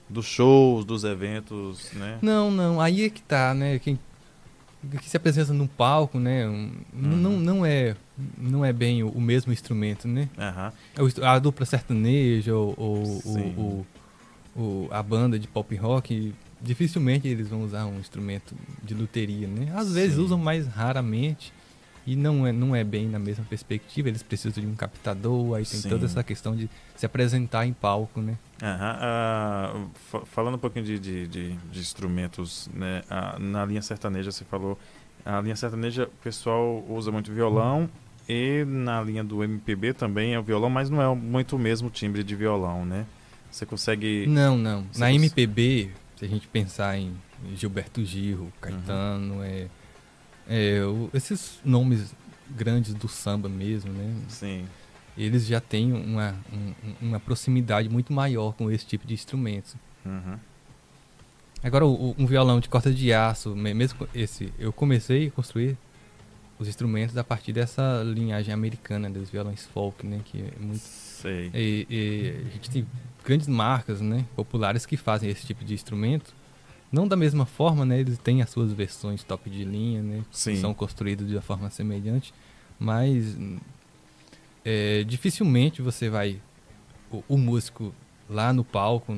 dos 0.09 0.27
shows, 0.27 0.85
dos 0.85 1.03
eventos, 1.03 1.91
né? 1.93 2.19
Não, 2.23 2.49
não, 2.49 2.81
aí 2.81 3.05
é 3.05 3.11
que 3.11 3.21
tá, 3.23 3.53
né? 3.53 3.79
Quem 3.79 3.99
que 5.01 5.09
se 5.09 5.17
apresenta 5.17 5.53
no 5.53 5.67
palco, 5.67 6.19
né? 6.19 6.47
Um, 6.47 6.53
uhum. 6.53 7.17
não, 7.17 7.33
não 7.33 7.67
é 7.67 7.97
não 8.39 8.65
é 8.65 8.73
bem 8.73 9.03
o, 9.03 9.09
o 9.09 9.21
mesmo 9.21 9.53
instrumento, 9.53 10.07
né? 10.07 10.29
Uhum. 10.97 11.11
A 11.25 11.39
dupla 11.39 11.67
sertaneja 11.67 12.55
ou, 12.55 12.75
ou 12.77 12.97
o, 13.25 13.87
o, 14.57 14.61
o, 14.61 14.89
a 14.91 15.03
banda 15.03 15.39
de 15.39 15.49
pop 15.49 15.75
rock, 15.75 16.33
dificilmente 16.61 17.29
eles 17.29 17.49
vão 17.49 17.63
usar 17.63 17.87
um 17.87 17.99
instrumento 17.99 18.55
de 18.83 18.95
luteria, 18.95 19.47
né? 19.47 19.73
Às 19.75 19.93
vezes 19.93 20.17
Sim. 20.17 20.23
usam 20.25 20.39
mais 20.39 20.67
raramente 20.67 21.53
e 22.07 22.15
não 22.15 22.47
é, 22.47 22.53
não 22.53 22.75
é 22.75 22.85
bem 22.85 23.09
na 23.09 23.19
mesma 23.19 23.45
perspectiva, 23.45 24.09
eles 24.09 24.23
precisam 24.23 24.63
de 24.63 24.69
um 24.71 24.75
captador, 24.77 25.57
aí 25.57 25.65
tem 25.67 25.81
Sim. 25.81 25.89
toda 25.89 26.05
essa 26.07 26.23
questão 26.23 26.55
de 26.55 26.71
se 26.95 27.05
apresentar 27.05 27.67
em 27.67 27.73
palco, 27.73 28.21
né? 28.21 28.37
Ah, 28.63 29.75
fa- 29.95 30.25
falando 30.25 30.55
um 30.55 30.59
pouquinho 30.59 30.85
de, 30.85 30.99
de, 30.99 31.27
de- 31.27 31.53
de 31.57 31.79
instrumentos, 31.81 32.69
né? 32.73 33.03
ah, 33.11 33.37
na 33.39 33.65
linha 33.65 33.83
sertaneja 33.83 34.31
você 34.31 34.45
falou, 34.45 34.79
a 35.25 35.41
linha 35.41 35.57
sertaneja 35.57 36.05
o 36.05 36.23
pessoal 36.23 36.85
usa 36.89 37.11
muito 37.11 37.33
violão 37.33 37.89
e 38.29 38.65
na 38.67 39.03
linha 39.03 39.23
do 39.25 39.43
MPB 39.43 39.93
também 39.93 40.33
é 40.35 40.39
o 40.39 40.43
violão, 40.43 40.71
mas 40.71 40.89
não 40.89 41.03
é 41.03 41.15
muito 41.15 41.57
o 41.57 41.59
mesmo 41.59 41.91
timbre 41.91 42.23
de 42.23 42.35
violão, 42.37 42.85
né? 42.85 43.05
Você 43.51 43.65
consegue... 43.67 44.27
Não, 44.29 44.57
não. 44.57 44.85
Você 44.93 45.01
Na 45.01 45.13
MPB, 45.13 45.91
se 46.17 46.25
a 46.25 46.29
gente 46.29 46.49
pensar 46.49 46.99
em 46.99 47.15
Gilberto 47.55 48.05
Gil, 48.05 48.51
Caetano, 48.61 49.43
é, 49.43 49.69
é, 50.49 50.83
o- 50.85 51.11
esses 51.15 51.61
nomes 51.65 52.15
grandes 52.51 52.95
do 52.95 53.09
samba 53.09 53.49
mesmo, 53.49 53.93
né? 53.93 54.15
Sim, 54.29 54.67
Eles 55.19 55.47
já 55.47 55.61
têm 55.61 55.93
uma, 55.95 56.35
um- 56.53 56.75
uma 57.09 57.19
proximidade 57.21 57.89
muito 57.89 58.13
maior 58.13 58.53
com 58.53 58.71
esse 58.71 58.85
tipo 58.87 59.07
de 59.07 59.15
instrumentos. 59.15 59.75
uhum, 60.05 60.39
Agora, 61.63 61.87
o- 61.87 62.15
um 62.19 62.27
violão 62.27 62.61
de 62.61 62.69
corda 62.69 62.93
de 62.93 63.13
aço, 63.13 63.57
me- 63.57 63.73
mesmo 63.75 64.07
esse, 64.15 64.53
eu 64.59 64.73
comecei 64.73 65.29
a 65.29 65.31
construir 65.31 65.77
os 66.59 66.69
instrumentos 66.69 67.17
a 67.17 67.25
partir 67.25 67.53
dessa 67.53 68.03
linhagem 68.05 68.53
americana 68.55 69.11
dos 69.11 69.31
violões 69.31 69.65
folk, 69.67 70.07
né? 70.07 70.21
Que 70.25 70.43
é 70.43 70.53
muito 70.61 70.83
sei. 71.27 71.51
E, 71.55 71.87
e 71.91 72.47
a 72.47 72.51
gente 72.51 72.71
tem 72.71 72.87
grandes 73.25 73.49
marcas, 73.49 74.01
né, 74.01 74.25
populares 74.37 74.87
que 74.87 74.97
fazem 74.97 75.29
esse 75.29 75.47
tipo 75.47 75.65
de 75.65 75.75
instrumento. 75.75 76.35
Não 76.93 77.09
da 77.09 77.17
mesma 77.17 77.45
forma, 77.45 77.85
né, 77.85 77.99
eles 78.01 78.19
têm 78.19 78.41
as 78.43 78.51
suas 78.51 78.73
versões 78.73 79.25
top 79.25 79.51
de 79.51 79.65
linha, 79.65 80.03
né, 80.03 80.25
Sim. 80.31 80.53
que 80.53 80.61
são 80.61 80.73
construídos 80.73 81.27
de 81.27 81.35
uma 81.35 81.43
forma 81.43 81.69
semelhante, 81.69 82.33
mas 82.79 83.37
é, 84.65 85.05
dificilmente 85.05 85.83
você 85.83 86.09
vai 86.09 86.41
o, 87.11 87.23
o 87.29 87.37
músico 87.37 87.95
lá 88.29 88.53
no 88.53 88.65
palco, 88.65 89.17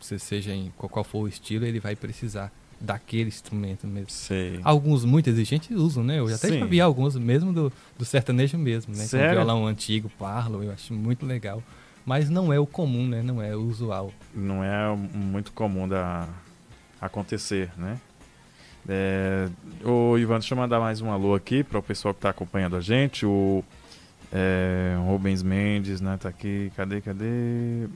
se 0.00 0.18
seja 0.18 0.54
em 0.54 0.72
qual 0.76 1.04
for 1.04 1.20
o 1.20 1.28
estilo, 1.28 1.64
ele 1.64 1.80
vai 1.80 1.96
precisar 1.96 2.52
daquele 2.80 3.28
instrumento 3.28 3.86
mesmo. 3.86 4.10
Sei. 4.10 4.60
Alguns 4.62 5.04
muito 5.04 5.28
exigentes 5.28 5.76
usam, 5.76 6.04
né? 6.04 6.18
Eu 6.18 6.26
até 6.26 6.48
Sim. 6.48 6.60
já 6.60 6.66
vi 6.66 6.80
alguns 6.80 7.16
mesmo 7.16 7.52
do, 7.52 7.72
do 7.98 8.04
sertanejo 8.04 8.56
mesmo, 8.56 8.94
né? 8.94 9.02
Com 9.02 9.08
Sério? 9.08 9.36
violão 9.36 9.66
antigo, 9.66 10.10
parlo, 10.18 10.62
eu 10.62 10.72
acho 10.72 10.94
muito 10.94 11.26
legal. 11.26 11.62
Mas 12.04 12.30
não 12.30 12.52
é 12.52 12.58
o 12.58 12.66
comum, 12.66 13.06
né? 13.06 13.22
Não 13.22 13.42
é 13.42 13.54
o 13.54 13.60
usual. 13.60 14.12
não 14.34 14.64
é 14.64 14.96
muito 14.96 15.52
comum 15.52 15.86
da 15.86 16.28
acontecer, 17.00 17.70
né? 17.76 17.98
É, 18.88 19.48
ô 19.84 20.16
Ivan, 20.16 20.38
deixa 20.38 20.54
eu 20.54 20.58
mandar 20.58 20.80
mais 20.80 21.02
um 21.02 21.10
alô 21.10 21.34
aqui 21.34 21.62
para 21.62 21.78
o 21.78 21.82
pessoal 21.82 22.14
que 22.14 22.18
está 22.18 22.30
acompanhando 22.30 22.76
a 22.76 22.80
gente. 22.80 23.26
O 23.26 23.62
é, 24.32 24.96
Rubens 25.06 25.42
Mendes, 25.42 26.00
né? 26.00 26.16
Tá 26.18 26.30
aqui. 26.30 26.72
Cadê, 26.74 27.00
cadê? 27.00 27.88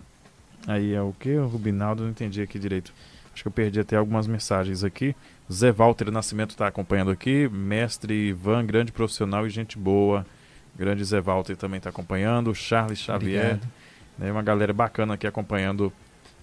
Aí 0.67 0.93
é 0.93 1.01
o 1.01 1.15
que? 1.19 1.35
O 1.37 1.47
Rubinaldo, 1.47 2.03
não 2.03 2.11
entendi 2.11 2.43
aqui 2.43 2.59
direito. 2.59 2.93
Acho 3.33 3.43
que 3.43 3.49
eu 3.49 3.53
perdi 3.53 3.81
até 3.81 3.97
algumas 3.97 4.27
mensagens 4.27 4.85
aqui. 4.85 5.15
Zé 5.51 5.73
Walter 5.73 6.11
Nascimento 6.11 6.51
está 6.51 6.67
acompanhando 6.67 7.11
aqui. 7.11 7.49
Mestre 7.49 8.29
Ivan, 8.29 8.65
grande 8.65 8.93
profissional 8.93 9.47
e 9.47 9.51
gente 9.51 9.79
boa. 9.79 10.27
Grande 10.77 11.05
Zé 11.05 11.21
Walter 11.21 11.57
também 11.57 11.79
está 11.79 11.91
acompanhando. 11.91 12.55
Charles 12.55 12.99
Xavier. 12.99 13.59
Né, 14.19 14.31
uma 14.31 14.43
galera 14.43 14.73
bacana 14.73 15.15
aqui 15.15 15.27
acompanhando 15.27 15.93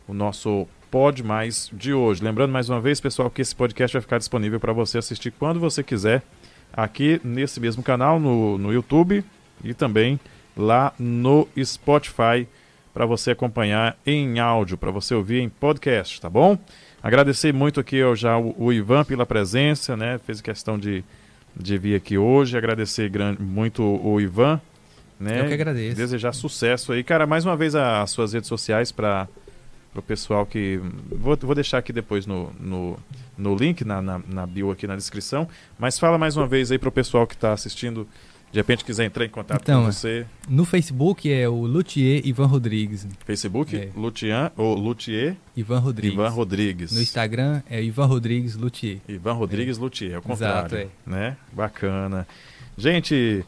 o 0.07 0.13
nosso 0.13 0.67
Pod 0.89 1.23
Mais 1.23 1.69
de 1.71 1.93
hoje. 1.93 2.23
Lembrando 2.23 2.51
mais 2.51 2.67
uma 2.67 2.81
vez, 2.81 2.99
pessoal, 2.99 3.29
que 3.29 3.41
esse 3.41 3.55
podcast 3.55 3.93
vai 3.93 4.01
ficar 4.01 4.17
disponível 4.17 4.59
para 4.59 4.73
você 4.73 4.97
assistir 4.97 5.31
quando 5.31 5.59
você 5.59 5.83
quiser, 5.83 6.23
aqui 6.73 7.21
nesse 7.23 7.59
mesmo 7.59 7.83
canal, 7.83 8.19
no, 8.19 8.57
no 8.57 8.73
YouTube 8.73 9.23
e 9.63 9.73
também 9.73 10.19
lá 10.57 10.91
no 10.97 11.47
Spotify, 11.63 12.47
para 12.93 13.05
você 13.05 13.31
acompanhar 13.31 13.97
em 14.05 14.39
áudio, 14.39 14.77
para 14.77 14.91
você 14.91 15.13
ouvir 15.13 15.39
em 15.41 15.49
podcast, 15.49 16.19
tá 16.19 16.29
bom? 16.29 16.57
Agradecer 17.01 17.53
muito 17.53 17.79
aqui 17.79 18.01
ao, 18.01 18.15
já 18.15 18.37
o, 18.37 18.53
o 18.57 18.73
Ivan 18.73 19.05
pela 19.05 19.25
presença, 19.25 19.95
né? 19.95 20.19
Fez 20.25 20.41
questão 20.41 20.77
de, 20.77 21.03
de 21.55 21.77
vir 21.77 21.95
aqui 21.95 22.17
hoje. 22.17 22.57
Agradecer 22.57 23.07
gran- 23.09 23.37
muito 23.39 23.83
o 23.83 24.19
Ivan. 24.19 24.59
Né? 25.19 25.41
Eu 25.41 25.47
que 25.47 25.53
agradeço. 25.53 25.95
Desejar 25.95 26.33
sucesso 26.33 26.91
aí. 26.91 27.03
Cara, 27.03 27.25
mais 27.25 27.45
uma 27.45 27.55
vez 27.55 27.75
a- 27.75 28.01
as 28.01 28.11
suas 28.11 28.33
redes 28.33 28.49
sociais 28.49 28.91
para 28.91 29.27
o 29.95 30.01
pessoal 30.01 30.45
que. 30.45 30.79
Vou, 31.09 31.37
vou 31.41 31.55
deixar 31.55 31.77
aqui 31.77 31.93
depois 31.93 32.25
no, 32.25 32.51
no, 32.59 32.97
no 33.37 33.55
link, 33.55 33.85
na, 33.85 34.01
na, 34.01 34.21
na 34.27 34.45
bio 34.45 34.71
aqui 34.71 34.85
na 34.87 34.95
descrição. 34.95 35.47
Mas 35.77 35.97
fala 35.99 36.17
mais 36.17 36.35
uma 36.35 36.47
vez 36.47 36.71
aí 36.71 36.77
para 36.77 36.89
o 36.89 36.91
pessoal 36.91 37.25
que 37.27 37.33
está 37.35 37.53
assistindo. 37.53 38.07
De 38.51 38.57
repente 38.59 38.83
quiser 38.83 39.05
entrar 39.05 39.25
em 39.25 39.29
contato 39.29 39.61
Então, 39.61 39.85
com 39.85 39.91
você. 39.91 40.25
No 40.47 40.65
Facebook 40.65 41.31
é 41.31 41.47
o 41.47 41.65
Luthier 41.67 42.25
Ivan 42.25 42.47
Rodrigues. 42.47 43.05
Facebook, 43.23 43.75
É. 43.75 43.89
Lutian, 43.95 44.51
ou 44.57 44.73
Luthier 44.75 45.35
Ivan 45.55 45.79
Rodrigues. 45.79 46.13
Ivan 46.15 46.29
Rodrigues. 46.29 46.91
No 46.91 46.99
Instagram 47.01 47.61
é 47.69 47.83
Ivan 47.83 48.05
Rodrigues 48.05 48.55
Luthier. 48.55 48.97
Ivan 49.07 49.33
Rodrigues 49.33 49.77
Luthier, 49.77 50.13
é 50.13 50.17
o 50.17 50.21
contrário. 50.23 50.65
Exato, 50.65 50.75
é. 50.75 50.87
Né? 51.05 51.37
Bacana. 51.53 52.27
Gente, 52.75 53.45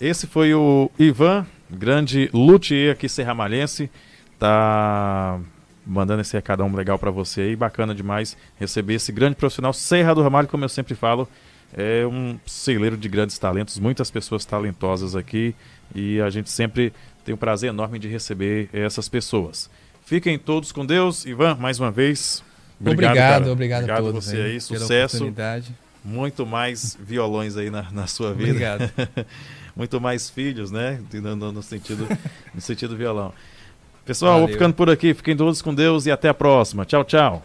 esse 0.00 0.26
foi 0.28 0.54
o 0.54 0.90
Ivan, 0.98 1.44
grande 1.68 2.30
luthier 2.32 2.92
aqui 2.92 3.08
serramalhense. 3.08 3.90
Tá 4.38 5.40
mandando 5.84 6.20
esse 6.20 6.34
recadão 6.36 6.72
legal 6.72 6.98
para 6.98 7.10
você 7.10 7.40
aí. 7.42 7.56
Bacana 7.56 7.94
demais 7.94 8.36
receber 8.60 8.94
esse 8.94 9.10
grande 9.10 9.34
profissional. 9.36 9.72
Serra 9.72 10.14
do 10.14 10.22
Ramalho, 10.22 10.46
como 10.48 10.64
eu 10.64 10.68
sempre 10.68 10.94
falo, 10.94 11.28
é 11.76 12.06
um 12.06 12.38
celeiro 12.46 12.96
de 12.96 13.08
grandes 13.08 13.38
talentos, 13.38 13.78
muitas 13.78 14.10
pessoas 14.10 14.44
talentosas 14.44 15.14
aqui 15.14 15.54
e 15.94 16.20
a 16.20 16.30
gente 16.30 16.50
sempre 16.50 16.92
tem 17.24 17.34
o 17.34 17.38
prazer 17.38 17.68
enorme 17.70 17.98
de 17.98 18.08
receber 18.08 18.68
essas 18.72 19.08
pessoas. 19.08 19.68
Fiquem 20.04 20.38
todos 20.38 20.72
com 20.72 20.86
Deus. 20.86 21.26
Ivan, 21.26 21.56
mais 21.56 21.78
uma 21.78 21.90
vez. 21.90 22.42
Obrigado, 22.80 23.14
cara. 23.16 23.52
obrigado, 23.52 23.80
Obrigado 23.82 24.00
a 24.00 24.02
todos 24.12 24.24
você 24.24 24.36
aí, 24.36 24.60
sucesso. 24.60 25.16
oportunidade. 25.16 25.74
Muito 26.04 26.46
mais 26.46 26.96
violões 27.00 27.56
aí 27.56 27.68
na, 27.68 27.90
na 27.90 28.06
sua 28.06 28.32
vida. 28.32 28.50
Obrigado. 28.50 28.90
Muito 29.74 30.00
mais 30.00 30.30
filhos, 30.30 30.70
né? 30.70 31.00
No, 31.12 31.36
no- 31.52 31.62
sentido, 31.62 32.06
no 32.54 32.60
sentido 32.60 32.96
violão. 32.96 33.32
Pessoal, 34.04 34.34
vou 34.34 34.42
Valeu. 34.42 34.54
ficando 34.54 34.74
por 34.74 34.88
aqui. 34.88 35.12
Fiquem 35.12 35.36
todos 35.36 35.60
com 35.60 35.74
Deus 35.74 36.06
e 36.06 36.10
até 36.12 36.28
a 36.28 36.34
próxima. 36.34 36.84
Tchau, 36.86 37.04
tchau. 37.04 37.44